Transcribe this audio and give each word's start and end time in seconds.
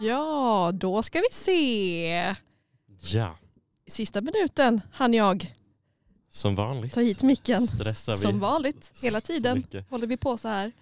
Ja, 0.00 0.70
då 0.74 1.02
ska 1.02 1.18
vi 1.18 1.34
se. 1.34 2.34
Ja, 3.14 3.36
Sista 3.88 4.20
minuten 4.20 4.80
hann 4.92 5.14
jag 5.14 5.54
som 6.30 6.54
vanligt. 6.54 6.94
ta 6.94 7.00
hit 7.00 7.22
micken. 7.22 7.66
Stressar 7.66 8.12
vi 8.12 8.18
Som 8.18 8.40
vanligt, 8.40 8.92
hela 9.02 9.20
tiden 9.20 9.66
håller 9.90 10.06
vi 10.06 10.16
på 10.16 10.38
så 10.38 10.48
här. 10.48 10.72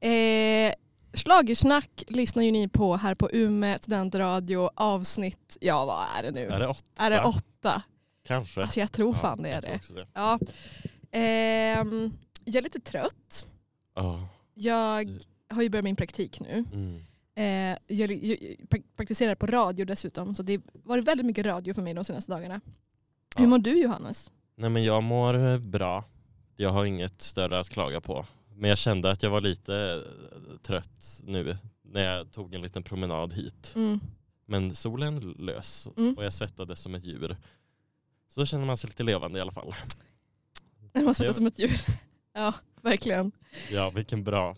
Eh, 0.00 0.72
Schlagersnack 1.12 2.04
lyssnar 2.08 2.42
ju 2.42 2.50
ni 2.50 2.68
på 2.68 2.96
här 2.96 3.14
på 3.14 3.30
Umeå 3.32 3.78
studentradio 3.78 4.70
avsnitt, 4.74 5.56
ja 5.60 5.84
vad 5.84 6.06
är 6.18 6.22
det 6.22 6.30
nu? 6.30 6.46
Är 6.46 6.60
det 6.60 6.68
åtta? 6.68 6.82
Är 6.96 7.10
det 7.10 7.22
åtta? 7.22 7.82
Kanske. 8.26 8.60
Alltså 8.60 8.80
jag 8.80 8.92
tror 8.92 9.14
fan 9.14 9.42
det 9.42 9.50
är 9.50 9.62
det. 9.62 9.80
det. 9.94 10.06
Ja. 10.14 10.38
Ehm, 11.10 12.12
jag 12.44 12.56
är 12.56 12.62
lite 12.62 12.80
trött. 12.80 13.46
Ja. 13.94 14.28
Jag 14.54 15.18
har 15.50 15.62
ju 15.62 15.68
börjat 15.70 15.84
min 15.84 15.96
praktik 15.96 16.40
nu. 16.40 16.64
Mm. 16.72 17.04
Eh, 17.38 17.44
jag, 17.86 18.10
jag 18.12 18.38
pra- 18.68 18.82
praktiserar 18.96 19.34
på 19.34 19.46
radio 19.46 19.84
dessutom 19.84 20.34
så 20.34 20.42
det 20.42 20.54
har 20.54 20.88
varit 20.88 21.04
väldigt 21.04 21.26
mycket 21.26 21.46
radio 21.46 21.74
för 21.74 21.82
mig 21.82 21.94
de 21.94 22.04
senaste 22.04 22.32
dagarna. 22.32 22.60
Ja. 23.36 23.40
Hur 23.40 23.46
mår 23.48 23.58
du 23.58 23.82
Johannes? 23.82 24.30
Nej 24.56 24.70
men 24.70 24.84
jag 24.84 25.02
mår 25.02 25.34
eh, 25.46 25.58
bra. 25.58 26.04
Jag 26.56 26.70
har 26.70 26.84
inget 26.84 27.22
större 27.22 27.58
att 27.58 27.68
klaga 27.68 28.00
på. 28.00 28.26
Men 28.54 28.68
jag 28.70 28.78
kände 28.78 29.10
att 29.10 29.22
jag 29.22 29.30
var 29.30 29.40
lite 29.40 29.74
eh, 29.76 30.56
trött 30.62 31.20
nu 31.24 31.56
när 31.82 32.04
jag 32.16 32.32
tog 32.32 32.54
en 32.54 32.62
liten 32.62 32.82
promenad 32.82 33.32
hit. 33.34 33.72
Mm. 33.76 34.00
Men 34.46 34.74
solen 34.74 35.18
lös 35.38 35.88
Mm. 35.96 36.14
och 36.14 36.24
jag 36.24 36.32
svettades 36.32 36.80
som 36.80 36.94
ett 36.94 37.04
djur. 37.04 37.36
Så 38.28 38.40
då 38.40 38.46
känner 38.46 38.64
man 38.66 38.76
sig 38.76 38.88
lite 38.90 39.02
levande 39.02 39.38
i 39.38 39.42
alla 39.42 39.52
fall. 39.52 39.74
Man 41.04 41.14
svettas 41.14 41.36
som 41.36 41.46
ett 41.46 41.58
djur. 41.58 41.80
Ja, 42.32 42.54
verkligen. 42.82 43.32
Ja, 43.70 43.90
vilken 43.90 44.24
bra 44.24 44.56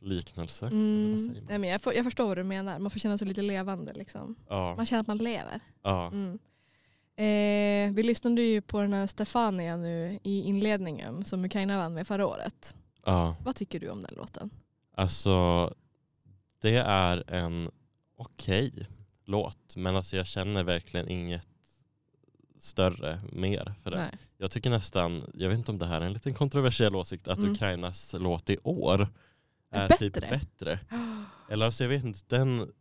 liknelse. 0.00 0.66
Mm. 0.66 1.36
Nej, 1.48 1.58
men 1.58 1.70
jag, 1.70 1.82
får, 1.82 1.94
jag 1.94 2.04
förstår 2.04 2.26
vad 2.26 2.36
du 2.36 2.44
menar. 2.44 2.78
Man 2.78 2.90
får 2.90 2.98
känna 3.00 3.18
sig 3.18 3.28
lite 3.28 3.42
levande. 3.42 3.92
Liksom. 3.92 4.34
Ja, 4.48 4.74
Man 4.76 4.86
känner 4.86 5.00
att 5.00 5.06
man 5.06 5.18
lever. 5.18 5.60
ja. 5.82 6.06
Mm. 6.06 6.38
Eh, 7.16 7.94
vi 7.94 8.02
lyssnade 8.02 8.42
ju 8.42 8.60
på 8.60 8.80
den 8.80 8.92
här 8.92 9.06
Stefania 9.06 9.76
nu 9.76 10.18
i 10.22 10.42
inledningen 10.42 11.24
som 11.24 11.44
Ukraina 11.44 11.76
vann 11.76 11.94
med 11.94 12.06
förra 12.06 12.26
året. 12.26 12.76
ja. 13.04 13.36
Vad 13.44 13.56
tycker 13.56 13.80
du 13.80 13.88
om 13.88 14.02
den 14.02 14.14
låten? 14.16 14.50
Alltså, 14.94 15.74
det 16.62 16.76
är 16.76 17.24
en 17.34 17.70
okej 18.16 18.86
låt. 19.24 19.76
Men 19.76 19.96
alltså 19.96 20.16
jag 20.16 20.26
känner 20.26 20.64
verkligen 20.64 21.08
inget 21.08 21.48
större 22.58 23.20
mer 23.32 23.74
för 23.82 23.90
det. 23.90 23.96
Nej. 23.96 24.10
Jag 24.36 24.50
tycker 24.50 24.70
nästan, 24.70 25.30
jag 25.34 25.48
vet 25.48 25.58
inte 25.58 25.70
om 25.70 25.78
det 25.78 25.86
här 25.86 26.00
är 26.00 26.06
en 26.06 26.12
liten 26.12 26.34
kontroversiell 26.34 26.96
åsikt, 26.96 27.28
att 27.28 27.38
Mm. 27.38 27.52
Ukrainas 27.52 28.14
låt 28.18 28.50
i 28.50 28.58
år 28.62 29.08
Är 29.70 29.84
är, 29.92 29.96
typ 29.96 30.12
bättre? 30.14 30.28
bättre. 30.30 30.80
Eller 31.50 31.66
alltså 31.66 31.84
jag 31.84 31.88
vet 31.88 32.04
inte, 32.04 32.20
den 32.36 32.72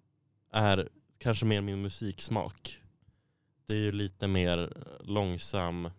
är 0.51 0.89
kanske 1.17 1.45
mer 1.45 1.61
min 1.61 1.81
musiksmak. 1.81 2.81
Det 3.67 3.75
är 3.75 3.81
ju 3.81 3.91
lite 3.91 4.27
mer 4.27 4.73
långsam, 5.03 5.89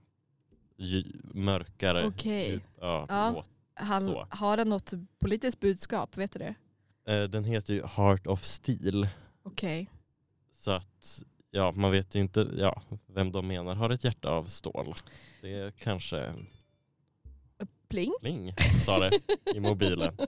mörkare 1.34 2.06
Okej. 2.06 2.50
ut- 2.54 2.62
ja, 2.80 3.06
Ja. 3.08 3.44
Han, 3.74 4.16
har 4.30 4.56
den 4.56 4.68
något 4.68 4.92
politiskt 5.18 5.60
budskap? 5.60 6.16
Vet 6.16 6.32
du 6.32 6.38
det? 6.38 6.54
Eh, 7.14 7.24
Den 7.28 7.44
heter 7.44 7.74
ju 7.74 7.86
Heart 7.86 8.26
of 8.26 8.44
Steel. 8.44 9.08
Okej. 9.42 9.90
Så 10.52 10.70
att 10.70 11.24
ja, 11.50 11.72
man 11.72 11.90
vet 11.90 12.14
ju 12.14 12.20
inte 12.20 12.48
ja, 12.58 12.82
vem 13.06 13.32
de 13.32 13.46
menar 13.46 13.74
har 13.74 13.90
ett 13.90 14.04
hjärta 14.04 14.28
av 14.30 14.44
stål. 14.44 14.94
Det 15.40 15.52
är 15.54 15.70
kanske 15.70 16.34
Pling? 17.88 18.12
Pling, 18.20 18.52
sa 18.78 18.98
det 18.98 19.10
i 19.54 19.60
mobilen. 19.60 20.16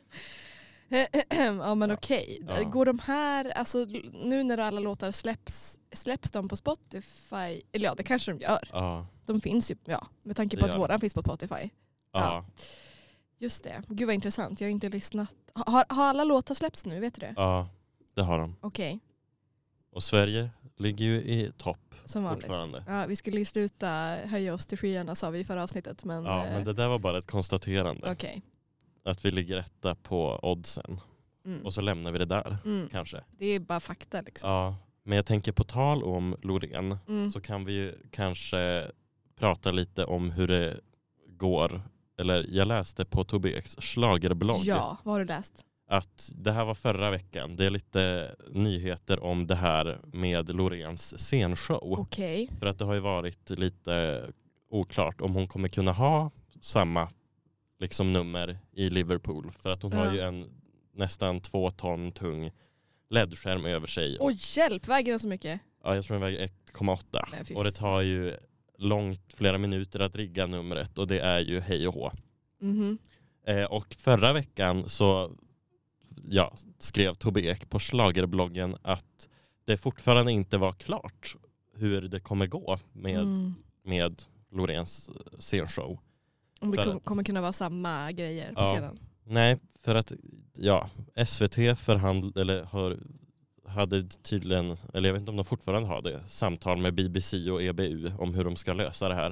ja 1.59 1.75
men 1.75 1.91
okej. 1.91 2.43
Ja. 2.49 2.63
Går 2.63 2.85
de 2.87 2.99
här, 2.99 3.51
alltså 3.51 3.79
nu 4.13 4.45
när 4.45 4.59
alla 4.59 4.81
låtar 4.81 5.13
släpps, 5.13 5.79
släpps 5.93 6.31
de 6.31 6.49
på 6.49 6.57
Spotify? 6.57 7.63
Eller 7.73 7.85
ja 7.85 7.95
det 7.95 8.03
kanske 8.03 8.33
de 8.33 8.41
gör. 8.41 8.69
Ja, 8.73 9.07
De 9.27 9.41
finns 9.41 9.71
ju, 9.71 9.77
ja 9.85 10.07
med 10.23 10.37
tanke 10.37 10.57
på 10.57 10.67
att 10.67 10.79
våran 10.79 11.01
finns 11.01 11.15
på 11.15 11.21
Spotify. 11.23 11.71
ja. 12.13 12.45
Just 13.39 13.65
det. 13.65 13.83
Gud 13.89 14.07
vad 14.07 14.15
intressant. 14.15 14.61
Jag 14.61 14.69
har 14.69 14.71
inte 14.71 14.89
lyssnat. 14.89 15.35
Har, 15.55 15.85
har 15.89 16.05
alla 16.09 16.25
låtar 16.25 16.55
släppts 16.55 16.87
nu? 16.87 17.01
Vet 17.01 17.15
du 17.15 17.21
det? 17.21 17.33
ja, 17.37 17.69
det 18.15 18.23
har 18.23 18.39
de. 18.39 18.57
Okej, 18.61 19.01
Och 19.93 20.03
Sverige 20.03 20.51
ligger 20.77 21.05
ju 21.05 21.17
i 21.17 21.53
topp. 21.59 21.95
som 22.05 22.25
vanligt. 22.25 22.43
Fortfarande. 22.45 22.85
Ja, 22.89 23.07
vi 23.07 23.17
skulle 23.17 23.39
ju 23.39 23.45
sluta 23.45 23.89
höja 24.25 24.55
oss 24.55 24.67
till 24.67 24.79
skyarna 24.79 25.15
sa 25.15 25.31
vi 25.31 25.39
i 25.39 25.45
förra 25.45 25.63
avsnittet. 25.63 26.05
Men, 26.05 26.25
Ja, 26.25 26.47
eh, 26.47 26.53
men 26.53 26.65
det 26.65 26.73
där 26.73 26.89
var 26.89 26.99
bara 26.99 27.19
ett 27.19 27.27
konstaterande. 27.27 28.11
okej. 28.13 28.43
Att 29.11 29.25
vi 29.25 29.31
ligger 29.31 29.59
etta 29.59 29.95
på 29.95 30.41
oddsen. 30.43 31.01
Mm. 31.47 31.65
Och 31.65 31.75
så 31.75 31.81
lämnar 31.81 32.13
vi 32.13 32.19
det 32.19 32.25
där 32.25 32.57
Mm. 32.65 32.89
kanske. 32.89 33.21
Det 33.39 33.47
är 33.47 33.61
bara 33.61 33.81
fakta 33.81 34.21
liksom. 34.21 34.51
Ja, 34.51 34.77
men 35.03 35.17
jag 35.17 35.27
tänker 35.27 35.53
på 35.53 35.65
tal 35.65 36.03
om 36.03 36.37
Loreen 36.43 36.99
Mm. 37.09 37.31
så 37.31 37.41
kan 37.41 37.65
vi 37.65 37.73
ju 37.73 37.95
kanske 38.11 38.91
prata 39.39 39.71
lite 39.71 40.05
om 40.05 40.31
hur 40.31 40.49
det 40.49 40.81
går. 41.29 41.83
Eller 42.19 42.47
jag 42.49 42.69
läste 42.69 43.05
på 43.05 43.25
Tobias 43.25 43.77
schlagerblogg 43.81 44.63
Ja, 44.65 44.97
vad 45.05 45.15
har 45.15 45.19
du 45.21 45.27
läst? 45.27 45.65
att 45.89 46.31
det 46.35 46.53
här 46.53 46.65
var 46.65 46.75
förra 46.75 47.11
veckan. 47.11 47.57
Det 47.57 47.65
är 47.67 47.71
lite 47.71 48.35
nyheter 48.51 49.21
om 49.25 49.47
det 49.47 49.55
här 49.55 50.01
med 50.13 50.55
Loreens 50.55 51.15
scenshow. 51.19 51.95
Okej. 52.01 52.51
För 52.59 52.67
att 52.67 52.79
det 52.79 52.85
har 52.85 52.95
ju 52.95 53.01
varit 53.01 53.51
lite 53.51 54.25
oklart 54.71 55.21
om 55.21 55.35
hon 55.35 55.47
kommer 55.47 55.69
kunna 55.69 55.93
ha 55.93 56.31
samma 56.61 57.09
liksom, 57.81 58.13
nummer 58.13 58.59
i 58.73 58.91
Liverpool. 58.91 59.53
För 59.59 59.71
att 59.71 59.83
hon 59.83 59.93
har 59.93 60.13
ju 60.15 60.21
en 60.21 60.51
nästan 60.95 61.41
två 61.41 61.71
ton 61.71 62.13
tung 62.13 62.51
ledskärm 63.11 63.67
över 63.67 63.87
sig. 63.87 64.17
Åh 64.21 64.33
hjälp, 64.57 64.89
väger 64.89 65.13
den 65.13 65.21
så 65.21 65.29
mycket? 65.29 65.61
Ja, 65.85 65.95
jag 65.95 66.05
tror 66.05 66.15
den 66.15 66.23
väger 66.23 66.47
1,8. 66.73 67.29
Men 67.31 67.45
fy 67.45 67.55
Och 67.55 67.65
det 67.65 67.73
tar 67.73 68.01
ju 68.01 68.37
långt, 68.79 69.33
flera 69.35 69.59
minuter 69.59 70.01
att 70.01 70.17
rigga 70.17 70.47
numret 70.47 70.99
och 70.99 71.07
det 71.07 71.21
är 71.21 71.41
ju 71.41 71.61
hej 71.61 71.89
och 71.89 71.95
hå. 71.95 72.13
Mhm. 72.61 72.99
Eh, 73.47 73.65
och 73.65 73.95
förra 73.99 74.33
veckan 74.33 74.89
så 74.89 75.33
ja, 76.29 76.55
skrev 76.79 77.15
Tobbe 77.15 77.41
Ek 77.41 77.71
på 77.71 77.79
Schlagerbloggen 77.79 78.77
att 78.83 79.29
det 79.65 79.77
fortfarande 79.77 80.33
inte 80.33 80.59
var 80.59 80.73
klart 80.73 81.37
hur 81.77 82.03
det 82.03 82.21
kommer 82.21 82.47
gå 82.47 82.79
med, 82.93 83.21
Mm. 83.21 83.55
med 83.85 84.23
Loreens 84.53 85.11
scenshow. 85.39 85.99
Om 86.61 86.71
det 86.71 86.85
kom, 86.85 87.01
kommer 87.01 87.23
kunna 87.23 87.41
vara 87.41 87.53
samma 87.53 88.13
grejer 88.13 88.47
på 88.53 88.61
Ja. 88.61 88.67
scenen. 88.75 88.99
Nej, 89.25 89.59
för 89.83 89.95
att 89.95 90.13
ja, 90.57 90.91
SVT 91.27 91.55
förhandl 91.79 92.39
eller 92.39 92.63
har, 92.65 92.99
hade 93.67 94.03
tydligen, 94.09 94.77
eller 94.95 95.09
jag 95.09 95.13
vet 95.15 95.21
inte 95.21 95.31
om 95.31 95.37
de 95.37 95.45
fortfarande 95.45 95.89
har 95.89 96.03
det, 96.03 96.21
samtal 96.27 96.79
med 96.79 96.95
BBC 96.95 97.51
och 97.51 97.63
EBU 97.63 98.13
om 98.19 98.35
hur 98.35 98.45
de 98.45 98.57
ska 98.57 98.73
lösa 98.73 99.09
det 99.09 99.15
här. 99.15 99.31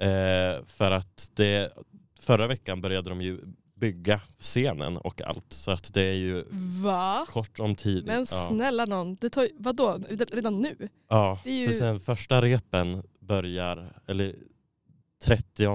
Eh, 0.00 0.64
för 0.66 0.90
att 0.90 1.30
det, 1.34 1.72
förra 2.20 2.46
veckan 2.46 2.80
började 2.80 3.10
de 3.10 3.20
ju 3.22 3.40
bygga 3.74 4.20
scenen 4.38 4.96
och 4.96 5.22
allt. 5.22 5.52
Så 5.52 5.70
att 5.70 5.94
det 5.94 6.02
är 6.02 6.14
ju 6.14 6.44
Va? 6.84 7.26
kort 7.28 7.60
om 7.60 7.74
tid. 7.76 8.06
Men 8.06 8.18
ja. 8.30 8.48
snälla 8.50 8.84
någon, 8.84 9.14
det 9.14 9.30
tar, 9.30 9.48
vadå, 9.58 9.98
redan 10.32 10.60
nu? 10.62 10.88
ja, 11.08 11.40
ju- 11.44 11.66
för 11.66 11.72
sen 11.72 12.00
första 12.00 12.42
repen 12.42 13.02
börjar, 13.20 14.00
eller 14.06 14.34
30 15.24 15.66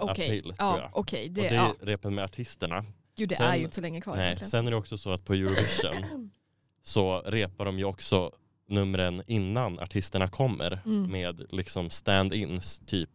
Okej, 0.00 0.24
april 0.26 0.42
tror 0.42 0.54
ja, 0.58 0.78
jag. 0.80 0.90
okej. 0.92 1.26
och 1.28 1.32
det, 1.34 1.48
det 1.48 1.54
ja. 1.54 1.74
är 1.80 1.86
repen 1.86 2.14
med 2.14 2.24
artisterna. 2.24 2.84
Gud 3.16 3.28
det 3.28 3.36
sen- 3.36 3.46
är 3.46 3.56
ju 3.56 3.62
inte 3.62 3.74
så 3.74 3.80
länge 3.80 4.00
kvar 4.00 4.16
Nej, 4.16 4.26
egentligen. 4.26 4.50
sen 4.50 4.66
är 4.66 4.70
det 4.70 4.76
också 4.76 4.98
så 4.98 5.10
att 5.10 5.24
på 5.24 5.32
Eurovision 5.34 6.30
så 6.82 7.20
repar 7.20 7.64
de 7.64 7.78
ju 7.78 7.84
också 7.84 8.32
numren 8.68 9.22
innan 9.26 9.78
artisterna 9.80 10.28
kommer 10.28 10.80
Mm. 10.86 11.10
med 11.10 11.46
liksom 11.50 11.88
stand-ins, 11.90 12.82
typ 12.86 13.10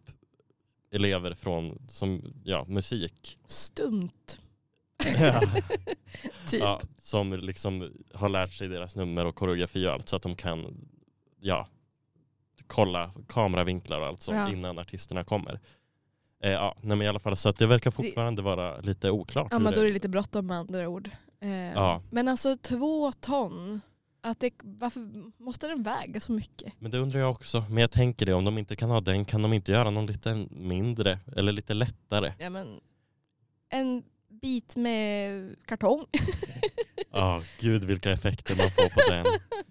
elever 0.92 1.34
från 1.34 1.80
som, 1.90 2.34
ja, 2.44 2.66
musik. 2.68 3.40
Stumt. 3.46 4.42
typ. 6.50 6.62
ja, 6.62 6.82
som 7.02 7.34
liksom 7.34 7.94
har 8.14 8.30
lärt 8.30 8.54
sig 8.54 8.68
deras 8.68 8.96
nummer 8.96 9.26
och 9.26 9.36
koreografi 9.36 9.88
och 9.88 9.92
allt 9.92 10.10
så 10.10 10.16
att 10.16 10.22
de 10.22 10.36
kan 10.36 10.88
ja, 11.40 11.68
kolla 12.68 13.12
kameravinklar 13.28 14.00
och 14.02 14.08
allt 14.08 14.22
sånt 14.22 14.38
Ja. 14.38 14.50
innan 14.52 14.80
artisterna 14.80 15.24
kommer. 15.24 15.60
Eh, 16.44 16.52
ja, 16.52 16.76
nej, 16.82 16.98
men 16.98 17.02
i 17.06 17.08
alla 17.10 17.20
fall 17.20 17.38
så 17.38 17.50
att 17.50 17.58
det 17.58 17.68
verkar 17.68 17.92
fortfarande 17.92 18.42
vara 18.42 18.78
lite 18.78 19.12
oklart. 19.12 19.48
Ja 19.52 19.60
men 19.60 19.74
då 19.74 19.80
är 19.80 19.86
det 19.86 19.92
lite 19.94 20.10
bråttom 20.10 20.48
med 20.48 20.58
andra 20.58 20.88
ord. 20.88 21.10
Eh, 21.42 21.50
Ja. 21.74 22.02
Men 22.12 22.28
alltså 22.28 22.56
två 22.56 23.12
ton, 23.12 23.82
att 24.22 24.40
det, 24.40 24.52
varför 24.64 25.00
måste 25.44 25.68
den 25.68 25.84
väga 25.84 26.20
så 26.22 26.32
mycket? 26.32 26.74
Men 26.80 26.92
det 26.92 26.98
undrar 26.98 27.20
jag 27.20 27.32
också. 27.32 27.64
Men 27.70 27.78
jag 27.78 27.92
tänker 27.92 28.26
det, 28.26 28.34
om 28.34 28.46
de 28.46 28.58
inte 28.58 28.76
kan 28.76 28.90
ha 28.90 29.02
den, 29.02 29.26
kan 29.26 29.42
de 29.42 29.54
inte 29.54 29.72
göra 29.72 29.90
någon 29.90 30.06
lite 30.06 30.48
mindre 30.52 31.20
eller 31.36 31.52
lite 31.52 31.74
lättare? 31.74 32.34
Ja, 32.40 32.50
men, 32.50 32.80
en 33.70 34.04
bit 34.42 34.76
med 34.76 35.56
kartong? 35.66 36.06
Ja, 37.14 37.42
gud 37.60 37.84
vilka 37.84 38.12
effekter 38.12 38.56
man 38.58 38.70
får 38.70 38.90
på 38.90 39.12
den. 39.14 39.26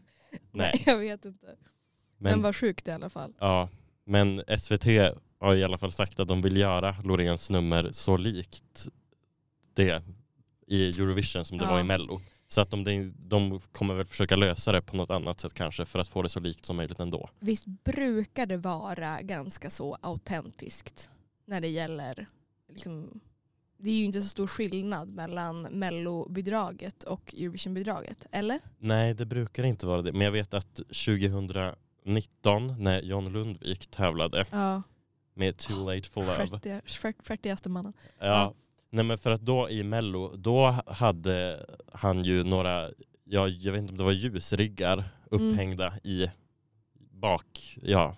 Nej, 0.52 0.82
jag 0.86 0.98
vet 0.98 1.24
inte. 1.24 1.46
Men, 1.46 2.32
men, 2.32 2.42
vad 2.42 2.56
sjukt 2.56 2.88
i 2.88 2.90
alla 2.90 3.10
fall. 3.10 3.34
ja, 3.40 3.68
men 4.04 4.42
SVT 4.58 4.86
har 5.40 5.54
i 5.54 5.64
alla 5.64 5.78
fall 5.78 5.92
sagt 5.92 6.20
att 6.20 6.28
de 6.28 6.42
vill 6.42 6.56
göra 6.56 6.96
Loreens 7.04 7.50
nummer 7.50 7.88
så 7.92 8.16
likt 8.16 8.88
det 9.74 10.02
i 10.66 10.88
Eurovision 10.88 11.44
som 11.44 11.58
det 11.58 11.64
Ja. 11.64 11.70
var 11.70 11.80
i 11.80 11.84
Mello. 11.84 12.20
Så 12.48 12.60
att 12.60 12.70
de, 12.70 13.12
de 13.18 13.60
kommer 13.72 13.94
väl 13.94 14.06
försöka 14.06 14.36
lösa 14.36 14.72
det 14.72 14.82
på 14.82 14.96
något 14.96 15.10
annat 15.10 15.40
sätt 15.40 15.54
kanske 15.54 15.84
för 15.84 15.98
att 15.98 16.08
få 16.08 16.22
det 16.22 16.28
så 16.28 16.40
likt 16.40 16.64
som 16.66 16.76
möjligt 16.76 17.00
ändå. 17.00 17.28
Visst 17.40 17.66
brukar 17.66 18.46
det 18.46 18.56
vara 18.56 19.22
ganska 19.22 19.70
så 19.70 19.96
autentiskt 20.00 21.10
när 21.46 21.60
det 21.60 21.68
gäller 21.68 22.26
liksom, 22.68 23.20
det 23.78 23.90
är 23.90 23.94
ju 23.94 24.04
inte 24.04 24.22
så 24.22 24.28
stor 24.28 24.46
skillnad 24.46 25.10
mellan 25.10 25.62
mellobidraget 25.62 27.02
och 27.02 27.34
Eurovisionbidraget, 27.34 28.26
eller? 28.32 28.60
Nej, 28.78 29.14
det 29.14 29.26
brukar 29.26 29.64
inte 29.64 29.86
vara 29.86 30.02
det. 30.02 30.12
Men 30.12 30.20
jag 30.22 30.32
vet 30.32 30.54
att 30.54 30.74
2019 30.74 32.82
när 32.82 33.02
John 33.02 33.32
Lundvik 33.32 33.86
tävlade 33.90 34.46
Ja, 34.50 34.82
med 35.34 35.56
Too 35.56 35.86
Late 35.94 36.08
for 36.08 36.20
Love. 36.20 36.80
färtigaste 37.22 37.68
mannen. 37.68 37.92
Ja. 38.18 38.26
Ja. 38.26 38.54
Nej 38.90 39.04
men 39.04 39.18
för 39.18 39.30
att 39.30 39.40
då 39.40 39.70
i 39.70 39.84
mello, 39.84 40.36
då 40.36 40.76
hade 40.86 41.66
han 41.92 42.24
ju 42.24 42.44
några, 42.44 42.90
ja, 43.24 43.48
jag 43.48 43.72
vet 43.72 43.78
inte 43.80 43.90
om 43.90 43.96
det 43.98 44.04
var 44.04 44.12
ljusriggar 44.12 45.04
Mm. 45.32 45.50
upphängda 45.52 45.94
i 46.04 46.30
bak, 47.10 47.78
ja, 47.82 48.16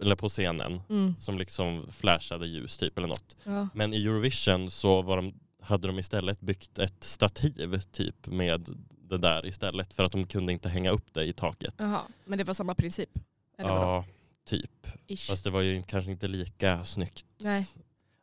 eller 0.00 0.16
på 0.16 0.28
scenen 0.28 0.80
Mm. 0.88 1.14
som 1.18 1.38
liksom 1.38 1.86
flashade 1.90 2.46
ljus 2.46 2.78
typ 2.78 2.98
eller 2.98 3.08
något. 3.08 3.36
Ja. 3.44 3.68
Men 3.74 3.94
i 3.94 4.04
Eurovision 4.04 4.70
så 4.70 5.02
var 5.02 5.16
de, 5.16 5.34
hade 5.62 5.86
de 5.88 5.98
istället 5.98 6.40
byggt 6.40 6.78
ett 6.78 7.04
stativ 7.04 7.80
typ 7.80 8.26
med 8.26 8.68
det 9.02 9.18
där 9.18 9.46
istället 9.46 9.94
för 9.94 10.02
att 10.04 10.12
de 10.12 10.24
kunde 10.24 10.52
inte 10.52 10.68
hänga 10.68 10.90
upp 10.90 11.14
det 11.14 11.24
i 11.24 11.32
taket. 11.32 11.74
Jaha, 11.78 12.00
men 12.24 12.38
det 12.38 12.44
var 12.44 12.54
samma 12.54 12.74
princip? 12.74 13.10
Eller 13.58 13.70
vadå? 13.70 14.04
Typ. 14.48 14.86
Ish. 15.06 15.26
Fast 15.30 15.44
det 15.44 15.50
var 15.50 15.60
ju 15.60 15.82
kanske 15.82 16.10
inte 16.10 16.28
lika 16.28 16.84
snyggt. 16.84 17.24
Nej. 17.38 17.66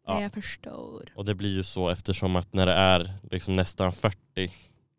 Ja. 0.07 0.21
Jag 0.21 0.33
förstår. 0.33 1.05
Och 1.15 1.25
det 1.25 1.35
blir 1.35 1.49
ju 1.53 1.63
så 1.63 1.89
eftersom 1.89 2.35
att 2.35 2.53
när 2.53 2.65
det 2.65 2.71
är 2.73 3.13
liksom 3.31 3.55
nästan 3.55 3.93
40 3.93 4.51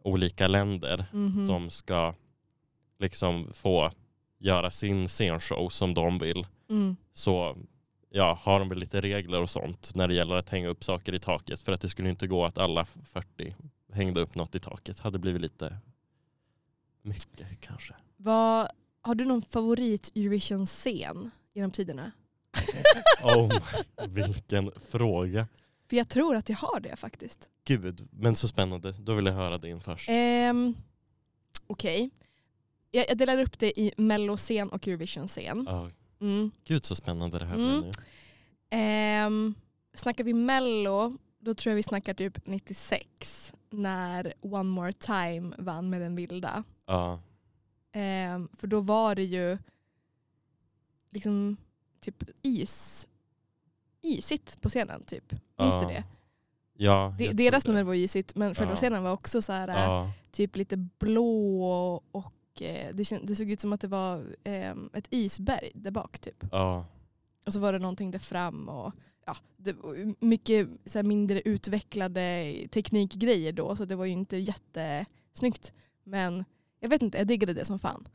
olika 0.04 0.48
länder 0.48 1.06
Mhm. 1.12 1.46
som 1.46 1.70
ska 1.70 2.14
liksom 2.98 3.52
få 3.52 3.90
göra 4.38 4.70
sin 4.70 5.08
scenshow 5.08 5.68
som 5.68 5.94
de 5.94 6.18
vill 6.18 6.46
Mm. 6.70 6.96
så 7.12 7.56
ja, 8.10 8.38
har 8.42 8.58
de 8.58 8.68
väl 8.68 8.78
lite 8.78 9.00
regler 9.00 9.42
och 9.42 9.50
sånt 9.50 9.94
när 9.94 10.08
det 10.08 10.14
gäller 10.14 10.34
att 10.34 10.48
hänga 10.48 10.68
upp 10.68 10.84
saker 10.84 11.12
i 11.14 11.18
taket 11.18 11.60
för 11.60 11.72
att 11.72 11.80
det 11.80 11.88
skulle 11.88 12.08
inte 12.08 12.26
gå 12.26 12.44
att 12.44 12.58
alla 12.58 12.84
40 12.84 13.54
hängde 13.92 14.20
upp 14.20 14.34
något 14.34 14.54
i 14.54 14.60
taket. 14.60 14.98
hade 15.00 15.18
blivit 15.18 15.40
lite 15.42 15.78
mycket 17.02 17.60
kanske. 17.60 17.94
Vad, 18.16 18.68
har 19.06 19.14
du 19.14 19.24
någon 19.24 19.42
favorit 19.42 20.12
Eurovision-scen 20.16 21.30
genom 21.54 21.70
tiderna? 21.70 22.12
Oh, 23.22 23.58
vilken 24.08 24.70
fråga. 24.88 25.46
För 25.90 25.96
jag 25.96 26.08
tror 26.08 26.36
att 26.36 26.48
jag 26.48 26.56
har 26.56 26.80
det 26.80 26.96
faktiskt. 26.96 27.48
Gud, 27.64 28.08
men 28.10 28.36
så 28.36 28.48
spännande. 28.48 28.92
Då 28.92 29.14
vill 29.14 29.26
jag 29.26 29.32
höra 29.32 29.58
din 29.58 29.80
först. 29.80 30.08
Um, 30.50 30.74
Okej. 31.66 32.10
Jag, 32.90 33.04
jag 33.08 33.18
delar 33.18 33.38
upp 33.38 33.58
det 33.58 33.80
i 33.80 33.92
melloscen 33.96 34.68
och 34.68 34.88
Eurovision-scen. 34.88 35.64
Ja, 35.68 35.90
Mm. 36.20 36.50
Gud 36.64 36.84
så 36.84 36.94
spännande 36.94 37.38
det 37.38 37.44
här 37.44 37.54
Mm. 37.54 37.80
blir 37.80 37.92
nu. 38.70 39.26
Um, 39.26 39.54
snackar 39.94 40.24
vi 40.24 40.34
mello, 40.34 41.16
då 41.38 41.54
tror 41.54 41.70
jag 41.70 41.76
vi 41.76 41.82
snackar 41.82 42.14
typ 42.14 42.46
96 42.46 43.52
när 43.70 44.32
One 44.40 44.62
More 44.70 44.92
Time 44.92 45.54
vann 45.58 45.90
med 45.90 46.00
den 46.00 46.16
vilda. 46.16 46.64
Ja, 46.86 47.20
Ehm, 47.98 48.48
för 48.52 48.66
då 48.66 48.80
var 48.80 49.14
det 49.14 49.24
ju 49.24 49.58
liksom 51.10 51.56
typ 52.00 52.22
is, 52.42 53.08
isigt 54.02 54.60
på 54.62 54.68
scenen. 54.68 55.02
Typ. 55.04 55.32
Minns 55.32 55.74
Ja, 55.74 55.80
du 55.80 55.86
det? 55.86 56.04
ja 56.74 57.14
De, 57.18 57.32
deras 57.32 57.64
det. 57.64 57.70
nummer 57.70 57.82
var 57.82 57.94
isigt 57.94 58.34
men 58.36 58.54
själva 58.54 58.72
Ja. 58.72 58.76
scenen 58.76 59.02
var 59.02 59.12
också 59.12 59.42
så 59.42 59.52
här, 59.52 59.68
Ja, 59.68 60.12
typ 60.30 60.56
lite 60.56 60.76
blå 60.76 62.02
och 62.10 62.62
eh, 62.62 62.90
det, 62.94 63.04
känd, 63.04 63.26
det 63.26 63.36
såg 63.36 63.50
ut 63.50 63.60
som 63.60 63.72
att 63.72 63.80
det 63.80 63.88
var 63.88 64.36
ehm, 64.44 64.90
ett 64.94 65.06
isberg 65.10 65.70
där 65.74 65.90
bak. 65.90 66.18
Typ. 66.18 66.44
ja, 66.52 66.86
Och 67.46 67.52
så 67.52 67.60
var 67.60 67.72
det 67.72 67.78
någonting 67.78 68.10
där 68.10 68.18
fram 68.18 68.68
och 68.68 68.92
ja, 69.26 69.36
det 69.56 69.76
mycket 70.20 70.68
så 70.86 71.02
mindre 71.02 71.40
utvecklade 71.40 72.54
teknikgrejer 72.70 73.52
då 73.52 73.76
så 73.76 73.84
det 73.84 73.96
var 73.96 74.04
ju 74.04 74.12
inte 74.12 74.36
jättesnyggt. 74.36 75.72
Men 76.04 76.44
jag 76.80 76.88
vet 76.88 77.02
inte, 77.02 77.18
jag 77.18 77.26
diggade 77.26 77.52
det 77.52 77.64
som 77.64 77.78
fan. 77.78 78.08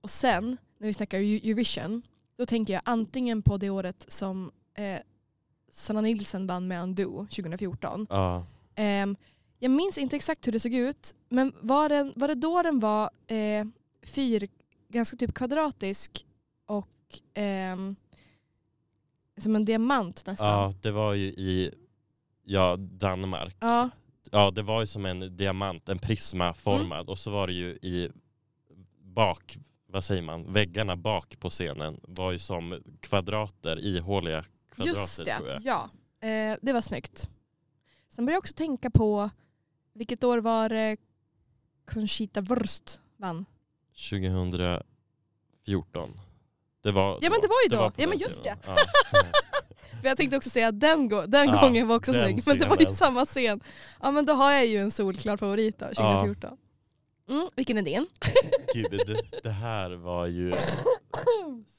Och 0.00 0.10
sen 0.10 0.56
när 0.78 0.86
vi 0.86 0.92
snackar 0.94 1.18
Eu- 1.18 1.44
Eurovision 1.44 2.02
då 2.36 2.46
tänker 2.46 2.72
jag 2.74 2.82
antingen 2.84 3.42
på 3.42 3.56
det 3.56 3.70
året 3.70 4.04
som 4.08 4.50
eh, 4.74 5.00
Sanna 5.72 6.00
Nilsson 6.00 6.46
vann 6.46 6.68
med 6.68 6.82
Undo 6.82 7.26
2014. 7.26 8.06
ja. 8.10 8.46
Ehm, 8.74 9.16
jag 9.58 9.70
minns 9.70 9.98
inte 9.98 10.16
exakt 10.16 10.46
hur 10.46 10.52
det 10.52 10.60
såg 10.60 10.74
ut 10.74 11.14
men 11.28 11.52
var, 11.60 11.88
den, 11.88 12.12
var 12.16 12.28
det 12.28 12.34
då 12.34 12.62
den 12.62 12.80
var 12.80 13.10
eh, 13.26 13.66
fyr, 14.02 14.48
ganska 14.88 15.16
typ 15.16 15.34
kvadratisk 15.34 16.26
och 16.66 16.88
ehm, 17.34 17.96
som 19.38 19.56
en 19.56 19.64
diamant 19.64 20.26
nästan? 20.26 20.48
ja, 20.48 20.72
det 20.82 20.90
var 20.90 21.14
ju 21.14 21.26
i 21.26 21.74
ja, 22.44 22.76
Danmark. 22.76 23.56
Ja, 23.60 23.90
Ja, 24.32 24.50
det 24.50 24.62
var 24.62 24.80
ju 24.80 24.86
som 24.86 25.06
en 25.06 25.36
diamant, 25.36 25.88
en 25.88 25.98
prismaformad 25.98 26.98
Mm. 27.00 27.08
och 27.08 27.18
så 27.18 27.30
var 27.30 27.46
det 27.46 27.52
ju 27.52 27.68
i 27.82 28.10
bak, 29.00 29.56
vad 29.86 30.04
säger 30.04 30.22
man, 30.22 30.52
väggarna 30.52 30.96
bak 30.96 31.38
på 31.40 31.50
scenen 31.50 32.00
var 32.02 32.32
ju 32.32 32.38
som 32.38 32.82
kvadrater, 33.00 33.78
ihåliga 33.84 34.44
kvadrater 34.74 35.00
just 35.00 35.16
tror 35.16 35.24
det. 35.24 35.32
jag. 35.52 35.62
Ja, 35.62 35.90
eh, 36.28 36.56
det 36.62 36.72
var 36.72 36.80
snyggt. 36.80 37.30
Sen 38.10 38.26
började 38.26 38.34
jag 38.36 38.38
också 38.40 38.54
tänka 38.54 38.90
på 38.90 39.30
vilket 39.92 40.24
år 40.24 40.38
var 40.38 40.68
det 40.68 40.96
Conchita 41.92 42.40
Wurst 42.40 43.00
vann? 43.16 43.44
2014. 44.10 46.08
Det 46.82 46.92
var 46.92 47.18
Ja 47.22 47.30
men 47.30 47.40
det 47.40 47.48
var 47.48 47.62
ju 47.64 47.68
då. 47.76 47.92
ja 48.02 48.08
men 48.08 48.18
just 48.18 48.42
det. 48.44 48.56
Ja. 48.66 48.76
För 50.06 50.10
jag 50.10 50.16
tänkte 50.16 50.36
också 50.36 50.50
säga 50.50 50.68
att 50.68 50.80
den, 50.80 51.08
gå- 51.08 51.26
den 51.26 51.48
Ja, 51.48 51.60
gången 51.60 51.88
var 51.88 51.96
också 51.96 52.12
snygg. 52.12 52.42
Men 52.46 52.58
det 52.58 52.66
var 52.66 52.76
ju 52.80 52.86
samma 52.86 53.26
scen. 53.26 53.60
Ja 54.02 54.10
men 54.10 54.24
då 54.26 54.32
har 54.32 54.52
jag 54.52 54.66
ju 54.66 54.78
en 54.78 54.90
solklar 54.90 55.36
favorit 55.36 55.78
då, 55.78 55.86
2014. 55.86 56.58
Mm, 57.28 57.48
vilken 57.56 57.78
är 57.78 57.82
din? 57.82 58.06
Gud, 58.74 59.00
det 59.42 59.50
här 59.50 59.90
var 59.90 60.26
ju 60.26 60.52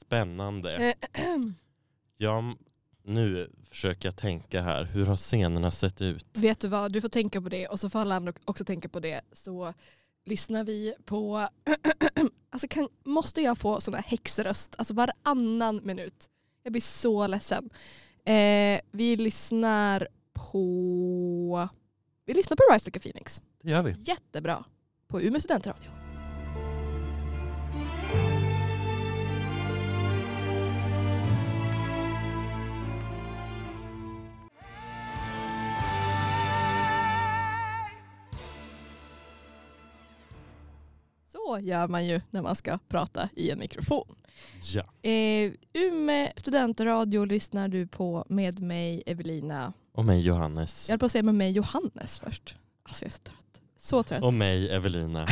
spännande. 0.00 0.94
Ja, 2.20 2.42
nu 3.04 3.50
försöker 3.70 4.06
jag 4.08 4.16
tänka 4.16 4.62
här, 4.62 4.84
hur 4.84 5.04
har 5.06 5.16
scenerna 5.16 5.70
sett 5.70 6.00
ut? 6.00 6.24
Vet 6.32 6.60
du 6.60 6.68
vad, 6.68 6.92
du 6.92 7.00
får 7.00 7.08
tänka 7.08 7.40
på 7.42 7.48
det 7.48 7.66
och 7.68 7.80
så 7.80 7.90
får 7.90 7.98
alla 7.98 8.14
andra 8.16 8.32
också 8.44 8.64
tänka 8.64 8.88
på 8.88 9.00
det. 9.00 9.20
Så 9.32 9.74
lyssnar 10.24 10.64
vi 10.64 10.94
på, 11.04 11.48
alltså 12.50 12.68
kan, 12.68 12.88
måste 13.04 13.40
jag 13.42 13.58
få 13.58 13.80
sån 13.80 13.94
här 13.94 14.02
häxröst, 14.02 14.74
alltså 14.78 14.94
varannan 14.94 15.80
minut. 15.84 16.28
Jag 16.62 16.72
blir 16.72 16.82
så 16.82 17.26
ledsen. 17.26 17.70
Eh, 18.28 18.80
vi 18.90 19.16
lyssnar 19.16 20.08
på, 20.32 21.68
vi 22.26 22.34
lyssnar 22.34 22.56
på 22.56 22.74
Rise 22.74 22.86
Like 22.86 22.98
a 22.98 23.02
Phoenix. 23.02 23.42
Det 23.62 23.70
gör 23.70 23.82
vi. 23.82 23.94
Jättebra. 23.98 24.64
På 25.08 25.20
Umeå 25.20 25.40
studentradio. 25.40 25.90
Så 41.46 41.58
gör 41.62 41.88
man 41.88 42.06
ju 42.06 42.20
när 42.30 42.42
man 42.42 42.56
ska 42.56 42.78
prata 42.88 43.28
i 43.36 43.50
en 43.50 43.58
mikrofon. 43.58 44.14
Ja. 44.74 45.08
Eh, 45.10 45.52
Umeå 45.72 46.28
studentradio 46.36 47.24
lyssnar 47.24 47.68
du 47.68 47.86
på 47.86 48.24
med 48.28 48.60
mig 48.60 49.02
Evelina. 49.06 49.72
Och 49.92 50.04
mig 50.04 50.20
Johannes. 50.20 50.88
Jag 50.88 50.92
höll 50.92 50.98
på 50.98 51.06
att 51.06 51.12
säga 51.12 51.22
med 51.22 51.34
mig 51.34 51.50
Johannes 51.50 52.20
först. 52.20 52.56
Alltså 52.82 53.04
jag 53.04 53.08
är 53.08 53.12
så 53.12 53.18
trött. 53.22 53.60
Så 53.76 54.02
trött. 54.02 54.22
Och 54.22 54.34
mig 54.34 54.70
Evelina. 54.70 55.26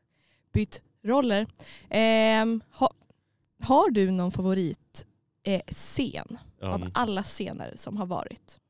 bytt 0.52 0.82
roller. 1.04 1.46
Ehm, 1.88 2.60
ha, 2.70 2.90
har 3.62 3.90
du 3.90 4.10
någon 4.10 4.32
favorit 4.32 5.06
eh, 5.42 5.62
scen 5.66 6.38
av 6.62 6.82
Um, 6.82 6.90
alla 6.94 7.22
scener 7.22 7.74
som 7.76 7.96
har 7.96 8.06
varit? 8.06 8.60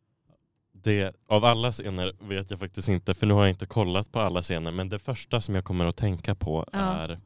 Det, 0.82 1.16
av 1.26 1.44
alla 1.44 1.72
scener 1.72 2.12
vet 2.20 2.50
jag 2.50 2.60
faktiskt 2.60 2.88
inte, 2.88 3.14
för 3.14 3.26
nu 3.26 3.34
har 3.34 3.40
jag 3.40 3.50
inte 3.50 3.66
kollat 3.66 4.12
på 4.12 4.20
alla 4.20 4.42
scener, 4.42 4.70
men 4.70 4.88
det 4.88 4.98
första 4.98 5.40
som 5.40 5.54
jag 5.54 5.64
kommer 5.64 5.86
att 5.86 5.96
tänka 5.96 6.34
på 6.34 6.64
Ja. 6.72 6.78
är, 6.78 7.20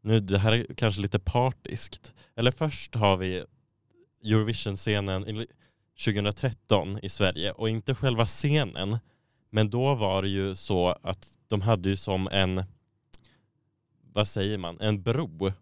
nu 0.00 0.20
det 0.20 0.38
här 0.38 0.52
är 0.52 0.74
kanske 0.74 1.00
lite 1.02 1.18
partiskt, 1.18 2.14
eller 2.36 2.50
först 2.50 2.94
har 2.94 3.16
vi 3.16 3.44
Eurovision-scenen 4.24 5.28
i- 5.28 5.46
2013 6.04 6.98
i 7.02 7.08
Sverige, 7.08 7.52
och 7.52 7.68
inte 7.68 7.94
själva 7.94 8.26
scenen, 8.26 8.98
men 9.50 9.70
då 9.70 9.94
var 9.94 10.22
det 10.22 10.28
ju 10.28 10.54
så 10.54 10.88
att 11.02 11.28
de 11.48 11.60
hade 11.60 11.88
ju 11.88 11.96
som 11.96 12.28
en, 12.32 12.62
vad 14.12 14.28
säger 14.28 14.58
man, 14.58 14.80
en 14.80 15.02
bro, 15.02 15.52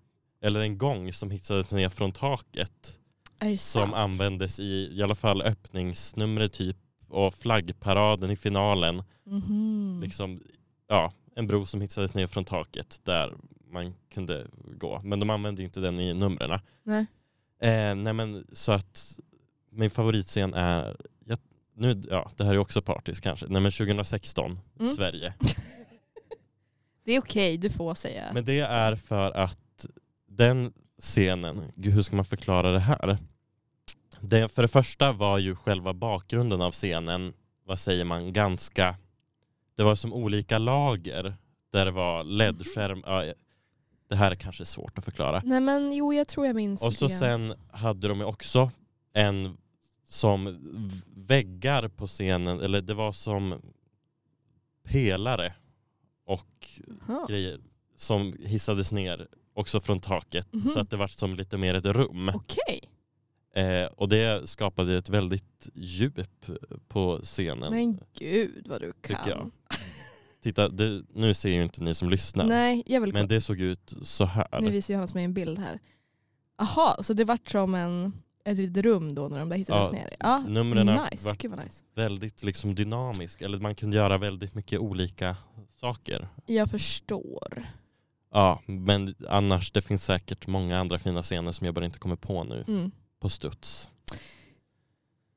eller 0.40 0.60
en 0.60 0.78
gång 0.78 1.12
som 1.12 1.30
hissades 1.30 1.70
ner 1.72 1.88
från 1.88 2.12
taket 2.12 2.98
som 3.40 3.56
sant? 3.56 3.94
användes 3.94 4.60
i 4.60 4.88
i 4.92 5.02
alla 5.02 5.14
fall 5.14 5.42
öppningsnumret 5.42 6.52
typ 6.52 6.76
och 7.08 7.34
flaggparaden 7.34 8.30
i 8.30 8.36
finalen. 8.36 9.02
Mhm. 9.26 10.00
Liksom, 10.02 10.42
ja, 10.88 11.12
en 11.36 11.46
bro 11.46 11.66
som 11.66 11.80
hissades 11.80 12.14
ner 12.14 12.26
från 12.26 12.44
taket 12.44 13.00
där 13.04 13.34
man 13.70 13.94
kunde 14.14 14.46
gå. 14.78 15.00
Men 15.04 15.20
de 15.20 15.30
använde 15.30 15.62
inte 15.62 15.80
den 15.80 16.00
i 16.00 16.14
numren. 16.14 16.60
Nej. 16.82 17.06
Eh, 17.60 17.94
nej 17.94 18.12
men 18.12 18.46
så 18.52 18.72
att 18.72 19.18
min 19.70 19.90
favoritscen 19.90 20.54
är, 20.54 20.96
jag, 21.24 21.38
nu, 21.74 22.02
ja 22.10 22.30
det 22.36 22.44
här 22.44 22.52
är 22.54 22.58
också 22.58 22.82
partisk 22.82 23.22
kanske, 23.22 23.46
nej 23.48 23.62
men 23.62 23.72
2016, 23.72 24.58
Mm. 24.80 24.92
Sverige. 24.92 25.34
Det 27.04 27.12
är 27.12 27.20
okej, 27.20 27.56
du 27.58 27.70
får 27.70 27.94
säga. 27.94 28.30
Men 28.34 28.44
det 28.44 28.60
är 28.60 28.96
för 28.96 29.30
att 29.30 29.86
den 30.28 30.72
scenen, 30.98 31.72
gud 31.76 31.94
hur 31.94 32.02
ska 32.02 32.16
man 32.16 32.24
förklara 32.24 32.70
det 32.72 32.78
här? 32.78 33.18
Det, 34.20 34.48
för 34.48 34.62
det 34.62 34.68
första 34.68 35.12
var 35.12 35.38
ju 35.38 35.56
själva 35.56 35.94
bakgrunden 35.94 36.62
av 36.62 36.72
scenen, 36.72 37.32
vad 37.64 37.78
säger 37.78 38.04
man, 38.04 38.32
ganska, 38.32 38.96
det 39.76 39.82
var 39.82 39.94
som 39.94 40.12
olika 40.12 40.58
lager 40.58 41.36
där 41.72 41.84
det 41.84 41.90
var 41.90 42.24
LED-skärm, 42.24 43.02
ja, 43.06 43.32
det 44.08 44.16
här 44.16 44.30
är 44.30 44.34
kanske 44.36 44.64
svårt 44.64 44.98
att 44.98 45.04
förklara. 45.04 45.42
Nej 45.44 45.60
men 45.60 45.92
jo, 45.92 46.12
jag 46.12 46.28
tror 46.28 46.46
jag 46.46 46.56
minns 46.56 46.82
Och 46.82 46.94
så 46.94 47.06
grann. 47.08 47.18
sen 47.18 47.54
hade 47.70 48.08
de 48.08 48.18
ju 48.18 48.24
också 48.24 48.70
en 49.12 49.56
som 50.04 50.58
väggar 51.16 51.88
på 51.88 52.06
scenen, 52.06 52.60
eller 52.60 52.80
det 52.80 52.94
var 52.94 53.12
som 53.12 53.62
pelare 54.84 55.54
och 56.26 56.66
Jaha. 57.08 57.26
grejer 57.28 57.60
som 57.96 58.36
hissades 58.40 58.92
ner 58.92 59.28
också 59.56 59.80
från 59.80 59.98
taket 60.00 60.52
Mhm. 60.52 60.60
så 60.68 60.80
att 60.80 60.90
det 60.90 60.96
var 60.96 61.06
som 61.06 61.34
lite 61.34 61.56
mer 61.58 61.74
ett 61.74 61.86
rum. 61.86 62.28
Okej, 62.34 62.80
Eh, 63.56 63.86
och 63.86 64.08
det 64.08 64.48
skapade 64.48 64.96
ett 64.96 65.08
väldigt 65.08 65.68
djup 65.74 66.18
på 66.88 67.20
scenen. 67.22 67.72
men 67.72 68.00
gud 68.18 68.66
vad 68.68 68.80
du 68.80 68.92
kan. 69.02 69.50
Titta, 70.42 70.68
det, 70.68 71.02
nu 71.14 71.34
ser 71.34 71.48
ju 71.50 71.62
inte 71.62 71.82
ni 71.82 71.94
som 71.94 72.10
lyssnar. 72.10 72.44
Nej, 72.46 72.82
jag 72.86 73.00
vill 73.00 73.12
Men 73.12 73.28
det 73.28 73.40
såg 73.40 73.60
ut 73.60 73.94
så 74.02 74.24
här. 74.24 74.60
Nu 74.60 74.70
visar 74.70 74.94
Johannes 74.94 75.14
mig 75.14 75.24
en 75.24 75.34
bild 75.34 75.58
här. 75.58 75.80
Aha, 76.58 76.96
så 77.02 77.12
det 77.12 77.24
vart 77.24 77.50
som 77.50 77.74
en, 77.74 78.12
ett 78.44 78.56
litet 78.58 78.84
rum 78.84 79.14
då 79.14 79.28
när 79.28 79.38
de 79.38 79.48
där 79.48 79.56
hittades 79.56 79.88
Ja, 79.92 79.98
ner? 79.98 80.16
Ja, 80.20 80.44
Numren 80.48 80.86
nice. 80.86 81.24
var 81.24 81.64
nice. 81.64 81.84
väldigt 81.94 82.42
liksom 82.42 82.74
dynamisk, 82.74 83.42
eller 83.42 83.58
man 83.58 83.74
kunde 83.74 83.96
göra 83.96 84.18
väldigt 84.18 84.54
mycket 84.54 84.78
olika 84.80 85.36
saker. 85.80 86.28
Jag 86.46 86.70
förstår. 86.70 87.66
Ja, 88.36 88.62
men 88.66 89.14
annars 89.28 89.70
det 89.72 89.82
finns 89.82 90.04
säkert 90.04 90.46
många 90.46 90.78
andra 90.78 90.98
fina 90.98 91.22
scener 91.22 91.52
som 91.52 91.64
jag 91.64 91.74
bara 91.74 91.84
inte 91.84 91.98
kommer 91.98 92.16
på 92.16 92.44
nu 92.44 92.64
Mm. 92.68 92.90
på 93.20 93.28
studs. 93.28 93.90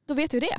Då 0.08 0.14
vet 0.14 0.34
vi 0.34 0.40
det. 0.40 0.58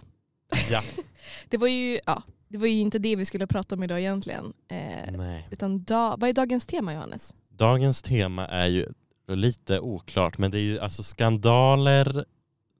Ja. 0.70 0.80
Det 1.48 1.56
var 1.56 1.68
ju, 1.68 2.00
ja, 2.06 2.22
det 2.48 2.58
var 2.58 2.66
ju 2.66 2.78
inte 2.80 2.98
det 2.98 3.16
vi 3.16 3.24
skulle 3.24 3.46
prata 3.46 3.74
om 3.74 3.82
idag 3.82 4.00
egentligen. 4.00 4.52
Eh, 4.68 5.10
Nej. 5.12 5.48
utan 5.50 5.82
da, 5.84 6.16
vad 6.16 6.28
är 6.30 6.32
dagens 6.34 6.66
tema 6.66 6.94
Johannes? 6.94 7.34
Dagens 7.48 8.02
tema 8.02 8.46
är 8.46 8.66
ju 8.66 8.86
lite 9.28 9.80
oklart 9.80 10.38
men 10.38 10.50
det 10.50 10.58
är 10.58 10.62
ju 10.62 10.78
alltså 10.80 11.02
skandaler 11.02 12.24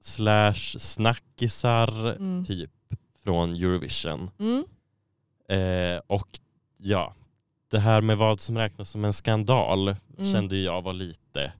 slash 0.01 0.79
snackisar 0.79 2.11
Mm. 2.15 2.45
typ 2.45 2.71
från 3.23 3.53
Eurovision. 3.55 4.31
Mm. 4.39 4.63
Eh, 5.49 6.01
och 6.07 6.27
ja, 6.77 7.15
det 7.71 7.79
här 7.79 8.01
med 8.01 8.17
vad 8.17 8.39
som 8.39 8.57
räknas 8.57 8.89
som 8.89 9.05
en 9.05 9.13
skandal 9.13 9.95
Mm. 10.17 10.31
kände 10.33 10.57
jag 10.57 10.81
var 10.81 10.93
lite 10.93 11.53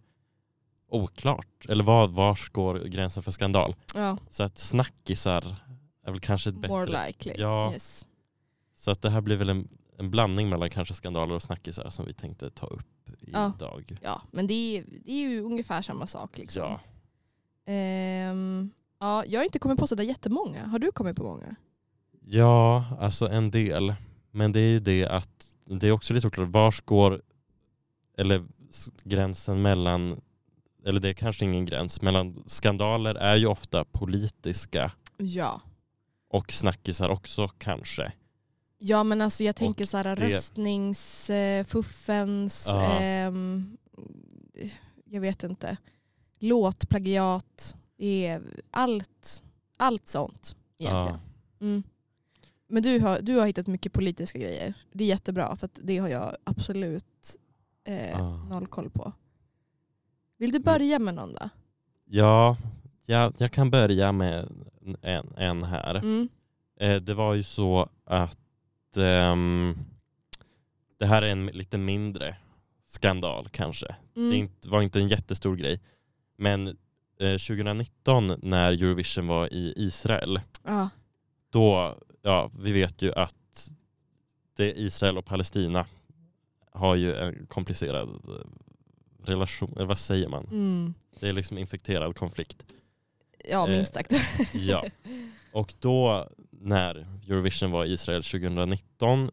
oklart. 0.89 1.65
Eller 1.69 1.83
vad, 1.83 2.11
vars 2.11 2.49
går 2.49 2.79
gränsen 2.79 3.23
för 3.23 3.31
skandal? 3.31 3.75
Ja, 3.95 4.17
Så 4.29 4.43
att 4.43 4.57
snackisar 4.57 5.55
är 6.05 6.11
väl 6.11 6.19
kanske 6.19 6.49
ett 6.49 6.55
bättre. 6.55 6.73
more 6.75 7.07
likely. 7.07 7.33
Ja. 7.37 7.71
Yes. 7.73 8.05
Så 8.75 8.91
att 8.91 9.01
det 9.01 9.09
här 9.09 9.21
blir 9.21 9.37
väl 9.37 9.49
en, 9.49 9.67
en 9.97 10.11
blandning 10.11 10.49
mellan 10.49 10.69
kanske 10.69 10.93
skandaler 10.93 11.35
och 11.35 11.41
snackisar 11.41 11.89
som 11.89 12.05
vi 12.05 12.13
tänkte 12.13 12.49
ta 12.49 12.65
upp 12.67 12.85
Ja. 13.33 13.51
idag. 13.55 13.97
Ja, 14.01 14.21
men 14.31 14.47
det 14.47 14.53
är, 14.77 14.83
det 15.05 15.11
är 15.11 15.19
ju 15.19 15.41
ungefär 15.41 15.81
samma 15.81 16.07
sak. 16.07 16.37
Liksom. 16.37 16.61
Ja. 16.63 16.79
Ehm, 17.73 18.71
ja, 18.99 19.25
jag 19.25 19.39
har 19.39 19.45
inte 19.45 19.59
kommit 19.59 19.79
på 19.79 19.87
sådär 19.87 20.03
jättemånga. 20.03 20.65
Har 20.67 20.79
du 20.79 20.91
kommit 20.91 21.15
på 21.17 21.23
många? 21.23 21.55
Ja, 22.25 22.85
alltså 22.99 23.29
en 23.29 23.51
del. 23.51 23.95
Men 24.31 24.51
det 24.51 24.59
är 24.59 24.69
ju 24.69 24.79
det 24.79 25.05
att 25.05 25.50
det 25.79 25.87
är 25.87 25.91
också 25.91 26.13
lite 26.13 26.27
oklart. 26.27 26.49
Vars 26.49 26.81
går 26.81 27.21
eller 28.17 28.45
gränsen 29.03 29.61
mellan, 29.61 30.21
eller 30.85 30.99
det 30.99 31.09
är 31.09 31.13
kanske 31.13 31.45
ingen 31.45 31.65
gräns, 31.65 32.01
mellan 32.01 32.43
skandaler 32.45 33.15
är 33.15 33.35
ju 33.35 33.45
ofta 33.47 33.85
politiska 33.85 34.91
Ja. 35.17 35.61
och 36.29 36.51
snackisar 36.51 37.09
också 37.09 37.47
kanske. 37.47 38.11
Ja 38.77 39.03
men 39.03 39.21
alltså 39.21 39.43
jag 39.43 39.55
tänker 39.55 39.85
så 39.85 39.97
här 39.97 40.03
det- 40.15 40.25
röstningsfuffens, 40.29 42.65
Ja. 42.67 42.99
ehm, 42.99 43.77
jag 45.05 45.21
vet 45.21 45.43
inte, 45.43 45.77
låtplagiat, 46.39 47.75
allt, 48.71 49.41
allt 49.77 50.07
sånt 50.07 50.55
egentligen. 50.77 51.19
Ja. 51.59 51.65
Mm. 51.65 51.83
Men 52.71 52.83
du 52.83 52.99
har, 52.99 53.19
du 53.21 53.35
har 53.39 53.45
hittat 53.47 53.67
mycket 53.67 53.93
politiska 53.93 54.39
grejer. 54.39 54.73
Det 54.93 55.03
är 55.03 55.07
jättebra 55.07 55.55
för 55.55 55.69
det 55.73 55.97
har 55.97 56.07
jag 56.09 56.35
absolut 56.43 57.35
eh, 57.87 58.09
Ja. 58.11 58.43
noll 58.49 58.67
koll 58.67 58.89
på. 58.89 59.13
Vill 60.37 60.51
du 60.51 60.59
börja 60.59 60.99
med 60.99 61.13
någon 61.15 61.33
då? 61.33 61.49
Ja, 62.05 62.57
jag, 63.05 63.33
jag 63.37 63.51
kan 63.51 63.69
börja 63.71 64.11
med 64.11 64.49
en, 65.01 65.33
en 65.37 65.63
här. 65.63 65.95
Mm. 65.95 66.29
Eh, 66.79 67.01
det 67.01 67.13
var 67.13 67.33
ju 67.33 67.43
så 67.43 67.89
att 68.05 68.97
ehm, 68.97 69.77
det 70.99 71.05
här 71.05 71.21
är 71.21 71.27
en 71.31 71.45
lite 71.45 71.77
mindre 71.77 72.35
skandal 72.85 73.49
kanske. 73.51 73.95
Mm. 74.15 74.49
Det 74.61 74.69
var 74.69 74.81
inte 74.81 74.99
en 74.99 75.07
jättestor 75.07 75.55
grej. 75.55 75.79
Men 76.37 76.67
eh, 77.19 77.37
2019 77.47 78.31
när 78.41 78.71
Eurovision 78.71 79.27
var 79.27 79.53
i 79.53 79.73
Israel, 79.77 80.39
Ja. 80.63 80.89
då, 81.49 81.97
ja 82.21 82.51
vi 82.59 82.71
vet 82.71 83.01
ju 83.01 83.13
att 83.13 83.71
det 84.57 84.79
Israel 84.79 85.17
och 85.17 85.25
Palestina 85.25 85.85
har 86.71 86.95
ju 86.95 87.15
en 87.15 87.45
komplicerad 87.47 88.09
eh, 88.09 88.45
relation, 89.25 89.73
eller 89.75 89.85
vad 89.85 89.99
säger 89.99 90.27
man? 90.27 90.45
Mm. 90.51 90.93
Det 91.19 91.29
är 91.29 91.33
liksom 91.33 91.57
infekterad 91.57 92.15
konflikt. 92.15 92.65
ja, 93.49 93.67
Eh, 93.67 93.75
minst 93.75 93.93
sagt. 93.93 94.11
Ja. 94.53 94.83
Och 95.53 95.73
då 95.79 96.29
när 96.51 96.95
Eurovision 97.27 97.71
var 97.71 97.85
i 97.85 97.91
Israel 97.93 98.23
2019 98.23 99.29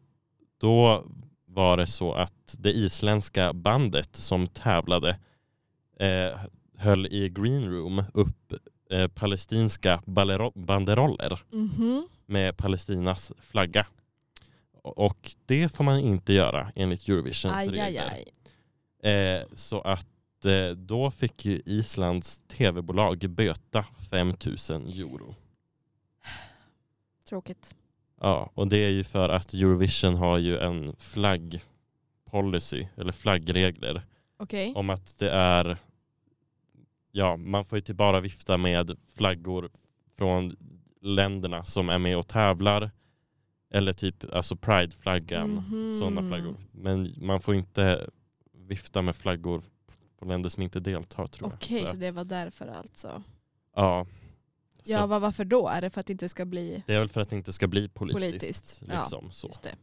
då 0.57 1.05
var 1.45 1.77
det 1.77 1.87
så 1.87 2.13
att 2.13 2.55
det 2.59 2.73
isländska 2.73 3.53
bandet 3.53 4.15
som 4.15 4.47
tävlade 4.47 5.19
eh, 5.99 6.39
höll 6.77 7.05
i 7.05 7.29
green 7.29 7.71
room 7.71 8.03
upp 8.13 8.53
eh, 8.91 9.07
palestinska 9.07 10.01
banderoller 10.55 11.43
Mhm. 11.51 12.07
Med 12.29 12.57
Palestinas 12.57 13.31
flagga. 13.39 13.87
Och 14.81 15.31
det 15.45 15.69
får 15.69 15.83
man 15.83 15.99
inte 15.99 16.33
göra 16.33 16.71
enligt 16.75 17.07
Eurovisions 17.09 17.53
Aj, 17.55 17.67
aj, 17.67 17.79
regler. 17.79 18.13
aj. 19.01 19.11
Eh, 19.11 19.43
så 19.55 19.81
att 19.81 20.45
eh, 20.45 20.69
då 20.69 21.11
fick 21.11 21.45
ju 21.45 21.61
Islands 21.65 22.41
tv-bolag 22.47 23.17
böta 23.29 23.85
5000 24.09 24.87
euro. 24.87 25.35
Tråkigt. 27.29 27.75
Ja, 28.21 28.51
och 28.53 28.67
det 28.67 28.77
är 28.77 28.89
ju 28.89 29.03
för 29.03 29.29
att 29.29 29.53
Eurovision 29.53 30.15
har 30.15 30.37
ju 30.37 30.57
en 30.59 30.95
flaggpolicy, 30.99 32.87
eller 32.97 33.11
flaggregler, 33.11 34.01
Okej. 34.37 34.73
om 34.75 34.89
att 34.89 35.17
det 35.17 35.31
är, 35.31 35.77
ja, 37.11 37.37
man 37.37 37.65
får 37.65 37.81
ju 37.89 37.93
bara 37.93 38.19
vifta 38.19 38.57
med 38.57 38.97
flaggor 39.15 39.69
från 40.17 40.55
länderna 41.01 41.63
som 41.65 41.89
är 41.89 41.99
med 41.99 42.17
och 42.17 42.27
tävlar, 42.27 42.91
eller 43.71 43.93
typ 43.93 44.33
alltså 44.33 44.55
prideflaggan, 44.55 45.49
Mhm. 45.53 45.95
sådana 45.99 46.21
flaggor. 46.29 46.55
Men 46.71 47.13
man 47.17 47.41
får 47.41 47.55
inte 47.55 48.09
vifta 48.53 49.01
med 49.01 49.15
flaggor 49.15 49.63
på 50.17 50.25
länder 50.25 50.49
som 50.49 50.63
inte 50.63 50.79
deltar 50.79 51.27
tror 51.27 51.49
jag. 51.49 51.55
Okej, 51.57 51.81
Så 51.85 51.87
så 51.91 51.97
det 51.97 52.11
var 52.11 52.23
därför 52.23 52.67
alltså. 52.67 53.23
Ja. 53.75 54.05
Ja, 54.83 55.07
vad, 55.07 55.21
varför 55.21 55.45
då? 55.45 55.67
Är 55.67 55.81
det 55.81 55.89
för 55.89 55.99
att 55.99 56.05
det 56.07 56.13
inte 56.13 56.29
ska 56.29 56.45
bli 56.45 56.83
det 56.87 56.93
är 56.93 56.99
väl 56.99 57.09
för 57.09 57.21
att 57.21 57.29
det 57.29 57.35
inte 57.35 57.53
ska 57.53 57.67
bli 57.67 57.89
politiskt. 57.89 58.15
Politiskt, 58.39 58.81
ja. 58.87 58.99
Liksom, 58.99 59.31
så. 59.31 59.47
just 59.47 59.61
det? 59.63 59.75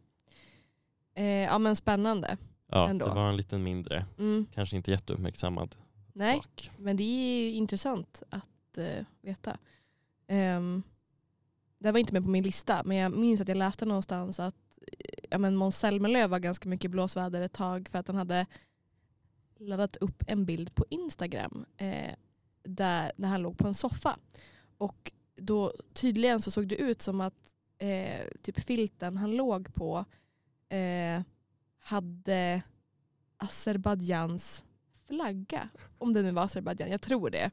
Eh, 1.14 1.24
ja 1.24 1.58
men 1.58 1.76
spännande. 1.76 2.36
Ja, 2.70 2.88
ändå. 2.90 3.06
det 3.08 3.14
var 3.14 3.28
en 3.28 3.36
liten 3.36 3.62
mindre, 3.62 4.04
Mm. 4.18 4.46
kanske 4.54 4.76
inte 4.76 4.90
jätteuppmärksammad 4.90 5.76
Nej, 6.12 6.36
sak. 6.36 6.70
men 6.78 6.96
det 6.96 7.02
är 7.02 7.40
ju 7.40 7.52
intressant 7.52 8.22
att 8.30 8.78
eh, 8.78 9.04
veta. 9.22 9.56
Um, 10.28 10.82
det 11.78 11.92
var 11.92 11.98
inte 11.98 12.12
med 12.12 12.22
på 12.22 12.30
min 12.30 12.44
lista, 12.44 12.82
men 12.84 12.96
jag 12.96 13.12
minns 13.12 13.40
att 13.40 13.48
jag 13.48 13.56
läste 13.56 13.84
någonstans 13.84 14.40
att 14.40 14.78
eh, 14.98 15.24
ja, 15.30 15.38
men 15.38 15.56
Måns 15.56 15.78
Zelmerlöw 15.78 16.26
var 16.26 16.38
ganska 16.38 16.68
mycket 16.68 16.90
blåsväder 16.90 17.42
ett 17.42 17.52
tag 17.52 17.88
för 17.88 17.98
att 17.98 18.06
han 18.06 18.16
hade 18.16 18.46
laddat 19.58 19.96
upp 19.96 20.22
en 20.26 20.44
bild 20.44 20.74
på 20.74 20.84
Instagram 20.90 21.64
eh, 21.76 22.14
där, 22.62 23.12
där 23.16 23.28
han 23.28 23.42
låg 23.42 23.58
på 23.58 23.66
en 23.66 23.74
soffa. 23.74 24.18
Och 24.78 25.12
då 25.36 25.72
tydligen 25.92 26.42
så 26.42 26.50
såg 26.50 26.68
det 26.68 26.76
ut 26.76 27.02
som 27.02 27.20
att 27.20 27.34
eh, 27.78 28.26
typ 28.42 28.60
filten 28.60 29.16
han 29.16 29.36
låg 29.36 29.74
på 29.74 30.04
eh, 30.68 31.22
hade 31.78 32.62
Azerbajdzjans 33.36 34.64
flagga. 35.08 35.68
Om 35.98 36.12
det 36.12 36.22
nu 36.22 36.30
var 36.30 36.42
Azerbajdzjan, 36.42 36.90
jag 36.90 37.00
tror 37.00 37.30
det. 37.30 37.50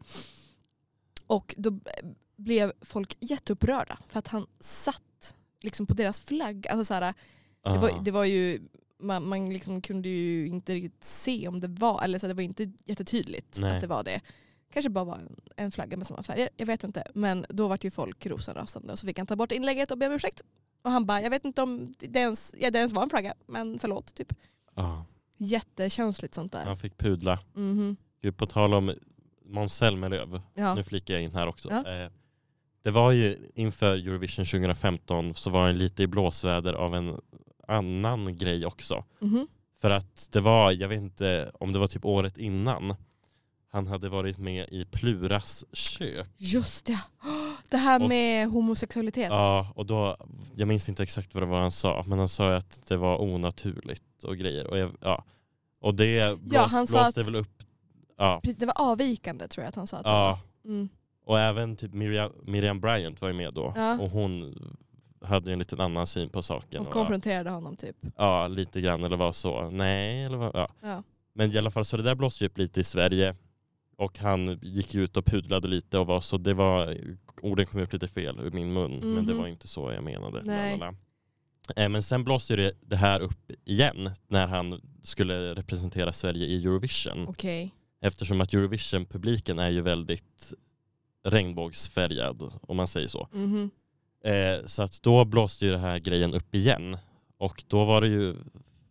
Och 1.27 1.55
då 1.57 1.69
eh, 1.69 2.09
blev 2.43 2.71
folk 2.81 3.17
jätteupprörda 3.19 3.97
för 4.07 4.19
att 4.19 4.27
han 4.27 4.47
satt 4.59 5.35
liksom 5.61 5.85
på 5.87 5.93
deras 5.93 6.19
flagga. 6.21 6.69
Alltså 6.71 6.85
så 6.85 6.93
här, 6.93 7.13
det, 7.63 7.77
var, 7.77 8.03
det 8.03 8.11
var 8.11 8.23
ju, 8.25 8.61
man, 8.99 9.27
man 9.27 9.49
liksom 9.53 9.81
kunde 9.81 10.09
ju 10.09 10.47
inte 10.47 10.73
riktigt 10.73 11.03
se 11.03 11.47
om 11.47 11.61
det 11.61 11.67
var, 11.67 12.03
eller 12.03 12.19
så 12.19 12.27
det 12.27 12.33
var 12.33 12.43
inte 12.43 12.71
jättetydligt 12.85 13.57
Nej. 13.59 13.75
att 13.75 13.81
det 13.81 13.87
var 13.87 14.03
det. 14.03 14.21
Kanske 14.73 14.89
bara 14.89 15.05
var 15.05 15.15
en, 15.15 15.35
en 15.55 15.71
flagga 15.71 15.97
med 15.97 16.07
samma 16.07 16.23
färger, 16.23 16.49
jag 16.57 16.65
vet 16.65 16.83
inte. 16.83 17.03
Men 17.13 17.45
då 17.49 17.67
var 17.67 17.79
ju 17.81 17.91
folk 17.91 18.25
rosenrasande 18.25 18.93
och 18.93 18.99
så 18.99 19.07
fick 19.07 19.17
han 19.17 19.27
ta 19.27 19.35
bort 19.35 19.51
inlägget 19.51 19.91
och 19.91 19.97
be 19.97 20.07
om 20.07 20.13
ursäkt. 20.13 20.41
Och 20.81 20.91
han 20.91 21.05
bara, 21.05 21.21
jag 21.21 21.29
vet 21.29 21.45
inte 21.45 21.61
om 21.61 21.93
det 21.99 22.19
ens, 22.19 22.53
ja, 22.57 22.71
det 22.71 22.77
ens 22.79 22.93
var 22.93 23.03
en 23.03 23.09
flagga, 23.09 23.33
men 23.47 23.79
förlåt. 23.79 24.15
Typ. 24.15 24.33
Ja, 24.75 25.05
Jättekänsligt 25.37 26.33
sånt 26.33 26.51
där. 26.51 26.65
han 26.65 26.77
fick 26.77 26.97
pudla. 26.97 27.39
Mhm. 27.53 27.97
Gud, 28.21 28.37
på 28.37 28.45
tal 28.45 28.73
om 28.73 28.93
Måns 29.45 29.73
Zelmerlöw, 29.75 30.41
Ja. 30.53 30.75
nu 30.75 30.83
flikar 30.83 31.13
jag 31.13 31.23
in 31.23 31.31
här 31.35 31.47
också. 31.47 31.69
Ja. 31.71 31.91
Eh, 31.91 32.11
det 32.83 32.91
var 32.91 33.11
ju 33.11 33.37
inför 33.55 33.95
Eurovision 33.95 34.45
2015 34.45 35.35
så 35.35 35.49
var 35.49 35.65
han 35.65 35.77
lite 35.77 36.03
i 36.03 36.07
blåsväder 36.07 36.73
av 36.73 36.95
en 36.95 37.17
annan 37.67 38.37
grej 38.37 38.65
också. 38.65 39.03
Mhm. 39.19 39.47
För 39.81 39.89
att 39.89 40.29
det 40.31 40.39
var, 40.39 40.71
jag 40.71 40.87
vet 40.87 40.97
inte 41.01 41.51
om 41.59 41.73
det 41.73 41.79
var 41.79 41.87
typ 41.87 42.05
året 42.05 42.37
innan, 42.37 42.95
han 43.71 43.87
hade 43.87 44.09
varit 44.09 44.37
med 44.37 44.69
i 44.69 44.85
Pluras 44.85 45.65
kök. 45.73 46.27
Just 46.37 46.85
det. 46.85 46.99
Det 47.69 47.77
här 47.77 48.01
Och- 48.03 48.09
med 48.09 48.47
homosexualitet. 48.47 49.27
Ja, 49.29 49.73
och 49.75 49.85
då, 49.85 50.17
jag 50.55 50.67
minns 50.67 50.89
inte 50.89 51.03
exakt 51.03 51.33
vad 51.33 51.43
det 51.43 51.47
var 51.47 51.61
han 51.61 51.71
sa, 51.71 52.03
men 52.07 52.19
han 52.19 52.29
sa 52.29 52.55
att 52.55 52.85
det 52.87 52.97
var 52.97 53.21
onaturligt 53.21 54.23
och 54.23 54.37
grejer. 54.37 54.67
Och, 54.67 54.77
jag, 54.77 54.91
ja. 55.01 55.23
och 55.81 55.95
det 55.95 56.39
blås, 56.41 56.71
han 56.71 56.87
sa 56.87 57.03
blåste 57.03 57.23
väl 57.23 57.35
upp. 57.35 57.63
Ja, 58.17 58.39
Precis, 58.43 58.57
Det 58.59 58.65
var 58.65 58.73
avvikande 58.91 59.47
tror 59.47 59.63
jag 59.63 59.69
att 59.69 59.75
han 59.75 59.87
sa. 59.87 59.97
Att 59.97 60.03
det 60.03 60.09
ja. 60.09 60.39
var. 60.63 60.71
Mm. 60.71 60.89
Och 61.25 61.39
även 61.39 61.75
typ 61.75 61.93
Miriam, 61.93 62.31
Miriam 62.43 62.79
Bryant 62.79 63.21
var 63.21 63.27
ju 63.27 63.33
med 63.33 63.53
då. 63.53 63.73
Ja. 63.75 63.99
Och 64.01 64.09
hon 64.09 64.55
hade 65.21 65.53
en 65.53 65.59
liten 65.59 65.79
annan 65.79 66.07
syn 66.07 66.29
på 66.29 66.41
saken. 66.41 66.81
Och 66.81 66.87
Och, 66.87 66.93
konfronterade 66.93 67.49
honom 67.49 67.75
typ. 67.75 67.95
ja, 68.17 68.47
lite 68.47 68.81
grann 68.81 69.03
eller 69.03 69.17
var 69.17 69.31
så. 69.31 69.69
Nej, 69.69 70.23
eller 70.23 70.37
vad, 70.37 70.51
ja. 70.55 70.69
Ja. 70.81 71.03
Men 71.33 71.51
i 71.51 71.57
alla 71.57 71.71
fall 71.71 71.85
så 71.85 71.97
det 71.97 72.03
där 72.03 72.15
blåste 72.15 72.43
ju 72.43 72.47
upp 72.49 72.57
lite 72.57 72.79
i 72.79 72.83
Sverige. 72.83 73.35
Och 73.97 74.17
han 74.19 74.59
gick 74.61 74.95
ut 74.95 75.17
och 75.17 75.25
pudlade 75.25 75.67
lite 75.67 75.97
och 75.99 76.07
var 76.07 76.21
så 76.21 76.37
det 76.37 76.53
var, 76.53 76.97
orden 77.41 77.65
kom 77.65 77.81
upp 77.81 77.93
lite 77.93 78.07
fel 78.07 78.39
ur 78.39 78.51
min 78.51 78.73
mun. 78.73 78.99
Men 79.13 79.25
det 79.25 79.33
Mhm. 79.33 79.41
var 79.41 79.47
inte 79.47 79.67
så 79.67 79.91
jag 79.91 80.03
menade. 80.03 80.41
Nej. 80.43 80.71
Lalala. 80.79 80.97
Eh, 81.75 81.89
Men 81.89 82.03
sen 82.03 82.23
blåste 82.23 82.55
det, 82.55 82.73
det 82.81 82.95
här 82.95 83.19
upp 83.19 83.51
igen 83.65 84.09
när 84.27 84.47
han 84.47 84.81
skulle 85.03 85.55
representera 85.55 86.13
Sverige 86.13 86.45
i 86.45 86.63
Eurovision. 86.65 87.25
Okej. 87.27 87.73
Eftersom 88.01 88.41
att 88.41 88.53
Eurovision-publiken 88.53 89.59
är 89.59 89.69
ju 89.69 89.81
väldigt 89.81 90.53
regnbågsfärgad 91.23 92.53
om 92.61 92.77
man 92.77 92.87
säger 92.87 93.07
så. 93.07 93.27
Mhm. 93.31 93.69
Eh, 94.23 94.65
så 94.65 94.81
att 94.81 95.01
då 95.01 95.25
blåste 95.25 95.65
ju 95.65 95.71
den 95.71 95.79
här 95.79 95.99
grejen 95.99 96.33
upp 96.33 96.55
igen. 96.55 96.97
Och 97.37 97.63
då 97.67 97.85
var 97.85 98.01
det 98.01 98.07
ju 98.07 98.35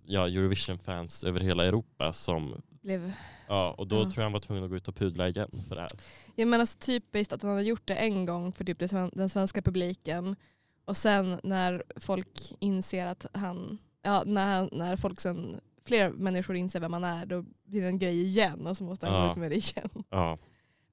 ja, 0.07 0.27
Eurovision-fans 0.29 1.25
över 1.25 1.41
hela 1.41 1.65
Europa 1.65 2.13
som 2.13 2.63
Blev... 2.83 3.13
Ja, 3.49 3.75
och 3.79 3.87
då 3.89 3.97
Ja. 3.97 4.03
tror 4.03 4.15
jag 4.17 4.23
han 4.23 4.33
var 4.33 4.41
tvungen 4.41 4.65
att 4.65 4.71
gå 4.71 4.77
ut 4.77 4.89
och 4.89 4.97
pudla 4.97 5.29
igen 5.29 5.51
för 5.69 5.75
det 5.75 5.81
här. 5.81 5.91
Jag 6.37 6.49
menar 6.49 6.65
så 6.67 6.79
typiskt 6.79 7.33
att 7.33 7.43
han 7.43 7.51
hade 7.51 7.63
gjort 7.63 7.87
det 7.87 7.95
en 7.95 8.27
gång 8.27 8.53
för 8.53 8.65
typ 8.65 8.79
den 9.13 9.29
svenska 9.29 9.63
publiken. 9.63 10.37
Och 10.85 10.97
sen 10.97 11.41
när 11.43 11.83
folk 11.97 12.53
inser 12.59 13.07
att 13.07 13.27
han, 13.35 13.79
ja 14.03 14.23
när, 14.27 14.69
när 14.73 14.97
folk 14.97 15.21
sen, 15.21 15.61
fler 15.87 16.11
människor 16.11 16.57
inser 16.57 16.81
vem 16.81 16.93
han 16.93 17.05
är, 17.05 17.27
då 17.27 17.45
blir 17.65 17.81
det 17.81 17.87
en 17.87 17.99
grej 17.99 18.23
igen 18.23 18.67
och 18.67 18.77
så 18.77 18.85
måste 18.85 19.07
han 19.07 19.15
Ja. 19.21 19.27
gå 19.27 19.31
ut 19.33 19.37
med 19.37 19.51
det 19.51 19.57
igen. 19.57 20.05
Ja. 20.11 20.39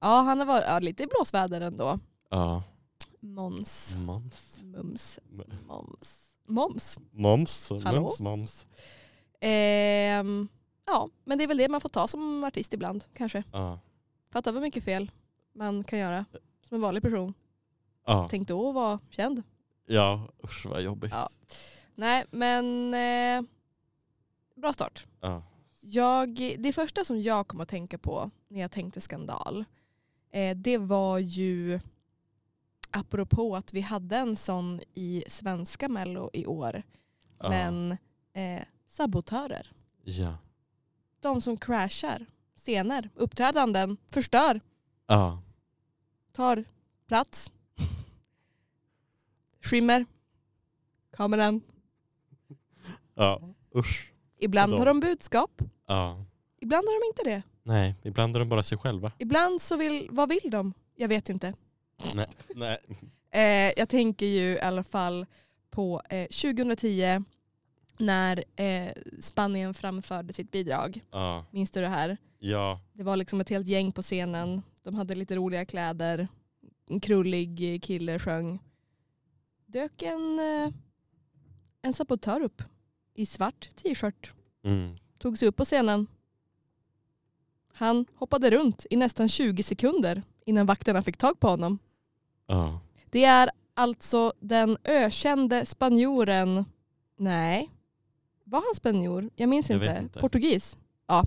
Ja 0.00 0.20
han 0.20 0.38
har 0.38 0.46
varit 0.46 0.64
ja, 0.66 0.78
lite 0.78 1.02
i 1.02 1.06
blåsväder 1.06 1.60
ändå. 1.60 1.98
Ja. 2.30 2.62
Måns. 3.20 3.96
Moms. 3.98 4.58
Mums. 4.62 5.18
Moms. 5.66 6.20
Moms. 6.46 6.98
Moms. 7.12 7.70
Hallå? 7.84 8.00
Mums, 8.00 8.20
moms. 8.20 8.66
Ehm, 9.40 10.48
ja, 10.86 11.08
men 11.24 11.38
det 11.38 11.44
är 11.44 11.48
väl 11.48 11.56
det 11.56 11.68
man 11.68 11.80
får 11.80 11.88
ta 11.88 12.06
som 12.08 12.44
artist 12.44 12.74
ibland 12.74 13.04
kanske. 13.14 13.42
Ja. 13.52 13.80
Fatta 14.32 14.52
vad 14.52 14.62
mycket 14.62 14.84
fel 14.84 15.10
man 15.54 15.84
kan 15.84 15.98
göra 15.98 16.24
som 16.68 16.74
en 16.74 16.80
vanlig 16.80 17.02
person. 17.02 17.34
Ja. 18.06 18.28
Tänk 18.30 18.48
då 18.48 18.68
att 18.68 18.74
vara 18.74 18.98
känd. 19.10 19.42
ja, 19.86 20.28
usch 20.44 20.66
vad 20.66 20.82
jobbigt. 20.82 21.12
Ja. 21.12 21.28
Nej, 21.94 22.24
men 22.30 22.94
eh, 22.94 23.42
bra 24.56 24.72
start. 24.72 25.06
Ja. 25.20 25.42
Jag, 25.80 26.56
det 26.58 26.72
första 26.72 27.04
som 27.04 27.20
jag 27.20 27.48
kom 27.48 27.60
att 27.60 27.68
tänka 27.68 27.98
på 27.98 28.30
när 28.48 28.60
jag 28.60 28.70
tänkte 28.70 29.00
skandal, 29.00 29.64
det 30.56 30.78
var 30.78 31.18
ju 31.18 31.80
apropå 32.90 33.56
att 33.56 33.72
vi 33.74 33.80
hade 33.80 34.16
en 34.16 34.36
sån 34.36 34.80
i 34.94 35.24
svenska 35.28 35.88
mello 35.88 36.30
i 36.32 36.46
år, 36.46 36.82
Ja. 37.38 37.48
men 37.48 37.96
eh, 38.32 38.62
sabotörer. 38.86 39.72
Ja. 40.04 40.38
De 41.20 41.40
som 41.40 41.56
crashar 41.56 42.26
scener, 42.56 43.10
uppträdanden, 43.14 43.96
förstör, 44.06 44.60
Ja. 45.06 45.42
tar 46.32 46.64
plats, 47.06 47.50
skymmer 49.60 50.06
kameran. 51.16 51.60
Ja. 53.14 53.40
Usch. 53.76 54.12
Ibland 54.38 54.72
har 54.72 54.86
de- 54.86 55.00
de 55.00 55.06
budskap, 55.06 55.62
Ja. 55.86 56.24
ibland 56.60 56.86
har 56.86 57.00
de 57.00 57.06
inte 57.06 57.22
det. 57.36 57.42
Nej, 57.62 57.94
ibland 58.02 58.36
är 58.36 58.40
de 58.40 58.48
bara 58.48 58.62
sig 58.62 58.78
själva. 58.78 59.12
Ibland 59.18 59.62
så 59.62 59.76
vill, 59.76 60.08
vad 60.10 60.28
vill 60.28 60.50
de? 60.50 60.74
Jag 60.96 61.08
vet 61.08 61.28
inte. 61.28 61.54
Nej. 62.14 62.26
Nej. 62.54 62.78
Eh, 63.30 63.72
jag 63.76 63.88
tänker 63.88 64.26
ju 64.26 64.52
i 64.52 64.60
alla 64.60 64.82
fall 64.82 65.26
på 65.70 66.02
eh, 66.08 66.26
2010 66.26 67.24
när 67.98 68.44
eh, 68.56 68.92
Spanien 69.20 69.74
framförde 69.74 70.32
sitt 70.32 70.50
bidrag. 70.50 71.00
Ja. 71.10 71.44
Minns 71.50 71.70
du 71.70 71.80
det 71.80 71.88
här? 71.88 72.16
Ja. 72.38 72.80
Det 72.92 73.02
var 73.02 73.16
liksom 73.16 73.40
ett 73.40 73.48
helt 73.48 73.66
gäng 73.66 73.92
på 73.92 74.02
scenen. 74.02 74.62
De 74.82 74.94
hade 74.94 75.14
lite 75.14 75.36
roliga 75.36 75.64
kläder. 75.64 76.28
En 76.88 77.00
krullig 77.00 77.82
kille 77.82 78.18
sjöng. 78.18 78.58
Dök 79.66 80.02
en, 80.02 80.38
eh, 80.38 80.72
en 81.82 81.92
sabotör 81.92 82.40
upp 82.40 82.62
i 83.14 83.26
svart 83.26 83.68
t-shirt. 83.76 84.32
Mm. 84.64 84.96
Tog 85.18 85.38
sig 85.38 85.48
upp 85.48 85.56
på 85.56 85.64
scenen. 85.64 86.06
Han 87.74 88.06
hoppade 88.14 88.50
runt 88.50 88.86
i 88.90 88.96
nästan 88.96 89.28
20 89.28 89.62
sekunder 89.62 90.22
innan 90.44 90.66
vakterna 90.66 91.02
fick 91.02 91.16
tag 91.16 91.40
på 91.40 91.48
honom. 91.48 91.78
Ja. 92.46 92.80
Det 93.10 93.24
är 93.24 93.50
alltså 93.74 94.32
den 94.40 94.76
ökände 94.84 95.66
spanjoren, 95.66 96.64
nej, 97.16 97.70
var 98.44 98.58
han 98.66 98.74
spanjor? 98.74 99.30
Jag 99.36 99.48
minns 99.48 99.70
Jag 99.70 99.82
inte. 99.82 99.98
inte. 100.02 100.20
Portugis? 100.20 100.78
Ja. 101.06 101.24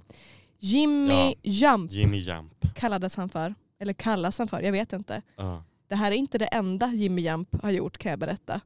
Jimmy 0.60 1.13
Ja. 1.29 1.34
Jump 1.41 1.91
Jimmy 1.91 2.17
Jump. 2.17 2.73
kallades 2.75 3.15
han 3.15 3.29
för. 3.29 3.56
Eller 3.79 3.93
kallas 3.93 4.38
han 4.38 4.47
för, 4.47 4.62
jag 4.62 4.71
vet 4.71 4.93
inte. 4.93 5.21
Ja. 5.36 5.63
Det 5.88 5.95
här 5.95 6.12
är 6.12 6.15
inte 6.15 6.38
det 6.38 6.45
enda 6.45 6.88
Jimmy 6.88 7.21
Jump 7.21 7.62
har 7.63 7.71
gjort 7.71 7.97
kan 7.97 8.10
jag 8.10 8.19
berätta. 8.19 8.62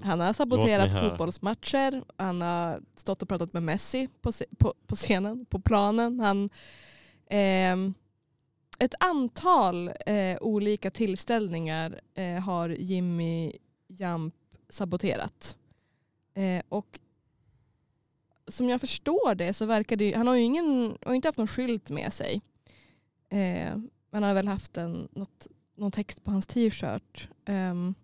Han 0.00 0.20
har 0.20 0.32
saboterat 0.32 1.00
fotbollsmatcher, 1.00 2.02
han 2.16 2.42
har 2.42 2.80
stått 2.96 3.22
och 3.22 3.28
pratat 3.28 3.52
med 3.52 3.62
Messi 3.62 4.08
på, 4.20 4.32
på, 4.58 4.74
på 4.86 4.94
scenen, 4.96 5.46
på 5.46 5.60
planen. 5.60 6.20
Han, 6.20 6.50
Ehm, 7.30 7.94
ett 8.78 8.94
antal 9.00 9.88
eh, 10.06 10.38
olika 10.40 10.90
tillställningar 10.90 12.00
eh, 12.14 12.40
har 12.42 12.68
Jimmy 12.68 13.52
Jump 13.88 14.34
saboterat. 14.68 15.56
Eh, 16.34 16.62
och 16.68 16.98
som 18.46 18.68
jag 18.68 18.80
förstår 18.80 19.34
det 19.34 19.52
så 19.52 19.66
verkar 19.66 19.96
det 19.96 20.04
ju- 20.04 20.14
han 20.14 20.26
har 20.26 20.34
ju 20.34 20.42
ingen, 20.42 20.98
har 21.06 21.14
inte 21.14 21.28
haft 21.28 21.38
någon 21.38 21.46
skylt 21.48 21.90
med 21.90 22.12
sig. 22.12 22.40
Eh, 23.28 23.76
man 24.10 24.22
har 24.22 24.34
väl 24.34 24.48
haft 24.48 24.76
en, 24.76 25.08
något, 25.12 25.46
någon 25.76 25.92
text 25.92 26.24
på 26.24 26.30
hans 26.30 26.46
t-shirt. 26.46 27.28
Ehm, 27.44 27.94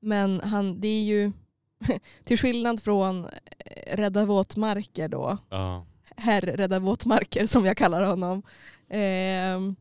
men 0.00 0.40
han, 0.40 0.80
det 0.80 0.88
är 0.88 1.02
ju 1.02 1.32
till 2.24 2.38
skillnad 2.38 2.82
från 2.82 3.24
eh, 3.24 3.96
Rädda 3.96 4.24
våtmarker 4.24 5.08
då, 5.08 5.38
Ja 5.50 5.86
herr 6.16 6.80
våtmarker 6.80 7.46
som 7.46 7.64
jag 7.64 7.76
kallar 7.76 8.06
honom, 8.06 8.42
ehm, 8.88 9.76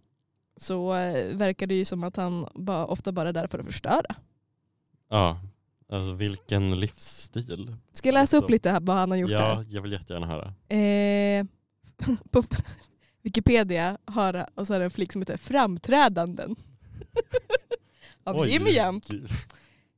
så 0.58 0.94
eh, 0.96 1.36
verkar 1.36 1.68
det 1.68 1.76
ju 1.76 1.86
som 1.86 2.04
att 2.04 2.16
han 2.16 2.48
bara, 2.56 2.86
ofta 2.86 3.12
bara 3.12 3.30
är 3.30 3.34
där 3.34 3.48
för 3.48 3.60
att 3.60 3.66
förstöra. 3.66 4.16
Ja. 5.10 5.40
Alltså 5.90 6.14
vilken 6.14 6.80
livsstil. 6.80 7.76
Ska 7.92 8.08
jag 8.08 8.14
läsa 8.14 8.38
upp 8.38 8.44
Så. 8.44 8.50
lite 8.50 8.70
här 8.70 8.80
vad 8.80 8.96
han 8.96 9.12
har 9.12 9.18
gjort 9.18 9.32
Ja, 9.32 9.56
där? 9.56 9.66
jag 9.70 9.82
vill 9.82 9.92
jättegärna 9.92 10.28
höra. 10.28 10.54
Eh, 10.78 11.46
på 12.32 12.44
Wikipedia 13.22 13.98
har 14.06 14.46
och 14.56 14.68
så 14.68 14.74
är 14.74 14.80
det 14.80 14.86
en 14.86 14.92
flik 14.92 15.12
som 15.12 15.22
heter 15.22 15.38
framträdanden. 15.38 16.56
Av 18.24 18.40
Oj, 18.40 18.50
Jimmy 18.50 18.70
Jump. 18.70 19.04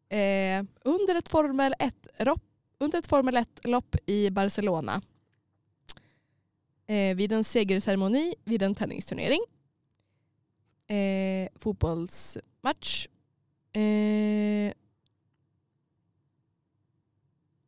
Eh, 0.09 0.65
under 0.83 1.15
ett 1.15 1.29
Formel 1.29 1.75
1-lopp 1.79 2.41
under 2.79 2.99
ett 2.99 3.07
Formel 3.07 3.37
1-lopp 3.37 3.95
i 4.05 4.29
Barcelona 4.29 5.01
eh, 6.87 7.15
vid 7.15 7.31
en 7.31 7.43
segerceremoni 7.43 8.35
vid 8.43 8.61
en 8.61 8.75
tennisturnering. 8.75 9.41
Eh, 10.87 11.49
fotbollsmatch. 11.55 13.07
Eh, 13.73 14.73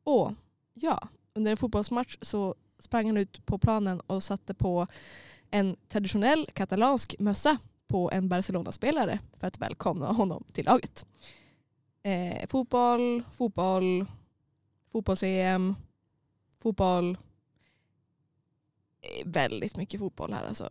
och 0.03 0.33
ja, 0.73 1.07
under 1.33 1.51
en 1.51 1.57
fotbollsmatch 1.57 2.17
så 2.21 2.55
sprang 2.79 3.05
han 3.05 3.17
ut 3.17 3.45
på 3.45 3.57
planen 3.57 3.99
och 3.99 4.23
satte 4.23 4.53
på 4.53 4.87
en 5.51 5.75
traditionell 5.87 6.49
katalansk 6.53 7.15
mössa 7.19 7.57
på 7.87 8.11
en 8.11 8.29
Barcelona-spelare 8.29 9.19
för 9.39 9.47
att 9.47 9.59
välkomna 9.59 10.11
honom 10.11 10.43
till 10.53 10.65
laget. 10.65 11.05
Eh, 12.03 12.47
fotboll, 12.47 13.23
fotboll, 13.33 14.05
fotbolls-EM, 14.91 15.75
fotboll. 16.59 17.17
Väldigt 19.25 19.77
mycket 19.77 19.99
fotboll 19.99 20.33
här 20.33 20.45
alltså. 20.47 20.69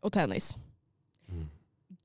Och 0.00 0.12
tennis. 0.12 0.56
Mm. 1.28 1.48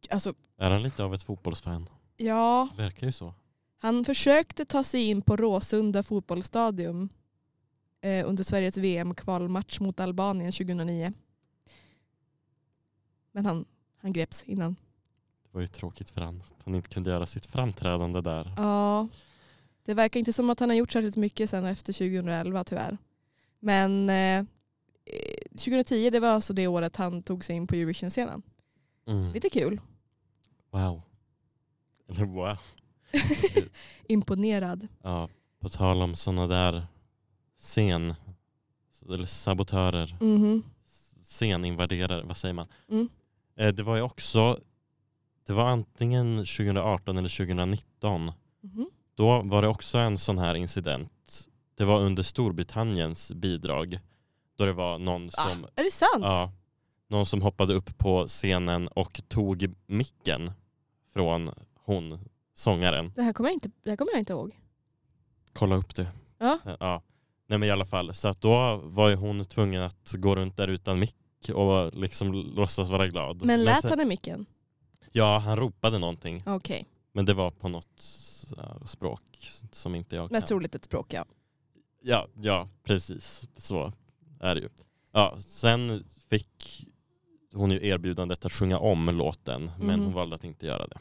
Alltså, 0.09 0.33
Är 0.57 0.71
han 0.71 0.83
lite 0.83 1.03
av 1.03 1.13
ett 1.13 1.23
fotbollsfan? 1.23 1.89
ja, 2.17 2.69
Verkar 2.77 3.07
ju 3.07 3.11
så. 3.11 3.33
han 3.77 4.05
försökte 4.05 4.65
ta 4.65 4.83
sig 4.83 5.03
in 5.09 5.21
på 5.21 5.35
Råsunda 5.35 6.03
fotbollsstadion 6.03 7.09
eh, 8.01 8.29
under 8.29 8.43
Sveriges 8.43 8.77
VM-kvalmatch 8.77 9.79
mot 9.79 9.99
Albanien 9.99 10.51
2009. 10.51 11.13
Men 13.31 13.45
han, 13.45 13.65
han 13.97 14.13
greps 14.13 14.43
innan. 14.43 14.75
Det 15.43 15.49
var 15.51 15.61
ju 15.61 15.67
tråkigt 15.67 16.09
för 16.09 16.21
han 16.21 16.41
att 16.41 16.63
han 16.65 16.75
inte 16.75 16.89
kunde 16.89 17.09
göra 17.09 17.25
sitt 17.25 17.45
framträdande 17.45 18.21
där. 18.21 18.53
Ja, 18.57 19.07
det 19.83 19.93
verkar 19.93 20.19
inte 20.19 20.33
som 20.33 20.49
att 20.49 20.59
han 20.59 20.69
har 20.69 20.75
gjort 20.75 20.91
särskilt 20.91 21.15
mycket 21.15 21.49
sen 21.49 21.65
efter 21.65 21.93
2011 21.93 22.63
tyvärr. 22.63 22.97
Men 23.59 24.09
eh, 24.09 24.43
2010 25.57 26.09
det 26.09 26.19
var 26.19 26.27
alltså 26.29 26.53
det 26.53 26.67
året 26.67 26.95
han 26.95 27.23
tog 27.23 27.43
sig 27.45 27.55
in 27.55 27.67
på 27.67 27.75
Eurovision-scenen. 27.75 28.41
Mm. 29.07 29.33
Lite 29.33 29.49
kul. 29.49 29.81
Wow. 30.71 31.01
Wow. 32.07 32.57
Imponerad. 34.07 34.87
Ja, 35.03 35.29
på 35.59 35.69
tal 35.69 36.01
om 36.01 36.15
sådana 36.15 36.47
där 36.47 36.85
scen, 37.57 38.13
eller 39.09 39.25
sabotörer, 39.25 40.17
Mhm. 40.19 40.63
sceninvaderare, 41.23 42.23
vad 42.23 42.37
säger 42.37 42.53
man? 42.53 42.67
Mm. 42.89 43.09
Eh, 43.55 43.73
Det 43.73 43.83
var 43.83 43.95
ju 43.95 44.01
också, 44.01 44.59
det 45.47 45.53
var 45.53 45.65
antingen 45.65 46.37
2018 46.37 47.17
eller 47.17 47.29
2019. 47.29 48.31
Mhm. 48.61 48.89
Då 49.15 49.41
var 49.41 49.61
det 49.61 49.67
också 49.67 49.97
en 49.97 50.17
sån 50.17 50.37
här 50.37 50.55
incident. 50.55 51.47
Det 51.75 51.85
var 51.85 52.01
under 52.01 52.23
Storbritanniens 52.23 53.31
bidrag. 53.31 53.99
Då 54.57 54.65
det 54.65 54.73
var 54.73 54.97
någon 54.99 55.29
Ah, 55.37 55.49
som, 55.49 55.67
är 55.75 55.83
det 55.83 55.91
sant? 55.91 56.11
ja, 56.21 56.51
någon 57.07 57.25
som 57.25 57.41
hoppade 57.41 57.73
upp 57.73 57.97
på 57.97 58.27
scenen 58.27 58.87
och 58.87 59.21
tog 59.27 59.73
micken 59.87 60.51
från 61.13 61.49
hon, 61.85 62.19
sångaren. 62.53 63.11
Det 63.15 63.21
här 63.21 63.33
kommer 63.33 63.49
jag 63.49 63.53
inte, 63.55 63.71
det 63.83 63.89
här 63.89 63.97
kommer 63.97 64.11
jag 64.11 64.19
inte 64.19 64.33
ihåg. 64.33 64.55
Kolla 65.53 65.75
upp 65.75 65.95
det. 65.95 66.07
Ja. 66.37 66.59
ja. 66.79 67.01
Nej 67.47 67.59
men 67.59 67.69
i 67.69 67.71
alla 67.71 67.85
fall, 67.85 68.13
så 68.13 68.27
att 68.27 68.41
då 68.41 68.75
var 68.83 69.09
ju 69.09 69.15
hon 69.15 69.45
tvungen 69.45 69.81
att 69.81 70.13
gå 70.17 70.35
runt 70.35 70.57
där 70.57 70.67
utan 70.67 70.99
mick 70.99 71.15
och 71.53 71.95
liksom 71.95 72.33
låtsas 72.33 72.89
vara 72.89 73.07
glad. 73.07 73.45
Men 73.45 73.63
lät 73.63 73.81
sen- 73.81 73.89
han 73.89 74.01
i 74.01 74.05
micken? 74.05 74.45
Ja, 75.11 75.37
han 75.37 75.57
ropade 75.57 75.99
någonting. 75.99 76.43
Okej, 76.45 76.85
Men 77.11 77.25
det 77.25 77.33
var 77.33 77.51
på 77.51 77.69
något 77.69 78.01
språk 78.85 79.21
som 79.71 79.95
inte 79.95 80.15
jag 80.15 80.31
mest 80.31 80.43
kan. 80.43 80.47
troligt 80.47 80.75
ett 80.75 80.83
språk 80.83 81.13
ja. 81.13 81.25
Ja, 82.01 82.27
ja, 82.41 82.69
precis. 82.83 83.47
Så 83.55 83.93
är 84.43 84.55
det 84.55 84.61
ju. 84.61 84.69
Ja, 85.11 85.37
sen 85.39 86.03
fick 86.29 86.87
hon 87.53 87.71
ju 87.71 87.87
erbjudandet 87.87 88.45
att 88.45 88.51
sjunga 88.51 88.77
om 88.79 89.05
låten, 89.05 89.71
men 89.79 89.87
Mhm. 89.99 90.03
hon 90.05 90.13
valde 90.13 90.35
att 90.35 90.43
inte 90.43 90.65
göra 90.65 90.87
det. 90.87 90.97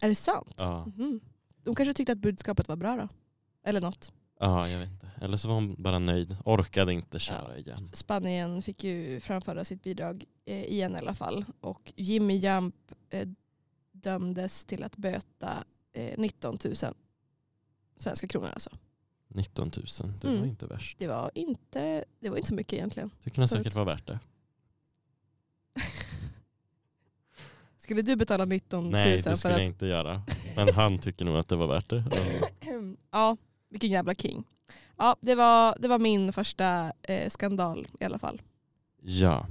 Är 0.00 0.08
det 0.08 0.14
sant? 0.14 0.54
Ja, 0.56 0.84
Mhm. 0.86 1.20
De 1.64 1.74
kanske 1.74 1.94
tyckte 1.94 2.12
att 2.12 2.18
budskapet 2.18 2.68
var 2.68 2.76
bra 2.76 2.96
då? 2.96 3.08
Eller 3.64 3.80
något. 3.80 4.12
ja 4.40 4.68
jag 4.68 4.78
vet 4.78 4.88
inte. 4.90 5.10
Eller 5.20 5.36
så 5.36 5.48
var 5.48 5.54
hon 5.54 5.82
bara 5.82 5.98
nöjd. 5.98 6.36
Orkade 6.44 6.92
inte 6.92 7.18
köra 7.18 7.58
igen. 7.58 7.90
Spanien 7.92 8.62
fick 8.62 8.84
ju 8.84 9.20
framföra 9.20 9.64
sitt 9.64 9.82
bidrag 9.82 10.24
eh, 10.44 10.64
igen 10.64 10.94
i 10.94 10.98
alla 10.98 11.14
fall. 11.14 11.44
Och 11.60 11.92
Jimmy 11.96 12.36
Jump 12.36 12.74
eh, 13.10 13.28
dömdes 13.92 14.64
till 14.64 14.82
att 14.84 14.96
böta 14.96 15.64
eh, 15.92 16.18
19 16.18 16.58
000 16.64 16.74
svenska 17.96 18.26
kronor 18.28 18.48
alltså. 18.48 18.70
19 19.34 19.70
000, 19.76 19.86
det 20.20 20.28
Mm. 20.28 20.40
var 20.40 20.46
inte 20.46 20.66
värst. 20.66 20.98
Det 20.98 21.06
var 21.06 21.30
inte, 21.34 22.04
det 22.20 22.30
var 22.30 22.36
inte 22.36 22.48
så 22.48 22.54
mycket 22.54 22.72
egentligen. 22.72 23.10
Det 23.24 23.30
kunde 23.30 23.48
säkert 23.48 23.74
vara 23.74 23.84
värt 23.84 24.06
det. 24.06 24.18
Skulle 27.76 28.02
du 28.02 28.16
betala 28.16 28.44
19 28.44 28.82
000 28.84 28.92
Nej, 28.92 29.16
det 29.16 29.22
för 29.22 29.34
skulle 29.34 29.54
jag 29.54 29.60
att... 29.62 29.66
inte 29.68 29.86
göra. 29.86 30.22
Men 30.56 30.74
han 30.74 30.98
tycker 30.98 31.24
nog 31.24 31.36
att 31.36 31.48
det 31.48 31.56
var 31.56 31.66
värt 31.66 31.90
det. 31.90 32.04
ja, 33.10 33.36
vilken 33.68 33.90
jävla 33.90 34.14
king. 34.14 34.44
Ja, 34.96 35.16
det 35.20 35.34
var, 35.34 35.76
det 35.78 35.88
var 35.88 35.98
min 35.98 36.32
första 36.32 36.92
eh, 37.02 37.28
skandal 37.30 37.88
i 38.00 38.04
alla 38.04 38.18
fall. 38.18 38.42
Ja. 39.02 39.46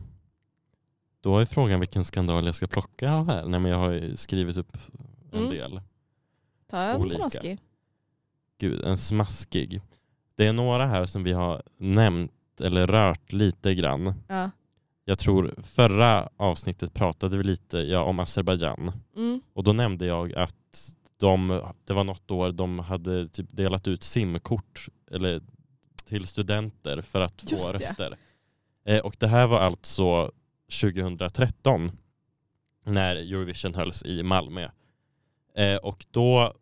Då 1.21 1.37
är 1.39 1.45
frågan 1.45 1.79
vilken 1.79 2.05
skandal 2.05 2.45
jag 2.45 2.55
ska 2.55 2.67
plocka 2.67 3.11
av 3.11 3.27
här. 3.27 3.45
Nej, 3.45 3.59
men 3.59 3.71
jag 3.71 3.77
har 3.79 4.15
skrivit 4.15 4.57
upp 4.57 4.77
en 5.31 5.39
Mm. 5.39 5.49
del. 5.49 5.81
Ta 6.67 6.77
en 6.81 7.01
Olika. 7.01 7.15
smaskig. 7.17 7.57
Gud, 8.59 8.83
en 8.85 8.97
smaskig. 8.97 9.81
Det 10.35 10.45
är 10.47 10.53
några 10.53 10.85
här 10.85 11.05
som 11.05 11.23
vi 11.23 11.31
har 11.31 11.63
nämnt 11.77 12.31
eller 12.61 12.87
rört 12.87 13.33
lite 13.33 13.75
grann. 13.75 14.13
Ja. 14.27 14.51
Jag 15.05 15.19
tror 15.19 15.55
förra 15.63 16.29
avsnittet 16.37 16.93
pratade 16.93 17.37
vi 17.37 17.43
lite 17.43 17.77
ja, 17.77 18.03
om 18.03 18.19
Azerbajdzjan 18.19 18.91
Mm. 19.15 19.41
och 19.53 19.63
då 19.63 19.73
nämnde 19.73 20.05
jag 20.05 20.33
att 20.33 20.95
de, 21.17 21.61
det 21.83 21.93
var 21.93 22.03
något 22.03 22.31
år 22.31 22.51
de 22.51 22.79
hade 22.79 23.27
typ 23.27 23.47
delat 23.51 23.87
ut 23.87 24.03
simkort 24.03 24.87
eller, 25.11 25.41
till 26.05 26.27
studenter 26.27 27.01
för 27.01 27.21
att 27.21 27.41
få 27.41 27.47
Just 27.51 27.71
det. 27.71 27.77
röster. 27.77 28.17
Eh, 28.85 28.99
och 28.99 29.15
det 29.19 29.27
här 29.27 29.47
var 29.47 29.59
alltså 29.59 30.31
2013 30.81 31.91
när 32.85 33.15
Eurovision 33.15 33.75
hölls 33.75 34.03
i 34.03 34.23
Malmö. 34.23 34.69
Eh, 35.55 35.75
och 35.75 36.05
då, 36.11 36.53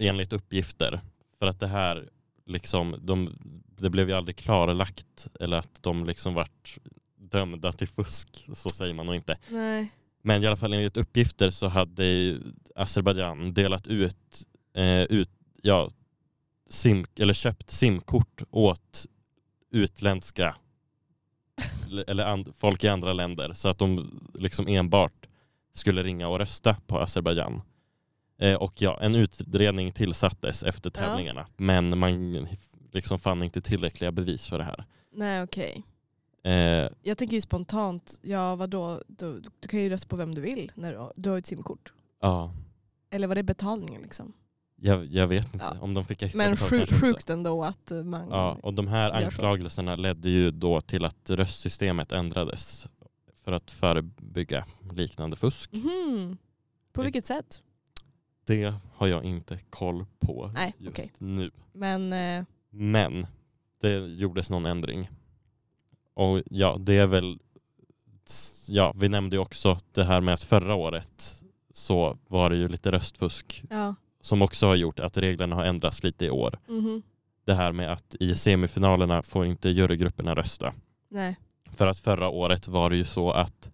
enligt 0.00 0.32
uppgifter, 0.32 1.00
för 1.38 1.46
att 1.46 1.60
det 1.60 1.66
här 1.66 2.08
liksom, 2.46 2.96
de, 3.02 3.38
det 3.76 3.90
blev 3.90 4.08
ju 4.08 4.14
aldrig 4.14 4.36
klarlagt 4.36 5.28
eller 5.40 5.58
att 5.58 5.82
de 5.82 6.04
liksom 6.04 6.34
vart 6.34 6.78
dömda 7.16 7.72
till 7.72 7.88
fusk, 7.88 8.48
så 8.54 8.68
säger 8.68 8.94
man 8.94 9.06
nog 9.06 9.14
inte. 9.14 9.38
Nej. 9.48 9.92
Men 10.22 10.42
i 10.42 10.46
alla 10.46 10.56
fall 10.56 10.72
enligt 10.72 10.96
uppgifter 10.96 11.50
så 11.50 11.68
hade 11.68 12.38
Azerbajdzjan 12.74 13.54
delat 13.54 13.86
ut, 13.86 14.46
eh, 14.74 15.02
ut 15.02 15.30
ja, 15.62 15.90
sim, 16.70 17.06
eller 17.16 17.34
köpt 17.34 17.70
simkort 17.70 18.42
åt 18.50 19.06
utländska 19.70 20.56
eller 22.06 22.24
and, 22.24 22.54
folk 22.58 22.84
i 22.84 22.88
andra 22.88 23.12
länder 23.12 23.52
så 23.52 23.68
att 23.68 23.78
de 23.78 24.20
liksom 24.34 24.68
enbart 24.68 25.26
skulle 25.72 26.02
ringa 26.02 26.28
och 26.28 26.38
rösta 26.38 26.76
på 26.86 26.98
Azerbajdzjan. 26.98 27.62
Eh, 28.40 28.54
och 28.54 28.82
ja, 28.82 28.98
en 29.00 29.14
utredning 29.14 29.92
tillsattes 29.92 30.62
efter 30.62 30.92
Ja. 30.94 31.00
tävlingarna 31.00 31.46
men 31.56 31.98
man 31.98 32.48
liksom 32.92 33.18
fann 33.18 33.42
inte 33.42 33.60
tillräckliga 33.60 34.12
bevis 34.12 34.46
för 34.46 34.58
det 34.58 34.64
här. 34.64 34.84
Nej 35.14 35.42
okej. 35.42 35.82
Eh, 36.44 36.88
Jag 37.02 37.18
tänker 37.18 37.34
ju 37.34 37.40
spontant, 37.40 38.18
ja 38.22 38.56
vadå, 38.56 39.02
du, 39.06 39.42
du 39.60 39.68
kan 39.68 39.80
ju 39.80 39.88
rösta 39.90 40.08
på 40.08 40.16
vem 40.16 40.34
du 40.34 40.40
vill 40.40 40.72
när 40.74 40.92
du, 40.92 41.10
du 41.22 41.30
har 41.30 41.38
ett 41.38 41.46
simkort. 41.46 41.92
ja, 42.22 42.52
Eller 43.10 43.26
var 43.26 43.34
det 43.34 43.42
betalningen 43.42 44.02
liksom? 44.02 44.32
jag, 44.76 45.04
jag 45.06 45.26
vet 45.26 45.54
inte 45.54 45.66
Ja. 45.74 45.80
om 45.80 45.94
de 45.94 46.04
fick 46.04 46.22
extra 46.22 46.38
Men 46.38 46.56
sjuk, 46.56 46.88
sjukt 47.00 47.30
ändå 47.30 47.64
att 47.64 47.90
eh, 47.90 48.02
man... 48.04 48.28
Ja, 48.30 48.58
och 48.62 48.74
de 48.74 48.88
här 48.88 49.08
gör 49.12 49.20
så. 49.20 49.24
anklagelserna 49.26 49.96
ledde 49.96 50.28
ju 50.30 50.50
då 50.50 50.80
till 50.80 51.04
att 51.04 51.30
röstsystemet 51.30 52.12
ändrades 52.12 52.86
för 53.44 53.52
att 53.52 53.70
förebygga 53.70 54.66
liknande 54.92 55.36
fusk. 55.36 55.72
Mhm. 55.72 56.36
På 56.92 57.00
Det- 57.00 57.04
vilket 57.04 57.26
sätt? 57.26 57.62
Det 58.50 58.74
har 58.94 59.06
jag 59.06 59.24
inte 59.24 59.58
koll 59.70 60.06
på 60.18 60.50
Nej, 60.54 60.74
just 60.78 60.98
okej. 60.98 61.10
nu. 61.18 61.50
Men 61.72 62.12
eh, 62.12 62.44
Men 62.70 63.26
det 63.80 63.98
gjordes 63.98 64.50
någon 64.50 64.66
ändring. 64.66 65.10
Och 66.14 66.42
ja, 66.50 66.76
det 66.80 66.98
är 66.98 67.06
väl... 67.06 67.38
Ja, 68.68 68.94
vi 68.96 69.08
nämnde 69.08 69.36
ju 69.36 69.40
också 69.42 69.78
det 69.92 70.04
här 70.04 70.20
med 70.20 70.34
att 70.34 70.42
förra 70.42 70.74
året 70.74 71.42
så 71.72 72.18
var 72.28 72.50
det 72.50 72.56
ju 72.56 72.68
lite 72.68 72.92
röstfusk 72.92 73.64
ja. 73.70 73.94
som 74.20 74.42
också 74.42 74.66
har 74.66 74.76
gjort 74.76 75.00
att 75.00 75.16
reglerna 75.16 75.56
har 75.56 75.64
ändrats 75.64 76.02
lite 76.02 76.24
i 76.24 76.30
år. 76.30 76.58
Mhm. 76.68 77.02
Det 77.44 77.54
här 77.54 77.72
med 77.72 77.92
att 77.92 78.14
i 78.20 78.34
semifinalerna 78.34 79.22
får 79.22 79.46
inte 79.46 79.68
jurygrupperna 79.68 80.34
rösta. 80.34 80.74
Nej. 81.08 81.36
För 81.70 81.86
att 81.86 81.98
förra 81.98 82.28
året 82.28 82.68
var 82.68 82.90
det 82.90 82.96
ju 82.96 83.04
så 83.04 83.30
att 83.30 83.70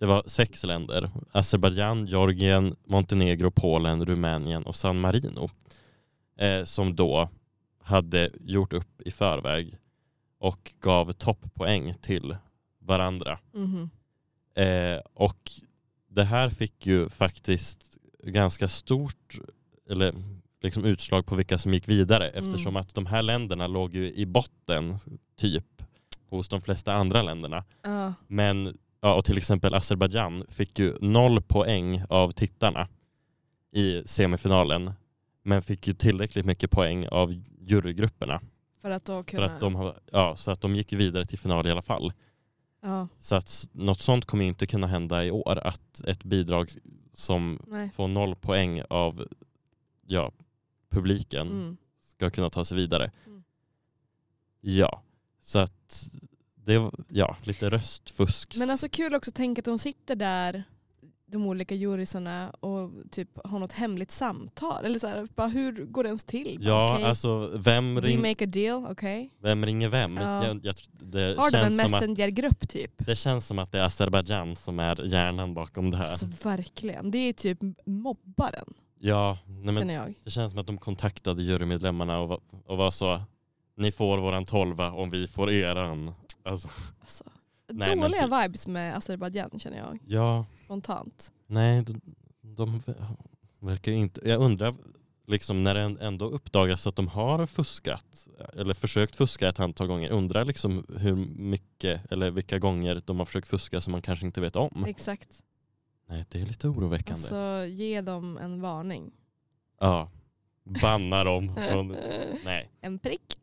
det 0.00 0.06
var 0.06 0.22
sex 0.26 0.64
länder. 0.64 1.10
Azerbajdzjan, 1.32 2.06
Georgien, 2.06 2.76
Montenegro, 2.84 3.50
Polen, 3.50 4.06
Rumänien 4.06 4.62
och 4.62 4.76
San 4.76 5.00
Marino. 5.00 5.48
Eh, 6.38 6.64
som 6.64 6.96
då 6.96 7.28
hade 7.82 8.30
gjort 8.40 8.72
upp 8.72 9.00
i 9.02 9.10
förväg 9.10 9.76
och 10.38 10.72
gav 10.80 11.12
topppoäng 11.12 11.94
till 11.94 12.36
varandra. 12.78 13.38
Mhm. 13.52 13.90
Eh, 14.54 15.00
och 15.14 15.50
det 16.08 16.24
här 16.24 16.50
fick 16.50 16.86
ju 16.86 17.08
faktiskt 17.08 17.98
ganska 18.24 18.68
stort 18.68 19.38
eller 19.90 20.14
liksom 20.62 20.84
utslag 20.84 21.26
på 21.26 21.34
vilka 21.36 21.58
som 21.58 21.74
gick 21.74 21.88
vidare 21.88 22.28
eftersom 22.28 22.72
Mm. 22.72 22.76
att 22.80 22.94
de 22.94 23.06
här 23.06 23.22
länderna 23.22 23.66
låg 23.66 23.94
ju 23.94 24.12
i 24.12 24.26
botten 24.26 24.98
typ 25.36 25.82
hos 26.28 26.48
de 26.48 26.60
flesta 26.60 26.92
andra 26.94 27.22
länderna. 27.22 27.64
Ja. 27.82 28.14
Men 28.26 28.78
ja, 29.00 29.14
och 29.14 29.24
till 29.24 29.36
exempel 29.38 29.74
Azerbajdzjan 29.74 30.44
fick 30.48 30.78
ju 30.78 30.98
noll 31.00 31.42
poäng 31.42 32.02
av 32.08 32.30
tittarna 32.30 32.88
i 33.72 34.02
semifinalen 34.06 34.92
men 35.42 35.62
fick 35.62 35.86
ju 35.86 35.92
tillräckligt 35.94 36.46
mycket 36.46 36.70
poäng 36.70 37.08
av 37.08 37.32
jurygrupperna 37.60 38.40
För 38.80 38.90
att 38.90 39.04
då 39.04 39.16
för 39.22 39.30
kunna... 39.30 39.44
att 39.44 39.60
de, 39.60 39.92
ja, 40.12 40.36
så 40.36 40.50
att 40.50 40.60
de 40.60 40.74
gick 40.74 40.92
vidare 40.92 41.24
till 41.24 41.38
final 41.38 41.66
i 41.66 41.70
alla 41.70 41.82
fall. 41.82 42.12
Ja, 42.82 43.08
Så 43.20 43.34
att 43.34 43.68
något 43.72 44.00
sånt 44.00 44.24
kommer 44.24 44.44
inte 44.44 44.66
kunna 44.66 44.86
hända 44.86 45.24
i 45.24 45.30
år 45.30 45.58
att 45.58 46.02
ett 46.06 46.24
bidrag 46.24 46.70
som 47.14 47.62
nej. 47.66 47.90
får 47.94 48.08
noll 48.08 48.34
poäng 48.36 48.82
av 48.90 49.26
ja, 50.06 50.32
publiken 50.90 51.48
Mm. 51.48 51.76
ska 52.00 52.30
kunna 52.30 52.48
ta 52.50 52.64
sig 52.64 52.76
vidare. 52.76 53.10
Mm. 53.26 53.42
Ja, 54.60 55.02
så 55.40 55.58
att 55.58 56.08
det 56.70 56.90
ja, 57.08 57.36
lite 57.44 57.70
röstfusk. 57.70 58.56
Men 58.58 58.70
alltså 58.70 58.88
kul 58.88 59.14
också 59.14 59.30
att 59.30 59.34
tänka 59.34 59.60
att 59.60 59.64
de 59.64 59.78
sitter 59.78 60.16
där, 60.16 60.64
de 61.26 61.46
olika 61.46 61.74
jurysarna 61.74 62.50
och 62.50 62.90
typ 63.10 63.28
har 63.44 63.58
något 63.58 63.72
hemligt 63.72 64.10
samtal. 64.10 64.84
Eller 64.84 64.98
så 64.98 65.06
här, 65.06 65.28
bara, 65.34 65.48
hur 65.48 65.84
går 65.84 66.02
det 66.02 66.08
ens 66.08 66.24
till? 66.24 66.58
Bara, 66.58 66.68
ja, 66.68 66.94
okej, 66.94 67.04
alltså 67.04 67.52
vem, 67.56 67.94
We 67.94 68.00
ring, 68.00 68.20
make 68.20 68.44
a 68.44 68.46
deal, 68.46 68.86
okej. 68.90 69.30
vem 69.42 69.66
ringer 69.66 69.88
vem? 69.88 70.16
Ja. 70.16 70.46
Jag, 70.46 70.60
jag, 70.62 70.74
tr- 70.74 70.88
det, 71.00 71.34
Har 71.38 71.50
de 71.50 71.56
en 71.58 71.76
messengergrupp 71.76 72.68
typ? 72.68 72.92
det 73.06 73.16
känns 73.16 73.46
som 73.46 73.58
att 73.58 73.72
det 73.72 73.78
är 73.78 73.82
Azerbajdzjan 73.82 74.56
som 74.56 74.78
är 74.78 75.04
hjärnan 75.04 75.54
bakom 75.54 75.90
det 75.90 75.96
här. 75.96 76.10
Alltså 76.10 76.26
verkligen. 76.48 77.10
Det 77.10 77.18
är 77.18 77.32
typ 77.32 77.58
mobbaren, 77.86 78.74
ja, 78.98 79.38
nej, 79.46 79.74
men. 79.74 80.14
Det 80.24 80.30
känns 80.30 80.52
som 80.52 80.60
att 80.60 80.66
de 80.66 80.78
kontaktade 80.78 81.42
jurymedlemmarna 81.42 82.18
och, 82.20 82.28
var- 82.28 82.40
och 82.66 82.76
var 82.76 82.90
så 82.90 83.22
ni 83.76 83.92
får 83.92 84.18
våran 84.18 84.44
tolva 84.44 84.90
om 84.92 85.10
vi 85.10 85.26
får 85.26 85.50
eran. 85.50 86.12
Alltså, 86.42 86.68
Alltså, 87.00 87.24
Nej, 87.68 87.88
men 87.96 88.00
dåliga 88.10 88.22
typ- 88.28 88.44
vibes 88.44 88.66
med 88.66 88.96
Azerbajdzjan 88.96 89.58
känner 89.58 89.76
jag 89.78 89.98
ja, 90.06 90.46
spontant. 90.64 91.32
nej, 91.46 91.82
de, 91.82 92.00
de 92.42 92.82
verkar 93.58 93.92
ju 93.92 93.98
inte... 93.98 94.28
Jag 94.28 94.40
undrar 94.40 94.74
liksom 95.26 95.62
när 95.62 95.74
det 95.74 95.80
ändå 96.04 96.24
uppdagas 96.30 96.86
att 96.86 96.96
de 96.96 97.08
har 97.08 97.46
fuskat 97.46 98.28
eller 98.54 98.74
försökt 98.74 99.16
fuska 99.16 99.48
ett 99.48 99.60
antal 99.60 99.86
gånger. 99.86 100.10
Undrar 100.10 100.44
liksom 100.44 100.86
hur 100.98 101.16
mycket 101.36 102.12
eller 102.12 102.30
vilka 102.30 102.58
gånger 102.58 103.02
de 103.06 103.18
har 103.18 103.26
försökt 103.26 103.48
fuska 103.48 103.80
som 103.80 103.90
man 103.92 104.02
kanske 104.02 104.26
inte 104.26 104.40
vet 104.40 104.56
om. 104.56 104.84
Exakt. 104.88 105.44
Nej, 106.08 106.24
det 106.28 106.40
är 106.40 106.46
lite 106.46 106.68
oroväckande. 106.68 107.12
Alltså 107.20 107.66
ge 107.66 108.00
dem 108.00 108.38
en 108.38 108.60
varning. 108.60 109.12
Ja, 109.80 110.10
banna 110.64 111.24
dem 111.24 111.56
från... 111.68 111.88
Nej. 112.44 112.70
En 112.80 112.98
prick. 112.98 113.36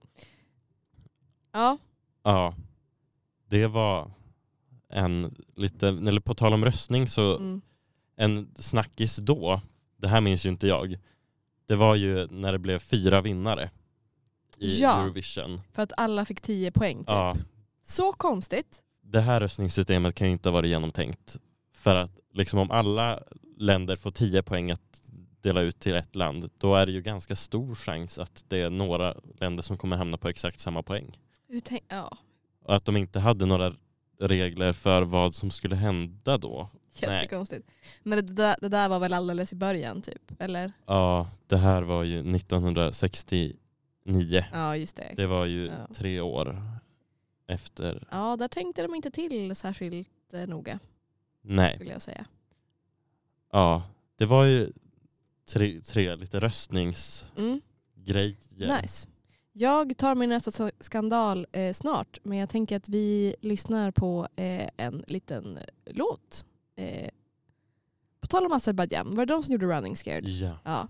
Ja, 1.52 1.78
Ja, 2.24 2.56
det 3.50 3.68
var 3.68 4.12
en 4.90 5.36
lite, 5.56 5.88
eller 5.88 6.20
på 6.22 6.34
tal 6.34 6.54
om 6.54 6.66
röstning 6.66 7.08
så 7.08 7.38
mm. 7.38 7.62
en 8.16 8.54
snackis 8.60 9.16
då, 9.18 9.62
det 9.98 10.08
här 10.08 10.22
minns 10.22 10.46
ju 10.46 10.50
inte 10.50 10.68
jag, 10.68 10.98
det 11.66 11.76
var 11.76 11.96
ju 11.96 12.28
när 12.28 12.52
det 12.52 12.60
blev 12.60 12.80
fyra 12.80 13.22
vinnare 13.22 13.70
i 14.58 14.82
Ja. 14.82 15.02
Eurovision. 15.02 15.62
för 15.74 15.82
att 15.84 15.92
alla 15.98 16.26
fick 16.26 16.42
10 16.42 16.72
poäng 16.72 16.98
typ. 16.98 17.08
Ja, 17.10 17.36
Så 17.84 18.12
konstigt. 18.14 18.82
det 19.02 19.22
här 19.22 19.40
röstningssystemet 19.40 20.16
kan 20.16 20.28
ju 20.28 20.34
inte 20.34 20.50
ha 20.50 20.54
varit 20.54 20.70
genomtänkt. 20.70 21.38
För 21.74 21.96
att 21.96 22.12
liksom 22.34 22.60
om 22.60 22.72
alla 22.72 23.24
länder 23.58 23.96
får 23.96 24.12
10 24.12 24.44
poäng 24.44 24.72
att 24.72 25.02
dela 25.42 25.62
ut 25.62 25.80
till 25.80 25.96
ett 25.96 26.16
land, 26.16 26.50
då 26.58 26.76
är 26.76 26.86
det 26.86 26.92
ju 26.92 27.02
ganska 27.02 27.36
stor 27.36 27.76
chans 27.76 28.18
att 28.20 28.46
det 28.48 28.62
är 28.62 28.70
några 28.70 29.16
länder 29.40 29.64
som 29.64 29.78
kommer 29.78 29.98
hamna 29.98 30.18
på 30.18 30.30
exakt 30.30 30.60
samma 30.60 30.84
poäng. 30.84 31.18
Hur 31.48 31.60
tänk, 31.60 31.84
ja, 31.88 32.18
Och 32.68 32.76
att 32.76 32.86
de 32.86 32.98
inte 32.98 33.20
hade 33.20 33.46
några 33.46 33.74
regler 34.20 34.74
för 34.74 35.02
vad 35.02 35.36
som 35.36 35.52
skulle 35.52 35.76
hända 35.76 36.38
då. 36.38 36.70
Jättekonstigt. 36.94 37.68
Men 38.04 38.26
det 38.26 38.34
där, 38.34 38.56
det 38.62 38.70
där 38.70 38.90
var 38.90 39.00
väl 39.00 39.14
alldeles 39.14 39.54
i 39.54 39.56
början 39.56 40.02
typ? 40.02 40.42
Eller? 40.42 40.72
Ja, 40.86 41.30
det 41.48 41.58
här 41.58 41.82
var 41.82 42.04
ju 42.04 42.36
1969. 42.36 43.54
Ja 44.54 44.76
just 44.76 44.96
det. 44.96 45.14
Det 45.16 45.26
var 45.28 45.46
ju 45.46 45.66
Ja. 45.66 45.88
tre 45.94 46.20
år 46.22 46.62
efter. 47.48 48.08
Ja 48.12 48.36
där 48.38 48.48
tänkte 48.48 48.82
de 48.82 48.96
inte 48.96 49.12
till 49.12 49.56
särskilt 49.56 50.34
eh, 50.34 50.48
noga 50.48 50.80
Nej, 51.42 51.78
vill 51.80 51.88
jag 51.88 52.02
säga. 52.02 52.26
ja, 53.52 53.84
det 54.16 54.26
var 54.26 54.44
ju 54.46 54.72
tre, 55.54 55.82
tre 55.82 56.16
lite 56.16 56.40
röstningsgrejer. 56.40 58.36
Mm. 58.58 58.82
Nice. 58.82 59.08
Jag 59.60 59.98
tar 59.98 60.16
min 60.16 60.30
nästa 60.30 60.72
skandal 60.80 61.48
eh, 61.52 61.74
snart 61.74 62.20
men 62.24 62.38
jag 62.38 62.50
tänker 62.50 62.78
att 62.78 62.90
vi 62.90 63.36
lyssnar 63.42 63.92
på 63.92 64.28
eh, 64.36 64.70
en 64.78 65.04
liten 65.08 65.60
låt. 65.86 66.46
Eh, 66.76 67.10
på 68.22 68.28
tal 68.28 68.46
om 68.46 68.52
Azerbajdzjan, 68.52 69.16
var 69.16 69.26
det 69.26 69.34
de 69.34 69.44
som 69.44 69.52
gjorde 69.52 69.66
Running 69.66 69.96
Scared? 69.96 70.26
Ja. 70.26 70.58
Ja. 70.64 70.88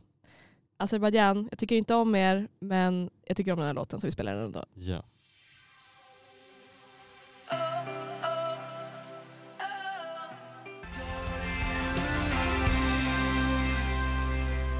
Azerbajdzjan, 0.77 1.47
jag 1.51 1.59
tycker 1.59 1.75
inte 1.75 1.95
om 1.95 2.15
er 2.15 2.47
men 2.59 3.09
jag 3.25 3.37
tycker 3.37 3.51
om 3.51 3.57
den 3.57 3.67
här 3.67 3.73
låten 3.73 3.99
så 3.99 4.07
vi 4.07 4.11
spelar 4.11 4.35
den 4.35 4.45
ändå. 4.45 4.65
ja. 4.73 5.03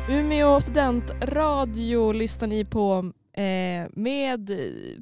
Umeå 0.10 0.62
studentradio 0.62 2.12
lyssnar 2.12 2.48
ni 2.48 2.66
på 2.66 3.14
eh, 3.44 3.88
med 3.94 4.52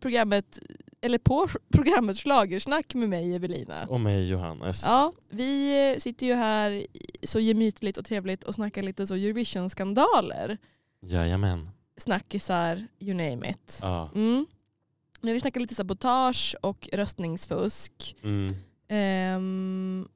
programmet, 0.02 0.60
eller 1.02 1.18
på 1.18 1.48
programmet 1.74 2.18
Schlagersnack 2.18 2.94
med 2.94 3.10
mig 3.10 3.36
Evelina. 3.36 3.86
Och 3.88 4.00
mig 4.00 4.30
Johannes. 4.30 4.84
Ja, 4.86 5.14
vi 5.30 5.96
sitter 6.00 6.26
ju 6.28 6.34
här 6.34 6.88
så 7.24 7.40
gemytligt 7.40 7.98
och 7.98 8.06
trevligt 8.06 8.44
och 8.44 8.54
snackar 8.56 8.84
lite 8.84 9.08
så 9.08 9.16
Eurovision-skandaler. 9.16 10.58
Jajamän. 11.02 11.70
Snackisar, 11.98 12.88
you 13.00 13.14
name 13.14 13.50
it. 13.50 13.80
Ja. 13.82 14.10
Mm. 14.16 14.46
Nu 15.22 15.30
har 15.30 15.34
vi 15.34 15.40
snackat 15.40 15.62
lite 15.62 15.76
sabotage 15.76 16.56
och 16.62 16.90
röstningsfusk. 16.94 18.16
Mm. 18.24 18.56
Ehm, 18.88 20.08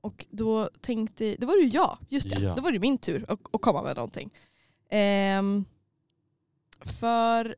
och 0.00 0.26
då 0.30 0.68
tänkte, 0.80 1.36
då 1.38 1.46
var 1.46 1.56
det 1.56 1.62
ju 1.62 1.68
jag, 1.76 1.98
just 2.08 2.30
det, 2.30 2.40
Ja. 2.40 2.54
då 2.56 2.62
var 2.62 2.72
det 2.72 2.78
min 2.78 2.98
tur 2.98 3.24
att, 3.28 3.40
att 3.52 3.60
komma 3.62 3.82
med 3.82 3.96
någonting. 3.96 4.30
Ehm, 4.90 5.64
för 6.84 7.56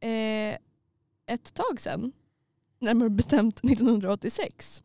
eh, 0.00 0.58
ett 1.26 1.54
tag 1.54 1.80
sedan, 1.80 2.12
närmare 2.78 3.10
bestämt 3.10 3.58
1986, 3.64 4.82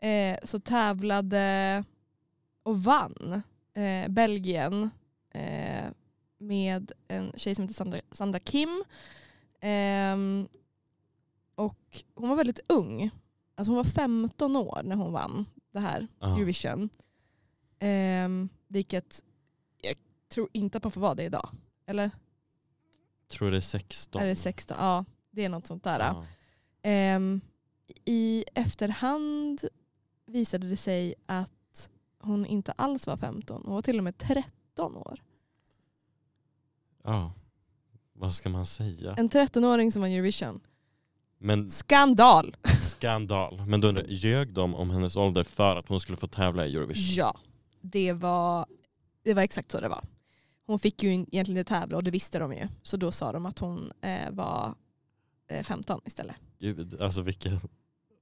eh, 0.00 0.38
så 0.44 0.60
tävlade 0.60 1.84
och 2.62 2.82
vann 2.82 3.42
eh, 3.74 4.08
Belgien 4.08 4.90
eh, 5.34 5.90
med 6.38 6.92
en 7.08 7.32
tjej 7.36 7.54
som 7.54 7.62
heter 7.64 7.74
Sandra, 7.74 8.00
Sandra 8.10 8.38
Kim. 8.40 8.84
Ehm, 9.60 10.48
och 11.54 12.02
hon 12.14 12.28
var 12.28 12.36
väldigt 12.36 12.60
ung. 12.68 13.10
Alltså 13.54 13.70
hon 13.70 13.76
var 13.76 13.84
15 13.84 14.56
år 14.56 14.80
när 14.84 14.96
hon 14.96 15.12
vann 15.12 15.46
det 15.72 15.80
här 15.80 16.06
Ja. 16.18 16.36
Eurovision. 16.36 16.88
Ehm, 17.78 18.48
vilket 18.68 19.24
jag 19.82 19.96
tror 20.28 20.48
inte 20.52 20.76
att 20.78 20.84
man 20.84 20.90
får 20.92 21.00
vara 21.00 21.14
det 21.14 21.24
idag. 21.24 21.48
Eller 21.86 22.10
Tror 23.30 23.50
det 23.50 23.56
är 23.56 23.60
16. 23.60 24.22
är 24.22 24.26
det 24.26 24.36
16? 24.36 24.76
Ja, 24.80 25.04
det 25.30 25.44
är 25.44 25.48
något 25.48 25.66
sånt 25.66 25.84
där. 25.84 26.00
Ja. 26.00 26.26
Ehm, 26.82 27.40
I 28.04 28.44
efterhand 28.54 29.60
visade 30.26 30.68
det 30.68 30.76
sig 30.76 31.14
att 31.26 31.90
hon 32.18 32.46
inte 32.46 32.72
alls 32.72 33.06
var 33.06 33.16
15. 33.16 33.62
Hon 33.64 33.74
var 33.74 33.82
till 33.82 33.98
och 33.98 34.04
med 34.04 34.18
13 34.18 34.96
år. 34.96 35.20
ja. 37.04 37.32
Vad 38.12 38.34
ska 38.34 38.48
man 38.48 38.66
säga? 38.66 39.14
En 39.18 39.28
13-åring 39.30 39.92
som 39.92 40.02
vann 40.02 40.10
Eurovision. 40.10 40.60
Men 41.38 41.70
Skandal! 41.70 42.56
skandal. 42.80 43.66
Men 43.66 43.80
då 43.80 43.88
undrar 43.88 44.04
ljög 44.08 44.52
de 44.52 44.74
om 44.74 44.90
hennes 44.90 45.16
ålder 45.16 45.44
för 45.44 45.76
att 45.76 45.88
hon 45.88 46.00
skulle 46.00 46.16
få 46.16 46.26
tävla 46.26 46.66
i 46.66 46.76
Eurovision? 46.76 47.14
Ja, 47.16 47.38
det 47.80 48.12
var, 48.12 48.66
det 49.22 49.34
var 49.34 49.42
exakt 49.42 49.70
så 49.70 49.80
det 49.80 49.88
var. 49.88 50.04
Hon 50.70 50.78
fick 50.78 51.02
ju 51.02 51.12
egentligen 51.12 51.58
inte 51.58 51.64
tävla 51.64 51.96
och 51.96 52.04
det 52.04 52.10
visste 52.10 52.38
de 52.38 52.52
ju. 52.52 52.68
Så 52.82 52.96
då 52.96 53.12
sa 53.12 53.32
de 53.32 53.46
att 53.46 53.58
hon 53.58 53.92
eh, 54.00 54.30
var 54.30 54.74
eh, 55.48 55.62
15 55.62 56.00
istället. 56.04 56.36
Gud, 56.58 57.02
alltså 57.02 57.22
vilka... 57.22 57.60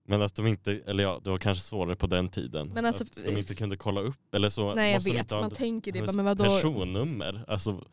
Men 0.07 0.23
att 0.23 0.35
de 0.35 0.47
inte, 0.47 0.73
eller 0.73 1.03
ja, 1.03 1.21
det 1.25 1.31
var 1.31 1.39
kanske 1.39 1.65
svårare 1.65 1.97
på 1.97 2.07
den 2.07 2.29
tiden. 2.29 2.69
Men 2.75 2.87
alltså- 2.87 3.05
att 3.05 3.15
de 3.15 3.39
inte 3.39 3.55
kunde 3.55 3.77
kolla 3.77 4.01
upp 4.01 4.35
eller 4.35 4.49
så. 4.49 4.75
Nej 4.75 4.93
jag 4.93 5.01
vet, 5.01 5.31
man 5.31 5.51
tänker 5.51 5.93
det. 5.93 6.13
Men, 6.15 6.25
vadå? 6.25 6.45
personnummer. 6.45 7.45
Alltså, 7.49 7.85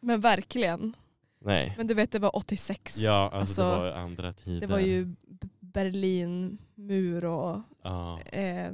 men 0.00 0.20
verkligen. 0.20 0.96
Nej. 1.40 1.74
Men 1.76 1.86
du 1.86 1.94
vet 1.94 2.12
det 2.12 2.18
var 2.18 2.36
86. 2.36 2.98
Ja, 2.98 3.30
alltså, 3.32 3.62
det 3.62 3.68
Alltså, 3.68 3.82
var 3.82 3.92
andra 3.92 4.32
tider. 4.32 4.60
Det 4.60 4.66
var 4.72 4.80
ju 4.80 5.14
Berlinmur 5.60 7.24
och... 7.24 7.60
Ja, 7.82 8.20
Eh, 8.20 8.72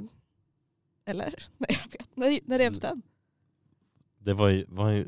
eller? 1.05 1.35
Nej 1.57 1.79
jag 1.83 1.91
vet. 1.99 2.15
När, 2.15 2.39
när 2.45 2.57
revs 2.57 2.79
den? 2.79 3.01
Det 4.23 4.33
var 4.33 4.49
ju, 4.49 4.65
var 4.67 4.89
ju 4.89 5.07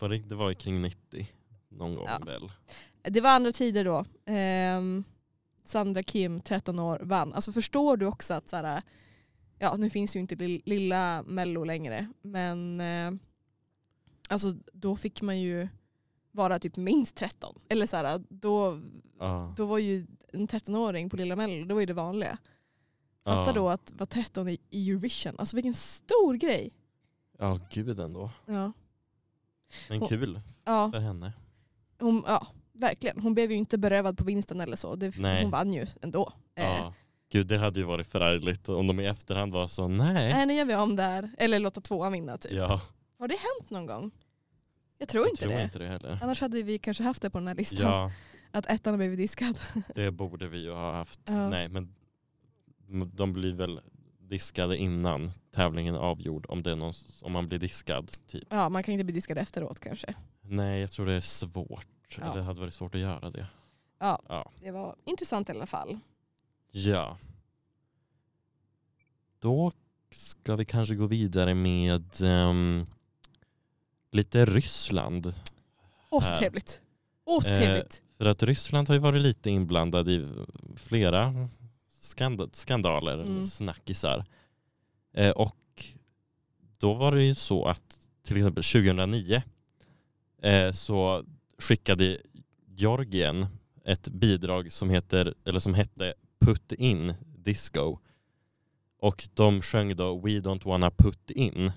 var 0.00 0.08
det, 0.08 0.18
det 0.18 0.34
var 0.34 0.48
ju 0.48 0.54
kring 0.54 0.82
90 0.82 1.26
någon 1.68 1.94
gång 1.94 2.06
Ja. 2.06 2.18
väl. 2.26 2.50
Det 3.02 3.20
var 3.20 3.30
andra 3.30 3.52
tider 3.52 3.84
då. 3.84 4.04
Ehm, 4.26 5.04
Sandra 5.64 6.02
Kim, 6.02 6.40
13 6.40 6.78
år, 6.78 7.00
vann. 7.02 7.32
Alltså 7.32 7.52
förstår 7.52 7.96
du 7.96 8.06
också 8.06 8.34
att 8.34 8.48
så 8.48 8.56
här, 8.56 8.82
ja 9.58 9.76
nu 9.76 9.90
finns 9.90 10.16
ju 10.16 10.20
inte 10.20 10.34
lill- 10.34 10.62
lilla 10.64 11.22
mello 11.22 11.64
längre 11.64 12.08
men 12.22 12.80
eh, 12.80 13.12
alltså 14.28 14.52
då 14.72 14.96
fick 14.96 15.22
man 15.22 15.40
ju 15.40 15.68
vara 16.32 16.58
typ 16.58 16.76
minst 16.76 17.16
13. 17.16 17.58
Eller 17.68 17.86
så 17.86 17.96
här, 17.96 18.22
då, 18.28 18.80
då 19.56 19.66
var 19.66 19.78
ju 19.78 20.06
en 20.32 20.48
13-åring 20.48 21.10
på 21.10 21.16
lilla 21.16 21.36
mello, 21.36 21.64
det 21.66 21.74
var 21.74 21.80
ju 21.80 21.86
det 21.86 21.92
vanliga. 21.94 22.38
Fatta 23.24 23.52
då 23.52 23.68
att 23.68 23.92
vara 23.96 24.06
13 24.06 24.48
i 24.48 24.58
i 24.70 24.90
Eurovision, 24.90 25.34
alltså 25.38 25.56
vilken 25.56 25.74
stor 25.74 26.34
grej. 26.34 26.70
Ja, 27.38 27.58
gud 27.70 28.00
ändå. 28.00 28.30
Ja, 28.46 28.72
Men 29.88 30.02
Och- 30.02 30.08
kul 30.08 30.40
ja, 30.64 30.90
för 30.92 30.98
henne. 31.00 31.32
hon, 32.00 32.24
ja 32.26 32.46
verkligen. 32.72 33.20
Hon 33.20 33.34
blev 33.34 33.50
ju 33.50 33.56
inte 33.56 33.78
berövad 33.78 34.18
på 34.18 34.24
vinsten 34.24 34.60
eller 34.60 34.76
så. 34.76 34.96
Det, 34.96 35.18
Nej. 35.18 35.42
hon 35.42 35.50
vann 35.50 35.72
ju 35.72 35.86
ändå. 36.02 36.32
Eh, 36.54 36.64
Ja. 36.64 36.94
Gud, 37.30 37.46
det 37.46 37.58
hade 37.58 37.80
ju 37.80 37.86
varit 37.86 38.06
förargligt 38.06 38.68
om 38.68 38.86
de 38.86 39.00
i 39.00 39.06
efterhand 39.06 39.52
var 39.52 39.66
så 39.66 39.88
nej. 39.88 40.32
Nej 40.32 40.46
nu 40.46 40.54
gör 40.54 40.64
vi 40.64 40.74
om 40.74 40.96
där. 40.96 41.30
Eller 41.38 41.58
låta 41.58 41.80
tvåan 41.80 42.12
vinna 42.12 42.38
typ. 42.38 42.52
Ja, 42.52 42.80
Har 43.18 43.28
det 43.28 43.34
hänt 43.36 43.70
någon 43.70 43.86
gång? 43.86 44.10
Jag 44.98 45.08
tror 45.08 45.24
jag 45.24 45.32
inte 45.32 45.42
tror 45.42 45.52
det. 45.52 45.62
inte 45.62 45.78
det 45.78 45.86
heller. 45.88 46.18
Annars 46.22 46.40
hade 46.40 46.62
vi 46.62 46.78
kanske 46.78 47.02
haft 47.04 47.22
det 47.22 47.30
på 47.30 47.38
den 47.38 47.48
här 47.48 47.54
listan. 47.54 47.78
Ja, 47.90 48.12
Att 48.50 48.66
ettan 48.66 48.92
har 48.92 48.98
blivit 48.98 49.18
diskad. 49.18 49.58
det 49.94 50.10
borde 50.10 50.48
vi 50.48 50.58
ju 50.62 50.72
ha 50.72 50.92
haft. 50.92 51.20
Ja. 51.24 51.48
Nej, 51.48 51.68
men 51.68 51.94
de 53.14 53.32
blir 53.32 53.54
väl 53.54 53.80
diskade 54.28 54.76
innan 54.76 55.30
tävlingen 55.50 55.94
är 55.94 55.98
avgjord 55.98 56.46
om, 56.48 56.62
det 56.62 56.70
är 56.70 56.76
någon, 56.76 56.92
om 57.22 57.32
man 57.32 57.48
blir 57.48 57.58
diskad. 57.58 58.10
Typ. 58.26 58.44
Ja 58.50 58.68
man 58.68 58.82
kan 58.82 58.92
inte 58.92 59.04
bli 59.04 59.14
diskad 59.14 59.38
efteråt 59.38 59.80
kanske. 59.80 60.14
Nej, 60.40 60.80
jag 60.80 60.92
tror 60.92 61.06
det 61.06 61.12
är 61.12 61.20
svårt. 61.20 62.18
Ja. 62.18 62.32
Det 62.34 62.42
hade 62.42 62.60
varit 62.60 62.74
svårt 62.74 62.94
att 62.94 63.00
göra 63.00 63.30
det. 63.30 63.46
Ja. 63.98 64.22
Ja. 64.28 64.50
Det 64.62 64.70
var 64.70 64.96
intressant 65.04 65.48
i 65.48 65.52
alla 65.52 65.66
fall. 65.66 65.98
Ja. 66.70 67.18
Då 69.38 69.72
ska 70.10 70.56
vi 70.56 70.64
kanske 70.64 70.94
gå 70.94 71.06
vidare 71.06 71.54
med 71.54 72.22
ehm, 72.22 72.86
lite 74.10 74.44
Ryssland. 74.44 75.34
Åstrevligt. 76.10 76.82
Åstrevligt. 77.24 78.02
För 78.18 78.24
att 78.24 78.42
Ryssland 78.42 78.88
har 78.88 78.94
ju 78.94 79.00
varit 79.00 79.22
lite 79.22 79.50
inblandad 79.50 80.08
i 80.08 80.28
flera 80.76 81.48
skand 82.08 82.50
skandaler, 82.52 83.18
Mm. 83.18 83.44
snackisar. 83.44 84.24
Eh, 85.14 85.30
och 85.30 85.56
då 86.78 86.94
var 86.94 87.12
det 87.12 87.24
ju 87.24 87.34
så 87.34 87.64
att 87.64 88.08
till 88.22 88.36
exempel 88.36 88.64
2009 88.64 89.42
eh, 90.42 90.72
så 90.72 91.24
skickade 91.58 92.18
Georgien 92.66 93.46
ett 93.84 94.08
bidrag 94.08 94.72
som, 94.72 94.90
heter, 94.90 95.34
eller 95.44 95.60
som 95.60 95.74
hette 95.74 96.14
Put 96.40 96.72
in 96.72 97.14
disco. 97.36 97.98
Och 99.00 99.28
de 99.34 99.62
sjöng 99.62 99.96
då 99.96 100.18
We 100.18 100.30
don't 100.30 100.64
wanna 100.64 100.90
put 100.90 101.30
in, 101.30 101.72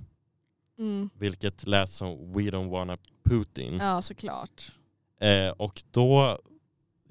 Mm. 0.80 1.10
vilket 1.14 1.68
lät 1.68 1.90
som 1.90 2.34
We 2.34 2.42
don't 2.42 2.70
wanna 2.70 2.98
Putin. 3.24 3.74
Ja 3.74 4.02
såklart. 4.02 4.72
Eh, 5.20 5.50
och 5.50 5.84
då, 5.92 6.40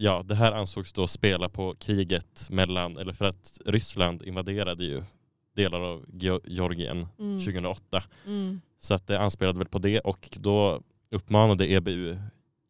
ja 0.02 0.22
det 0.24 0.34
här 0.34 0.52
ansågs 0.52 0.92
då 0.92 1.06
spela 1.06 1.48
på 1.48 1.74
kriget 1.74 2.46
mellan, 2.50 2.98
eller 2.98 3.12
för 3.12 3.24
att 3.24 3.58
Ryssland 3.66 4.22
invaderade 4.22 4.84
ju 4.84 5.02
delar 5.54 5.80
av 5.80 6.06
Geo- 6.08 6.40
Georgien 6.44 7.06
Mm. 7.18 7.38
2008. 7.38 8.04
Mm. 8.26 8.60
Så 8.78 8.94
att 8.94 9.06
det 9.06 9.20
anspelade 9.20 9.58
väl 9.58 9.68
på 9.68 9.78
det 9.78 10.00
och 10.00 10.28
då 10.40 10.82
uppmanade 11.10 11.70
EBU 11.72 12.18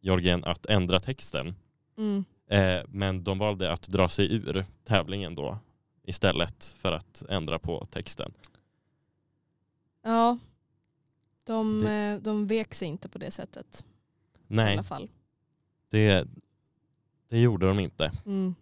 Georgien 0.01 0.43
att 0.43 0.65
ändra 0.65 0.99
texten. 0.99 1.55
Mm. 1.97 2.25
Eh, 2.49 2.83
men 2.87 3.23
de 3.23 3.37
valde 3.39 3.71
att 3.71 3.87
dra 3.87 4.09
sig 4.09 4.33
ur 4.33 4.65
tävlingen 4.83 5.35
då 5.35 5.57
istället 6.03 6.65
för 6.65 6.91
att 6.91 7.23
ändra 7.29 7.59
på 7.59 7.85
texten. 7.85 8.31
Ja. 10.03 10.37
De, 11.45 11.79
Det- 11.79 11.91
eh, 11.93 12.17
de 12.21 12.47
vek 12.47 12.73
sig 12.73 12.87
inte 12.87 13.09
på 13.09 13.17
det 13.17 13.31
sättet. 13.31 13.85
I 14.47 14.53
Nej, 14.55 14.73
alla 14.73 14.83
fall. 14.83 15.09
det, 15.89 16.27
det 17.31 17.39
gjorde 17.41 17.67
de 17.67 17.79
inte. 17.79 18.11
Mm. 18.25 18.55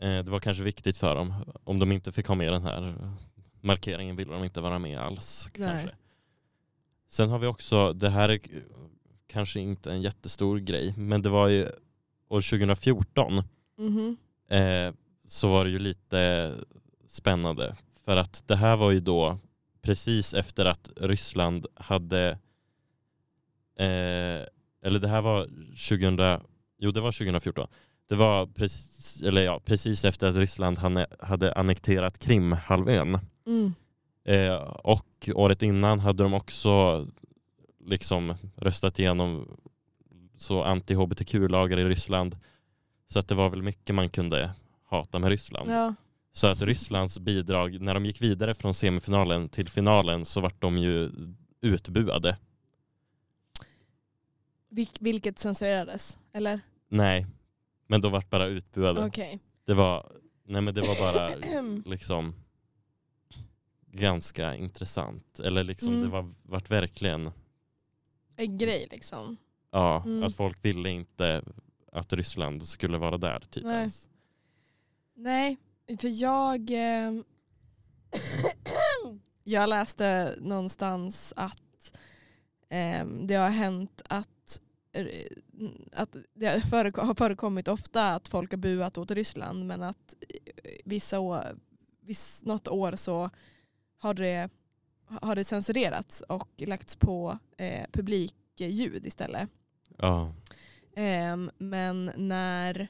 Eh, 0.00 0.24
det 0.24 0.30
var 0.30 0.38
kanske 0.38 0.62
viktigt 0.62 0.98
för 0.98 1.14
dem. 1.16 1.34
Om 1.64 1.78
de 1.78 1.92
inte 1.92 2.12
fick 2.12 2.26
ha 2.26 2.34
med 2.34 2.52
den 2.52 2.62
här 2.62 2.94
markeringen 3.60 4.16
ville 4.16 4.32
de 4.32 4.44
inte 4.44 4.60
vara 4.60 4.78
med 4.78 4.98
alls. 4.98 5.48
Nej. 5.56 5.68
Kanske. 5.70 5.96
Sen 7.08 7.30
har 7.30 7.38
vi 7.38 7.46
också, 7.46 7.92
det 7.92 8.10
här 8.10 8.28
är 8.28 8.40
kanske 9.26 9.60
inte 9.60 9.92
en 9.92 10.02
jättestor 10.02 10.58
grej, 10.58 10.94
men 10.96 11.22
det 11.22 11.28
var 11.28 11.48
ju 11.48 11.68
år 12.28 12.40
2014 12.40 13.42
Mhm. 13.76 14.16
eh, 14.48 14.92
så 15.26 15.48
var 15.48 15.64
det 15.64 15.70
ju 15.70 15.78
lite 15.78 16.54
spännande. 17.06 17.76
För 18.04 18.16
att 18.16 18.44
det 18.48 18.56
här 18.56 18.76
var 18.76 18.90
ju 18.90 19.00
då 19.00 19.38
precis 19.82 20.34
efter 20.34 20.64
att 20.64 20.90
Ryssland 20.96 21.66
hade, 21.74 22.30
eh, 23.78 24.46
eller 24.84 24.98
det 24.98 25.08
här 25.08 25.20
var 25.22 25.46
2000, 25.76 26.40
jo 26.82 26.90
det 26.90 27.00
var 27.00 27.12
2014. 27.12 27.68
Det 28.08 28.14
var 28.14 28.46
precis, 28.46 29.22
eller 29.22 29.42
ja, 29.42 29.60
precis 29.64 30.04
efter 30.04 30.28
att 30.28 30.36
Ryssland 30.36 30.78
hade, 31.18 31.54
annekterat 31.54 32.18
Krimhalvön. 32.18 33.18
Mm. 33.46 33.72
Eh, 34.24 34.56
och 34.62 35.30
året 35.34 35.62
innan 35.62 36.00
hade 36.00 36.22
de 36.22 36.34
också 36.34 37.06
liksom 37.84 38.34
röstat 38.56 38.98
igenom 38.98 39.58
så 40.36 40.64
anti-hbtq-lagar 40.64 41.78
i 41.78 41.84
Ryssland. 41.84 42.36
Så 43.08 43.18
att 43.18 43.28
det 43.28 43.34
var 43.34 43.50
väl 43.50 43.62
mycket 43.62 43.94
man 43.94 44.08
kunde 44.08 44.50
hata 44.84 45.18
med 45.18 45.30
Ryssland. 45.30 45.70
Ja. 45.70 45.94
Så 46.32 46.46
att 46.46 46.62
Rysslands 46.62 47.18
bidrag, 47.18 47.80
när 47.80 47.94
de 47.94 48.06
gick 48.06 48.22
vidare 48.22 48.54
från 48.54 48.74
semifinalen 48.74 49.48
till 49.48 49.68
finalen 49.68 50.24
så 50.24 50.40
vart 50.40 50.60
de 50.60 50.78
ju 50.78 51.10
utbuade. 51.60 52.36
Vil- 54.70 54.96
vilket 55.00 55.38
censurerades? 55.38 56.18
Eller? 56.32 56.60
Nej, 56.92 57.26
men 57.86 58.00
de 58.00 58.12
vart 58.12 58.30
bara 58.30 58.46
utbuade. 58.46 59.06
Okej. 59.06 59.40
Det 59.64 59.74
var, 59.74 60.12
nej 60.44 60.60
men 60.62 60.74
det 60.74 60.80
var 60.80 61.12
bara 61.12 61.34
liksom 61.90 62.34
ganska 63.86 64.54
intressant. 64.56 65.40
Eller 65.40 65.64
liksom 65.64 65.88
Mm. 65.88 66.00
det 66.00 66.08
var, 66.08 66.32
vart 66.42 66.70
verkligen 66.70 67.30
En 68.36 68.58
grej 68.58 68.88
liksom. 68.90 69.36
Ja, 69.70 70.02
Mm. 70.06 70.22
att 70.22 70.34
folk 70.36 70.64
ville 70.64 70.88
inte 70.90 71.42
att 71.92 72.12
Ryssland 72.12 72.62
skulle 72.68 72.98
vara 72.98 73.18
där. 73.18 73.40
Typ 73.40 73.64
Nej. 73.64 73.78
ens. 73.78 74.08
Nej, 75.14 75.56
för 76.00 76.08
jag... 76.22 76.70
Eh, 76.70 77.12
jag 79.44 79.68
läste 79.68 80.34
någonstans 80.40 81.32
att 81.36 81.98
eh, 82.68 83.06
det 83.06 83.34
har 83.34 83.50
hänt 83.50 84.02
att, 84.04 84.28
att 85.92 86.16
det 86.34 86.46
har 86.46 86.60
förekom- 86.60 87.06
har 87.06 87.14
förekommit 87.14 87.68
ofta 87.68 88.14
att 88.14 88.28
folk 88.28 88.50
har 88.50 88.58
buat 88.58 88.98
åt 88.98 89.10
Ryssland 89.10 89.66
men 89.66 89.82
att 89.82 90.14
eh, 90.28 90.52
vissa 90.84 91.20
år, 91.20 91.40
viss, 92.00 92.42
något 92.44 92.68
år 92.68 92.96
så 92.96 93.30
har 93.98 94.14
det, 94.14 94.50
har 95.06 95.36
det 95.36 95.44
censurerats 95.44 96.20
och 96.20 96.48
lagts 96.58 96.96
på 96.96 97.38
eh, 97.56 97.86
publikljud 97.92 99.06
istället. 99.06 99.48
Ja. 99.98 100.34
Ehm, 100.96 101.50
men 101.58 102.10
när, 102.16 102.88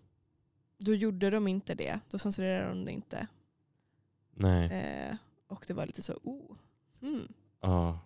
då 0.78 0.94
gjorde 0.96 1.30
de 1.30 1.48
inte 1.48 1.76
det. 1.76 2.00
Då 2.10 2.20
censurerade 2.20 2.70
de 2.70 2.86
det 2.86 2.92
inte. 2.92 3.28
Nej. 4.36 4.72
Eh, 4.72 5.16
och 5.48 5.64
det 5.68 5.74
var 5.74 5.86
lite 5.86 6.02
så, 6.02 6.14
oh, 6.24 6.56
hmm. 7.02 7.28
Ja. 7.62 8.00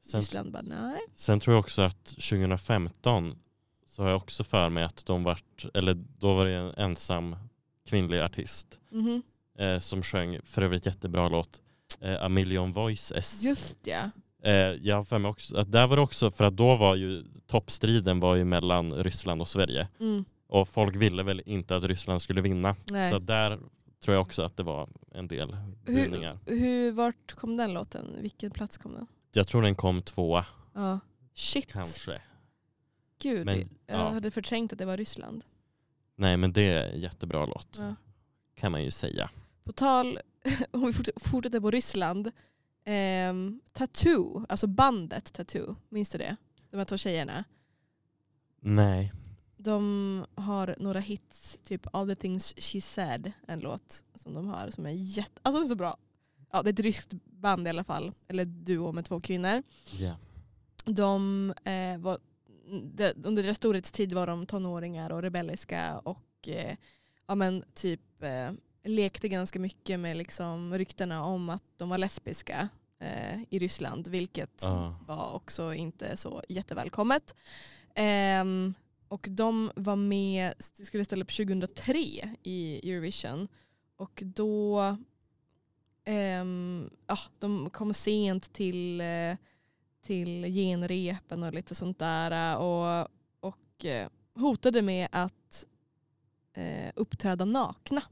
Sen, 0.00 0.20
Ryssland 0.20 0.52
bara 0.52 0.62
nej. 0.62 0.98
sen 1.14 1.40
tror 1.40 1.54
jag 1.54 1.60
också 1.60 1.82
att 1.82 2.04
2015 2.04 3.38
så 3.86 4.02
har 4.02 4.08
jag 4.08 4.16
också 4.16 4.44
för 4.44 4.68
mig 4.68 4.84
att 4.84 5.06
de 5.06 5.24
vart, 5.24 5.66
eller 5.74 5.94
då 6.18 6.34
var 6.34 6.46
det 6.46 6.52
en 6.54 6.74
ensam 6.76 7.36
kvinnlig 7.88 8.20
artist 8.20 8.80
Mhm. 8.90 9.22
eh, 9.58 9.78
som 9.78 10.02
sjöng 10.02 10.40
för 10.44 10.62
övrigt 10.62 10.86
jättebra 10.86 11.28
låt 11.28 11.60
eh, 12.00 12.22
A 12.24 12.28
Million 12.28 12.72
Voices. 12.72 13.42
Just 13.42 13.76
ja. 13.86 14.10
Eh, 14.42 14.52
jag 14.56 14.96
har 14.96 15.04
för 15.04 15.18
mig 15.18 15.28
också 15.28 15.56
att 15.56 15.72
där 15.72 15.86
var 15.86 15.96
det 15.96 16.02
också, 16.02 16.30
för 16.30 16.44
att 16.44 16.56
då 16.56 16.76
var 16.76 16.94
ju 16.94 17.24
toppstriden 17.46 18.20
var 18.20 18.34
ju 18.34 18.44
mellan 18.44 18.92
Ryssland 18.94 19.40
och 19.40 19.48
Sverige. 19.48 19.88
Mm. 20.00 20.24
Och 20.60 20.68
folk 20.68 20.96
ville 20.96 21.22
väl 21.22 21.42
inte 21.46 21.76
att 21.76 21.84
Ryssland 21.84 22.22
skulle 22.22 22.40
vinna. 22.40 22.76
Nej. 22.90 23.10
Så 23.10 23.18
där 23.18 23.58
tror 24.00 24.14
jag 24.14 24.22
också 24.22 24.42
att 24.42 24.56
det 24.56 24.62
var 24.62 24.88
en 25.10 25.28
del 25.28 25.54
Hur, 25.54 25.94
bryningar. 25.94 26.38
hur, 26.46 26.92
vart 26.92 27.32
kom 27.34 27.56
den 27.56 27.72
låten? 27.72 28.16
Vilken 28.22 28.50
plats 28.50 28.78
kom 28.78 28.92
den? 28.92 29.06
Jag 29.32 29.48
tror 29.48 29.62
den 29.62 29.74
kom 29.74 30.02
tvåa 30.02 30.46
Ja. 30.74 31.00
Shit, 31.34 31.72
kanske. 31.72 32.22
gud. 33.18 33.46
Men, 33.46 33.58
jag 33.58 33.68
ja. 34.00 34.08
hade 34.10 34.30
förträngt 34.30 34.72
att 34.72 34.78
det 34.78 34.84
var 34.86 34.96
Ryssland. 34.96 35.44
Nej 36.16 36.36
men 36.36 36.52
det 36.52 36.62
är 36.62 36.92
en 36.92 37.00
jättebra 37.00 37.46
låt 37.46 37.76
Ja. 37.80 37.94
kan 38.54 38.72
man 38.72 38.84
ju 38.84 38.90
säga. 38.90 39.30
På 39.64 39.72
tal, 39.72 40.18
om 40.70 40.86
vi 40.86 40.92
fort- 40.92 41.08
fortsätter 41.16 41.60
på 41.60 41.70
Ryssland. 41.70 42.30
ehm, 42.84 43.60
Tattoo, 43.72 44.46
alltså 44.48 44.66
bandet 44.66 45.32
Tattoo, 45.32 45.76
minns 45.88 46.10
du 46.10 46.18
det? 46.18 46.36
De 46.70 46.76
här 46.76 46.84
två 46.84 46.96
tjejerna. 46.96 47.44
Nej. 48.60 49.12
De 49.64 50.26
har 50.34 50.74
några 50.78 51.00
hits, 51.00 51.58
typ 51.64 51.86
All 51.92 52.08
the 52.08 52.16
things 52.16 52.54
she 52.56 52.80
said, 52.80 53.32
en 53.46 53.60
låt 53.60 54.04
som 54.14 54.34
de 54.34 54.46
har 54.48 54.70
som 54.70 54.86
är 54.86 54.90
jätte, 54.90 55.40
alltså 55.42 55.58
den 55.58 55.64
är 55.64 55.68
så 55.68 55.74
bra. 55.74 55.96
Ja, 56.52 56.62
det 56.62 56.70
är 56.70 56.72
ett 56.72 56.80
ryskt 56.80 57.12
band 57.24 57.66
i 57.66 57.70
alla 57.70 57.84
fall, 57.84 58.12
eller 58.28 58.44
duo 58.44 58.92
med 58.92 59.04
två 59.04 59.20
kvinnor. 59.20 59.62
Ja. 59.98 60.16
De 60.84 61.50
eh, 61.64 61.98
var, 61.98 62.18
de, 62.94 63.12
under 63.24 63.42
deras 63.42 63.56
storhetstid 63.56 64.12
var 64.12 64.26
de 64.26 64.46
tonåringar 64.46 65.10
och 65.12 65.22
rebelliska 65.22 65.98
och 65.98 66.48
eh, 66.48 66.76
ja, 67.26 67.34
men 67.34 67.64
typ 67.74 68.22
eh, 68.22 68.52
lekte 68.84 69.28
ganska 69.28 69.58
mycket 69.58 70.00
med 70.00 70.16
liksom 70.16 70.74
ryktena 70.78 71.24
om 71.24 71.50
att 71.50 71.62
de 71.76 71.88
var 71.88 71.98
lesbiska 71.98 72.68
eh, 72.98 73.42
i 73.50 73.58
Ryssland, 73.58 74.08
vilket 74.08 74.58
Ja. 74.62 74.96
var 75.06 75.34
också 75.34 75.74
inte 75.74 76.16
så 76.16 76.42
jättevälkommet. 76.48 77.34
Ehm, 77.94 78.74
och 79.14 79.26
de 79.30 79.70
var 79.76 79.96
med, 79.96 80.54
skulle 80.58 81.04
ställa 81.04 81.24
upp 81.24 81.36
2003 81.36 81.98
i 82.42 82.90
Eurovision 82.90 83.48
och 83.96 84.22
då 84.24 84.96
ehm, 86.04 86.90
ja, 87.06 87.18
de 87.38 87.70
kom 87.70 87.94
sent 87.94 88.52
till, 88.52 89.00
eh, 89.00 89.36
till 90.02 90.44
genrepen 90.44 91.42
och 91.42 91.52
lite 91.52 91.74
sånt 91.74 91.98
där 91.98 92.58
och, 92.58 93.08
och 93.40 93.84
eh, 93.84 94.08
hotade 94.34 94.82
med 94.82 95.08
att 95.12 95.66
eh, 96.52 96.92
uppträda 96.96 97.44
nakna. 97.44 98.02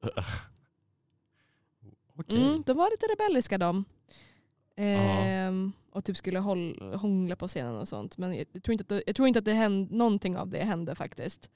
Okej. 2.16 2.42
Mm, 2.42 2.62
de 2.66 2.76
var 2.76 2.90
lite 2.90 3.06
rebelliska 3.06 3.58
de. 3.58 3.84
Ehm, 4.76 5.72
och 5.94 6.04
typ 6.04 6.16
skulle 6.16 6.38
håll, 6.38 6.94
hångla 6.96 7.36
på 7.36 7.48
scenen 7.48 7.74
och 7.76 7.88
sånt. 7.88 8.18
Men 8.18 8.34
jag, 8.36 8.62
tror, 8.62 8.72
inte 8.72 8.82
att 8.82 8.88
det, 8.88 9.02
jag 9.06 9.16
tror 9.16 9.28
inte 9.28 9.38
att 9.38 9.44
det 9.44 9.52
hände, 9.52 9.96
någonting 9.96 10.36
av 10.36 10.48
det 10.48 10.64
hände 10.64 10.94
faktiskt. 10.94 11.50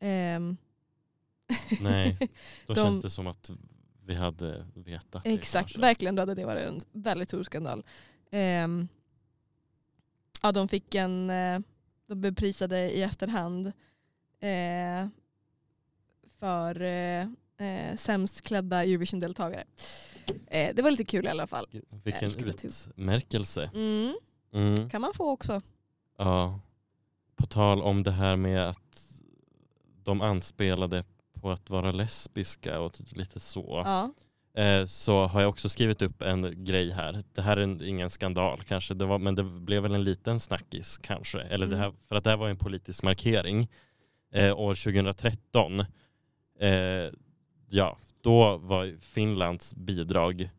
Ehm, 0.00 0.56
Nej, 1.80 2.16
då 2.66 2.74
De- 2.74 2.84
känns 2.84 3.02
det 3.02 3.10
som 3.10 3.26
att 3.26 3.50
vi 4.04 4.14
hade 4.14 4.66
vetat 4.74 5.22
det 5.22 5.28
Exakt, 5.30 5.62
kanske. 5.68 5.80
verkligen. 5.80 6.14
Då 6.14 6.22
hade 6.22 6.34
det 6.34 6.44
varit 6.44 6.66
en 6.68 6.80
väldigt 6.92 7.28
stor 7.28 7.42
skandal. 7.42 7.84
Ehm, 8.30 8.88
ja, 10.42 10.52
de 10.52 10.68
fick 10.68 10.94
en, 10.94 11.30
eh, 11.30 11.58
de 12.06 12.20
blev 12.20 12.34
prisade 12.34 12.90
i 12.90 13.02
efterhand 13.02 13.66
eh, 14.40 15.08
för 16.38 16.82
eh, 16.82 17.28
eh, 17.68 17.96
sämst 17.96 18.42
klädda 18.42 18.84
Eurovision-deltagare. 18.84 19.64
Eh, 20.46 20.74
det 20.74 20.82
var 20.82 20.90
lite 20.90 21.04
kul 21.04 21.24
i 21.26 21.28
alla 21.28 21.46
fall. 21.46 21.66
Vilken 22.04 22.28
det 22.32 22.52
typ. 22.52 22.64
utmärkelse. 22.64 23.70
Mm, 23.74 24.14
Mm. 24.52 24.90
kan 24.90 25.00
man 25.00 25.14
få 25.14 25.30
också. 25.30 25.62
Ja. 26.18 26.60
På 27.36 27.46
tal 27.46 27.82
om 27.82 28.02
det 28.02 28.10
här 28.10 28.36
med 28.36 28.68
att 28.68 29.12
de 30.02 30.20
anspelade 30.20 31.04
på 31.40 31.50
att 31.50 31.70
vara 31.70 31.92
lesbiska 31.92 32.80
och 32.80 32.92
lite 33.10 33.40
så. 33.40 33.82
Ja. 33.84 34.10
Eh, 34.62 34.86
så 34.86 35.26
har 35.26 35.40
jag 35.40 35.48
också 35.50 35.68
skrivit 35.68 36.02
upp 36.02 36.22
en 36.22 36.64
grej 36.64 36.90
här. 36.90 37.22
Det 37.32 37.42
här 37.42 37.56
är 37.56 37.60
en, 37.62 37.82
ingen 37.84 38.10
skandal 38.10 38.62
kanske, 38.68 38.94
det 38.94 39.04
var, 39.04 39.18
men 39.18 39.34
det 39.34 39.42
blev 39.44 39.82
väl 39.82 39.94
en 39.94 40.04
liten 40.04 40.40
snackis 40.40 40.98
kanske. 40.98 41.40
Eller 41.40 41.66
det 41.66 41.76
Mm. 41.76 41.84
här, 41.84 41.92
för 42.08 42.16
att 42.16 42.24
det 42.24 42.30
här 42.30 42.36
var 42.36 42.48
en 42.48 42.56
politisk 42.56 43.02
markering. 43.02 43.68
Eh, 44.32 44.58
år 44.58 44.74
2013, 44.74 45.80
eh, 46.60 46.68
ja, 47.68 47.98
då 48.26 48.56
var 48.56 48.96
Finlands 49.00 49.74
bidrag 49.74 50.50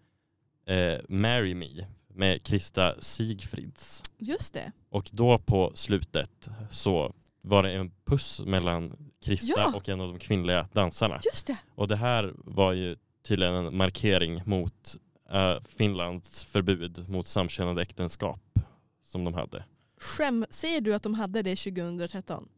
eh, 0.68 1.00
Marry 1.10 1.56
Me 1.56 1.86
med 2.08 2.44
Krista 2.44 3.02
Sigfrids. 3.02 4.04
Just 4.18 4.54
det. 4.54 4.72
Och 4.90 5.10
då 5.14 5.38
på 5.40 5.72
slutet 5.76 6.50
så 6.70 7.14
var 7.42 7.64
det 7.64 7.72
en 7.72 7.92
puss 8.06 8.42
mellan 8.46 9.12
Krista 9.24 9.54
Ja. 9.58 9.74
och 9.76 9.90
en 9.90 10.02
av 10.02 10.08
de 10.08 10.20
kvinnliga 10.20 10.68
dansarna. 10.74 11.20
Just 11.34 11.48
det. 11.48 11.58
Och 11.76 11.88
det 11.88 11.96
här 11.96 12.34
var 12.38 12.74
ju 12.74 12.96
tydligen 13.24 13.54
en 13.54 13.78
markering 13.78 14.42
mot 14.46 14.96
eh, 15.32 15.56
Finlands 15.64 16.44
förbud 16.44 17.10
mot 17.10 17.28
samkönade 17.28 17.82
äktenskap 17.82 18.60
som 19.04 19.24
de 19.24 19.34
hade. 19.34 19.66
Skäm, 19.98 20.46
säger 20.50 20.82
du 20.82 20.94
att 20.96 21.04
de 21.04 21.14
hade 21.14 21.42
det 21.42 21.56
2013? 21.56 22.50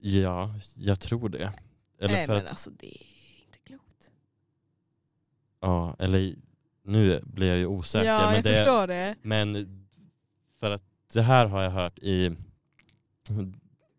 Ja, 0.00 0.54
jag 0.76 1.00
tror 1.00 1.28
det. 1.28 1.52
Eller 2.00 2.14
Nej 2.14 2.26
för 2.26 2.34
men 2.34 2.44
att, 2.44 2.50
alltså 2.50 2.70
det. 2.70 2.96
Ja, 5.60 5.96
eller 5.98 6.34
nu 6.82 7.20
blir 7.24 7.48
jag 7.48 7.58
ju 7.58 7.66
osäker. 7.66 8.06
ja, 8.06 8.20
men, 8.26 8.34
jag 8.34 8.44
det, 8.44 8.56
förstår 8.56 8.86
det. 8.86 9.14
men 9.22 9.54
för 10.60 10.70
att 10.70 10.82
det 11.12 11.22
här 11.22 11.46
har 11.46 11.62
jag 11.62 11.70
hört 11.70 11.98
i, 11.98 12.36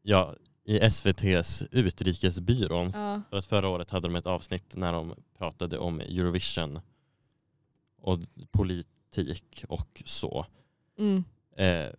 ja, 0.02 0.36
i 0.64 0.80
SVTs 0.80 1.64
Utrikesbyrån. 1.72 2.92
Ja. 2.94 3.22
För 3.30 3.38
att 3.38 3.46
förra 3.46 3.68
året 3.68 3.90
hade 3.90 4.08
de 4.08 4.16
ett 4.16 4.26
avsnitt 4.26 4.76
när 4.76 4.94
de 4.94 5.16
pratade 5.38 5.78
om 5.78 6.00
Eurovision 6.00 6.80
och 8.02 8.20
politik 8.52 9.66
och 9.68 10.02
så. 10.06 10.46
Mm. 10.98 11.24
Eh, 11.58 11.94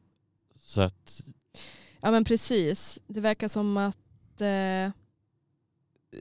så 0.54 0.80
att, 0.80 1.22
Ja 2.00 2.10
men 2.10 2.24
precis. 2.24 2.98
Det 3.06 3.20
verkar 3.20 3.48
som 3.48 3.76
att 3.76 4.40
eh, 4.40 4.90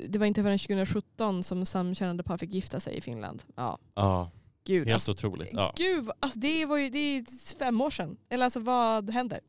det 0.10 0.20
var 0.20 0.26
inte 0.26 0.44
förrän 0.44 0.58
2017 0.60 1.44
som 1.44 1.66
samkönade 1.66 2.24
par 2.24 2.38
fick 2.38 2.54
gifta 2.54 2.80
sig 2.80 2.98
i 2.98 3.02
Finland. 3.02 3.44
Ja, 3.56 3.78
ja, 3.96 4.32
gud. 4.64 4.88
helt 4.88 4.94
alltså, 4.94 5.12
otroligt. 5.12 5.50
Ja. 5.54 5.74
Gud, 5.78 6.10
alltså, 6.20 6.40
det 6.40 6.66
var 6.66 6.78
ju 6.78 6.90
det 6.90 7.00
är 7.00 7.56
fem 7.60 7.82
år 7.82 7.90
sedan. 7.92 8.18
Eller 8.30 8.46
alltså 8.46 8.60
vad 8.60 9.10
händer? 9.10 9.40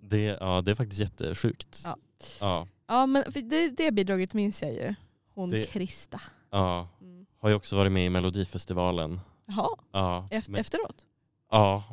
Det, 0.00 0.18
ja, 0.40 0.62
det 0.62 0.70
är 0.70 0.74
faktiskt 0.74 1.00
jättesjukt. 1.00 1.82
Ja. 1.84 1.96
Ja, 2.40 2.68
Ja 2.86 3.06
men 3.06 3.24
det, 3.34 3.68
det 3.70 3.92
bidraget 3.92 4.34
minns 4.34 4.62
jag 4.62 4.72
ju. 4.72 4.94
Hon 5.34 5.50
Det- 5.50 5.64
Krista. 5.72 6.20
ja. 6.50 6.88
Mm. 7.00 7.26
Har 7.38 7.48
ju 7.48 7.54
också 7.54 7.76
varit 7.76 7.92
med 7.92 8.06
i 8.06 8.10
Melodifestivalen. 8.10 9.20
Jaha, 9.46 9.68
Ja, 9.92 10.28
eft- 10.30 10.50
men- 10.50 10.60
efteråt? 10.60 11.06
ja, 11.50 11.84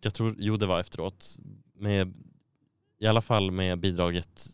jag 0.00 0.14
tror, 0.14 0.34
jo 0.38 0.56
det 0.56 0.66
var 0.66 0.80
efteråt. 0.80 1.36
Med, 1.74 2.14
I 2.98 3.06
alla 3.06 3.22
fall 3.22 3.50
med 3.50 3.78
bidraget 3.80 4.46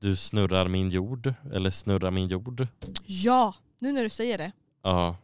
Du 0.00 0.16
snurrar 0.16 0.68
min 0.68 0.88
jord, 0.90 1.34
eller 1.52 1.70
Snurra 1.70 2.10
min 2.10 2.28
jord. 2.28 2.66
Ja, 3.06 3.54
nu 3.78 3.92
när 3.92 4.02
du 4.02 4.08
säger 4.08 4.38
det. 4.38 4.52
Ja, 4.82 5.16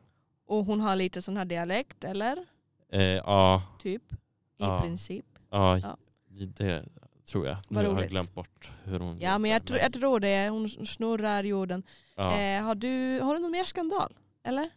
Och 0.46 0.64
hon 0.64 0.80
har 0.80 0.96
lite 0.96 1.22
sån 1.22 1.36
här 1.36 1.44
dialekt, 1.44 2.04
eller? 2.04 2.46
eh, 2.92 3.02
ja, 3.02 3.62
Typ. 3.78 4.12
I 4.12 4.16
Ja. 4.56 4.80
princip. 4.80 5.26
ja, 5.50 5.78
Ja. 5.78 5.96
det 6.28 6.84
tror 7.24 7.46
jag. 7.46 7.54
Vad 7.54 7.64
nu 7.70 7.76
har 7.76 7.84
jag 7.84 7.96
roligt. 7.98 8.10
glömt 8.10 8.34
bort 8.34 8.70
hur 8.84 8.98
hon 9.00 9.20
Ja 9.20 9.38
men 9.38 9.50
jag, 9.50 9.62
tr- 9.62 9.78
jag 9.82 9.92
tror 9.92 10.20
det. 10.20 10.48
Hon 10.48 10.68
snurrar 10.68 11.44
jorden. 11.44 11.82
ja. 12.16 12.36
Eh, 12.38 12.62
har, 12.64 12.74
du, 12.74 13.20
har 13.20 13.34
du 13.34 13.40
någon 13.40 13.50
mer 13.50 13.64
skandal? 13.64 14.16
Eller? 14.44 14.70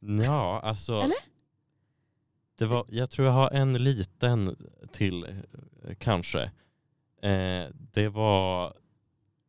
Ja, 0.00 0.60
alltså. 0.60 0.92
Eller? 0.92 1.16
Det 2.58 2.66
var, 2.66 2.86
jag 2.88 3.10
tror 3.10 3.26
jag 3.26 3.34
har 3.34 3.50
en 3.50 3.72
liten 3.84 4.56
till 4.92 5.24
eh, 5.24 5.94
kanske. 5.98 6.50
Eh, 7.22 7.66
det 7.92 8.08
var 8.08 8.74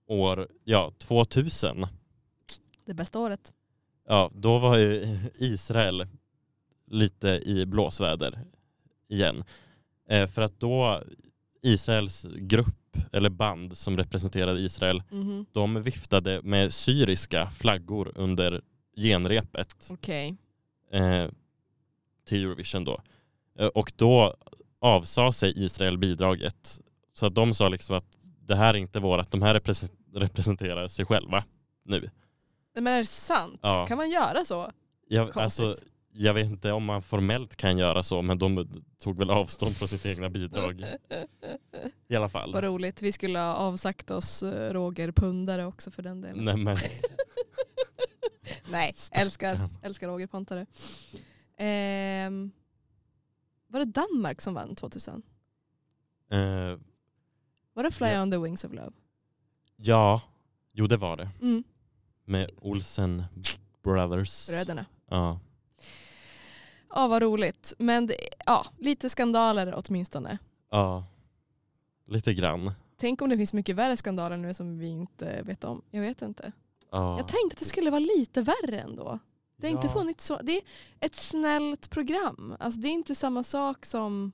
år 0.08 0.48
ja, 0.64 0.92
2000. 0.98 1.86
Det 2.86 2.94
bästa 2.94 3.20
året. 3.20 3.54
Ja, 4.08 4.32
då 4.36 4.60
var 4.60 4.78
ju 4.78 5.18
Israel 5.36 6.08
lite 6.88 7.28
i 7.30 7.66
blåsväder 7.66 8.40
igen. 9.10 9.44
Eh, 10.10 10.28
för 10.28 10.42
att 10.42 10.60
då 10.60 11.04
Israels 11.62 12.28
grupp 12.38 12.98
eller 13.12 13.30
band 13.30 13.78
som 13.78 13.98
representerade 13.98 14.60
Israel, 14.60 15.04
Mhm. 15.12 15.46
de 15.52 15.84
viftade 15.84 16.42
med 16.44 16.74
syriska 16.74 17.50
flaggor 17.50 18.12
under 18.16 18.62
genrepet. 18.98 19.88
Okej. 19.92 20.38
eh, 20.92 21.28
till 22.26 22.44
Eurovision 22.44 22.84
då. 22.84 23.02
Eh, 23.60 23.68
och 23.68 23.92
då 23.96 24.36
avsade 24.80 25.34
sig 25.34 25.66
Israel 25.66 25.98
bidraget. 25.98 26.82
Så 27.20 27.26
att 27.26 27.36
de 27.36 27.54
sa 27.54 27.70
liksom 27.70 27.96
att 27.98 28.06
det 28.48 28.56
här 28.56 28.74
är 28.74 28.78
inte 28.78 29.00
vårat, 29.00 29.32
de 29.32 29.42
här 29.42 29.56
represen- 29.60 29.92
representerar 30.14 30.88
sig 30.88 31.06
själva 31.06 31.44
nu. 31.86 32.10
Men 32.76 32.88
är 32.88 32.98
det 32.98 33.06
sant? 33.06 33.60
Ja. 33.64 33.86
Kan 33.88 33.98
man 33.98 34.10
göra 34.10 34.46
så? 34.46 34.72
Jag, 35.08 35.38
alltså, 35.38 35.76
jag 36.14 36.34
vet 36.34 36.46
inte 36.46 36.72
om 36.72 36.84
man 36.86 37.02
formellt 37.02 37.56
kan 37.56 37.78
göra 37.78 38.04
så, 38.04 38.22
men 38.22 38.38
de 38.40 38.68
tog 39.00 39.18
väl 39.18 39.30
avstånd 39.30 39.76
från 39.76 39.88
sitt 39.88 40.06
egna 40.06 40.30
bidrag 40.30 40.86
i 42.08 42.16
alla 42.16 42.30
fall. 42.30 42.54
Vad 42.54 42.64
roligt. 42.64 43.02
Vi 43.02 43.12
skulle 43.12 43.40
ha 43.40 43.54
avsagt 43.54 44.12
oss 44.12 44.44
eh, 44.44 44.74
Roger 44.74 45.12
Pundare 45.12 45.66
också 45.66 45.92
för 45.92 46.04
den 46.04 46.22
delen. 46.22 46.46
Nej, 46.46 46.58
men, 46.58 46.78
Nej, 48.72 48.94
älskar, 49.12 49.70
älskar 49.84 50.08
Roger 50.08 50.28
Pontare. 50.28 50.66
Ehm, 51.58 52.52
var 53.68 53.80
det 53.80 53.86
Danmark 53.86 54.42
som 54.42 54.54
vann 54.54 54.76
2000? 54.76 55.22
Eh, 56.32 56.78
Var 57.80 57.84
det 57.84 57.92
Fly 57.92 58.08
Ja. 58.08 58.22
on 58.22 58.32
the 58.32 58.38
wings 58.38 58.64
of 58.66 58.72
love? 58.74 58.92
ja, 59.76 60.22
jo 60.74 60.88
det 60.88 60.98
var 60.98 61.18
det. 61.18 61.30
Mm, 61.42 61.64
Med 62.26 62.50
Olsen 62.62 63.24
Brothers. 63.84 64.48
bröderna. 64.48 64.86
Ja. 65.10 65.40
Ja 66.90 67.08
vad 67.08 67.22
roligt. 67.22 67.74
Men 67.78 68.06
det, 68.08 68.16
ja, 68.46 68.66
lite 68.78 69.10
skandaler 69.10 69.74
åtminstone. 69.78 70.38
ja, 70.72 71.06
lite 72.08 72.34
grann. 72.34 72.72
Tänk 72.98 73.22
om 73.22 73.30
det 73.30 73.38
finns 73.38 73.54
mycket 73.54 73.76
värre 73.76 73.98
skandaler 73.98 74.38
nu 74.38 74.54
som 74.54 74.78
vi 74.78 74.88
inte 74.88 75.42
vet 75.44 75.64
om. 75.64 75.82
Jag 75.92 76.02
vet 76.02 76.22
inte. 76.22 76.52
Ja. 76.92 77.18
Jag 77.18 77.28
tänkte 77.28 77.54
att 77.54 77.60
det 77.60 77.66
skulle 77.66 77.90
vara 77.92 78.00
lite 78.18 78.42
värre 78.42 78.80
ändå. 78.82 79.20
Det 79.58 79.68
har 79.68 79.72
inte 79.76 79.88
Ja. 79.88 79.94
funnits 79.94 80.26
så. 80.26 80.42
Det 80.42 80.52
är 80.58 80.62
ett 81.00 81.16
snällt 81.16 81.90
program. 81.90 82.56
Alltså 82.60 82.80
det 82.80 82.88
är 82.88 82.92
inte 82.94 83.16
samma 83.16 83.44
sak 83.44 83.86
som, 83.86 84.32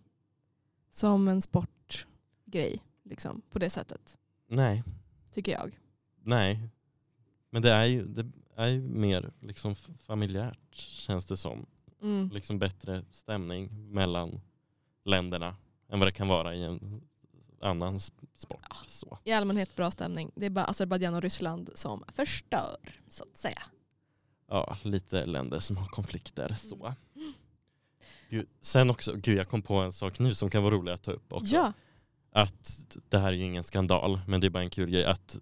som 0.92 1.28
en 1.28 1.42
sportgrej. 1.42 2.82
Liksom, 3.06 3.42
på 3.50 3.60
det 3.60 3.70
sättet. 3.70 4.18
Nej, 4.48 4.84
Tycker 5.34 5.52
jag. 5.52 5.80
nej. 6.24 6.70
Men 7.50 7.62
det 7.62 7.72
är 7.72 7.86
ju, 7.86 8.06
det 8.06 8.32
är 8.56 8.68
ju 8.68 8.82
mer 8.82 9.32
liksom 9.42 9.76
familjärt 9.76 10.76
känns 10.76 11.26
det 11.26 11.38
som. 11.38 11.66
Mm. 12.02 12.30
Liksom 12.34 12.60
bättre 12.60 13.06
stämning 13.12 13.92
mellan 13.94 14.42
länderna 15.06 15.56
än 15.90 16.00
vad 16.00 16.08
det 16.08 16.12
kan 16.12 16.28
vara 16.28 16.56
i 16.56 16.64
en 16.64 17.02
annan 17.62 17.98
sp- 17.98 18.28
sport. 18.36 18.66
Så. 18.88 19.18
I 19.24 19.32
allmänhet 19.32 19.76
bra 19.76 19.92
stämning. 19.92 20.32
Det 20.36 20.46
är 20.46 20.50
bara 20.50 20.66
Azerbajdzjan 20.66 21.14
och 21.14 21.22
Ryssland 21.22 21.70
som 21.76 22.04
förstör 22.14 22.78
så 23.08 23.24
att 23.24 23.38
säga. 23.38 23.62
Ja, 24.48 24.78
lite 24.82 25.26
länder 25.26 25.60
som 25.60 25.78
har 25.78 25.88
konflikter. 25.88 26.54
Så. 26.58 26.94
Gud, 28.30 28.48
sen 28.62 28.90
också, 28.90 29.14
gud 29.16 29.38
jag 29.38 29.50
kom 29.50 29.62
på 29.62 29.76
en 29.76 29.94
sak 29.94 30.20
nu 30.20 30.36
som 30.36 30.50
kan 30.50 30.64
vara 30.64 30.76
rolig 30.76 30.92
att 30.92 31.04
ta 31.04 31.12
upp 31.12 31.34
också. 31.34 31.56
Ja, 31.56 31.74
Att 32.36 32.98
det 33.10 33.18
här 33.18 33.28
är 33.28 33.32
ju 33.32 33.44
ingen 33.44 33.64
skandal, 33.64 34.20
men 34.28 34.42
det 34.42 34.48
är 34.48 34.50
bara 34.50 34.64
en 34.64 34.70
kul 34.70 34.90
grej. 34.90 35.06
Att 35.06 35.40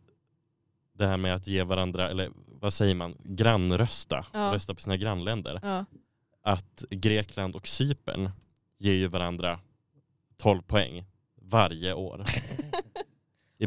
det 0.97 1.07
här 1.07 1.17
med 1.17 1.35
att 1.35 1.47
ge 1.47 1.63
varandra, 1.63 2.09
eller 2.09 2.31
vad 2.47 2.73
säger 2.73 2.95
man, 2.95 3.17
grannrösta, 3.23 4.25
Ja. 4.33 4.53
rösta 4.53 4.73
på 4.75 4.81
sina 4.81 4.97
grannländer. 4.97 5.59
ja. 5.63 5.85
Att 6.45 6.85
Grekland 6.89 7.55
och 7.55 7.67
Cypern 7.67 8.29
ger 8.77 8.93
ju 8.93 9.07
varandra 9.07 9.59
12 10.37 10.61
poäng 10.61 11.05
varje 11.41 11.93
år. 11.93 12.19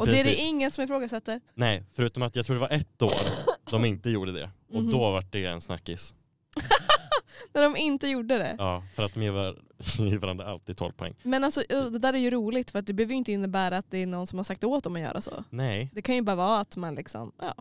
Och 0.00 0.06
det 0.06 0.12
är 0.12 0.24
princip. 0.24 0.24
det 0.24 0.36
ingen 0.44 0.70
som 0.70 0.84
ifrågasätter. 0.84 1.40
Nej, 1.54 1.84
förutom 1.92 2.22
att 2.22 2.36
jag 2.36 2.46
tror 2.46 2.54
det 2.56 2.60
var 2.60 2.70
ett 2.70 3.02
år 3.02 3.12
de 3.70 3.84
inte 3.84 4.10
gjorde 4.10 4.32
det. 4.32 4.50
Och 4.68 4.82
Mhm. 4.82 4.90
då 4.90 4.98
var 4.98 5.24
det 5.30 5.44
en 5.44 5.60
snackis. 5.60 6.14
När 7.52 7.62
de 7.62 7.76
inte 7.76 8.08
gjorde 8.08 8.38
det. 8.38 8.54
Ja, 8.58 8.82
för 8.94 9.04
att 9.04 9.14
de 9.14 9.22
ger 9.22 9.30
var- 9.30 9.58
ger 9.98 10.18
varandra 10.18 10.46
alltid 10.46 10.76
12 10.76 10.92
poäng. 10.92 11.14
Men 11.22 11.44
alltså, 11.44 11.60
det 11.68 11.98
där 11.98 12.12
är 12.14 12.18
ju 12.18 12.30
roligt 12.30 12.70
för 12.70 12.78
att 12.78 12.86
det 12.86 12.92
behöver 12.92 13.12
ju 13.12 13.18
inte 13.18 13.32
innebära 13.32 13.76
att 13.78 13.90
det 13.90 13.98
är 13.98 14.06
någon 14.06 14.26
som 14.26 14.38
har 14.38 14.44
sagt 14.44 14.64
åt 14.64 14.84
dem 14.84 14.94
att 14.96 15.00
göra 15.02 15.20
så. 15.20 15.44
Nej, 15.50 15.90
Det 15.94 16.02
kan 16.02 16.14
ju 16.14 16.22
bara 16.22 16.36
vara 16.36 16.58
att 16.60 16.76
man 16.76 16.94
liksom, 16.94 17.32
ja, 17.38 17.54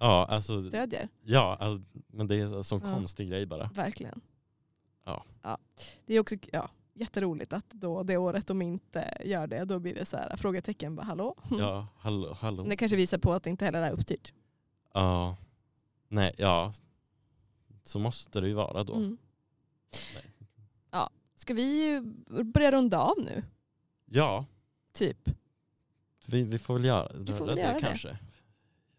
ja, 0.00 0.26
alltså, 0.30 0.60
stödjer. 0.60 1.08
ja 1.22 1.56
alltså, 1.60 1.82
men 2.06 2.26
det 2.26 2.36
är 2.36 2.42
en 2.56 2.64
sån 2.64 2.80
Ja. 2.84 2.94
konstig 2.94 3.28
grej 3.30 3.46
bara. 3.46 3.70
Verkligen. 3.74 4.20
Ja. 5.04 5.24
Det 6.06 6.14
är 6.14 6.20
också 6.20 6.34
ja, 6.52 6.68
jätteroligt 6.94 7.52
att 7.52 7.70
då 7.70 8.02
det 8.02 8.16
året 8.16 8.46
de 8.46 8.62
inte 8.62 9.18
gör 9.24 9.46
det, 9.46 9.64
då 9.64 9.78
blir 9.78 9.94
det 9.94 10.04
så 10.04 10.16
här 10.16 10.36
frågetecken. 10.36 10.96
Bara, 10.96 11.02
Hallå? 11.06 11.36
Ja, 11.58 11.86
hallå, 11.98 12.36
hallå. 12.40 12.64
Det 12.64 12.76
kanske 12.76 12.96
visar 12.96 13.18
på 13.18 13.32
att 13.32 13.42
det 13.42 13.50
inte 13.50 13.64
heller 13.64 13.82
är 13.82 13.90
uppstyrt. 13.90 14.32
Ja, 14.94 15.36
nej, 16.08 16.34
ja. 16.38 16.72
Så 17.84 17.98
måste 17.98 18.40
det 18.40 18.48
ju 18.48 18.54
vara 18.54 18.84
då. 18.84 18.94
Mm. 18.94 19.18
Ja. 20.90 21.10
Ska 21.34 21.54
vi 21.54 22.00
börja 22.54 22.72
runda 22.72 22.98
av 22.98 23.14
nu? 23.18 23.42
Ja, 24.06 24.46
Typ. 24.92 25.28
vi, 26.26 26.42
vi 26.44 26.58
får 26.58 26.74
väl 26.74 26.84
göra, 26.84 27.12
Vi 27.14 27.32
får 27.32 27.46
väl 27.46 27.58
göra 27.58 27.74
det. 27.74 27.80
kanske. 27.80 28.18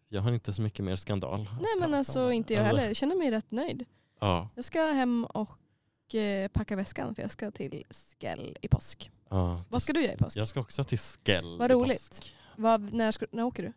Jag 0.09 0.21
har 0.21 0.31
inte 0.31 0.53
så 0.53 0.61
mycket 0.61 0.86
mer 0.86 0.95
skandal. 0.95 1.39
Nej 1.39 1.71
men 1.79 1.93
alltså 1.93 2.31
inte 2.31 2.53
jag 2.53 2.63
heller. 2.63 2.86
Jag 2.88 2.95
känner 2.95 3.15
mig 3.15 3.31
rätt 3.31 3.51
nöjd. 3.51 3.86
Ja, 4.19 4.49
Jag 4.55 4.65
ska 4.65 4.81
hem 4.86 5.25
och 5.25 6.15
eh, 6.15 6.47
packa 6.47 6.75
väskan 6.75 7.15
för 7.15 7.21
jag 7.21 7.31
ska 7.31 7.51
till 7.51 7.84
Skell 8.19 8.57
i 8.61 8.67
påsk. 8.67 9.11
ja. 9.29 9.63
Vad 9.69 9.81
ska 9.84 9.93
du 9.93 10.01
göra 10.01 10.13
i 10.13 10.17
påsk? 10.17 10.38
Jag 10.38 10.47
ska 10.47 10.59
också 10.59 10.84
till 10.84 10.99
Skell. 10.99 11.57
Vad 11.57 11.71
roligt. 11.71 12.34
Vad, 12.57 12.93
när, 12.93 13.11
ska, 13.11 13.25
när 13.31 13.43
åker 13.43 13.63
du? 13.63 13.73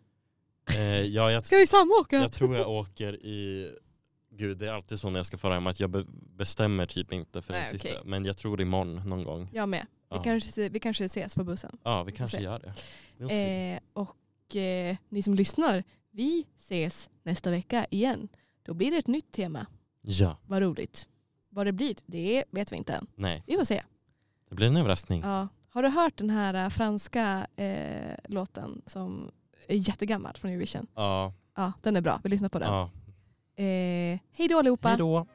Eh, 0.79 1.01
ja, 1.03 1.31
jag, 1.33 1.47
Ska 1.47 1.57
vi 1.57 1.67
samåka? 1.67 2.17
jag 2.17 2.33
tror 2.33 2.57
jag 2.57 2.69
åker 2.71 3.27
i... 3.27 3.71
Gud, 4.37 4.59
det 4.59 4.67
är 4.69 4.73
alltid 4.73 4.99
så 5.01 5.11
när 5.11 5.19
jag 5.19 5.27
ska 5.27 5.39
fara 5.39 5.55
hem 5.55 5.67
att 5.67 5.81
jag 5.81 5.91
be, 5.91 6.05
bestämmer 6.37 6.87
typ 6.87 7.13
inte 7.13 7.43
för 7.43 7.53
den 7.53 7.63
Nej, 7.63 7.71
sista. 7.73 7.89
okej. 7.89 8.01
Men 8.05 8.25
jag 8.25 8.37
tror 8.37 8.61
imorgon 8.61 8.95
någon 9.09 9.25
gång. 9.25 9.49
Jag 9.53 9.69
med. 9.69 9.87
Vi, 10.11 10.17
Ja. 10.17 10.23
kanske, 10.23 10.69
vi 10.69 10.81
kanske 10.81 11.05
ses 11.05 11.35
på 11.35 11.45
bussen. 11.45 11.79
Ja, 11.83 12.03
vi 12.03 12.13
kanske 12.13 12.41
gör 12.41 12.59
det. 13.19 13.75
Eh, 13.75 13.81
och 13.93 14.57
eh, 14.57 14.97
ni 15.09 15.23
som 15.23 15.35
lyssnar, 15.35 15.85
vi 16.11 16.47
ses 16.59 17.11
nästa 17.23 17.51
vecka 17.51 17.87
igen. 17.91 18.29
Då 18.63 18.75
blir 18.75 18.91
det 18.91 18.97
ett 18.97 19.07
nytt 19.07 19.33
tema. 19.33 19.67
Ja, 20.03 20.37
Vad 20.47 20.63
roligt. 20.63 21.09
Vad 21.49 21.67
det 21.67 21.73
blir, 21.73 21.97
det 22.07 22.45
vet 22.51 22.73
vi 22.73 22.77
inte 22.77 22.93
än. 22.93 23.07
nej. 23.15 23.43
Vi 23.47 23.57
får 23.57 23.65
se. 23.65 23.83
Det 24.49 24.55
blir 24.55 24.67
en 24.67 24.77
överraskning. 24.77 25.21
Ja. 25.21 25.49
Har 25.69 25.83
du 25.83 25.89
hört 25.89 26.17
den 26.17 26.31
här 26.31 26.55
eh, 26.65 26.69
franska 26.69 27.47
eh, 27.57 28.15
låten 28.29 28.83
som 28.87 29.31
är 29.69 29.77
jättegammal 29.77 30.37
från 30.37 30.51
Eurovision? 30.51 30.87
Ja, 30.95 31.33
Ja, 31.57 31.73
den 31.83 31.97
är 31.97 32.01
bra. 32.01 32.21
Vi 32.25 32.29
lyssnar 32.31 32.49
på 32.49 32.59
den. 32.59 32.69
ja. 32.69 32.91
Eh, 33.59 34.19
hej 34.37 34.49
då 34.49 34.59
allihopa. 34.59 34.89
Hej 34.89 34.99
då. 34.99 35.27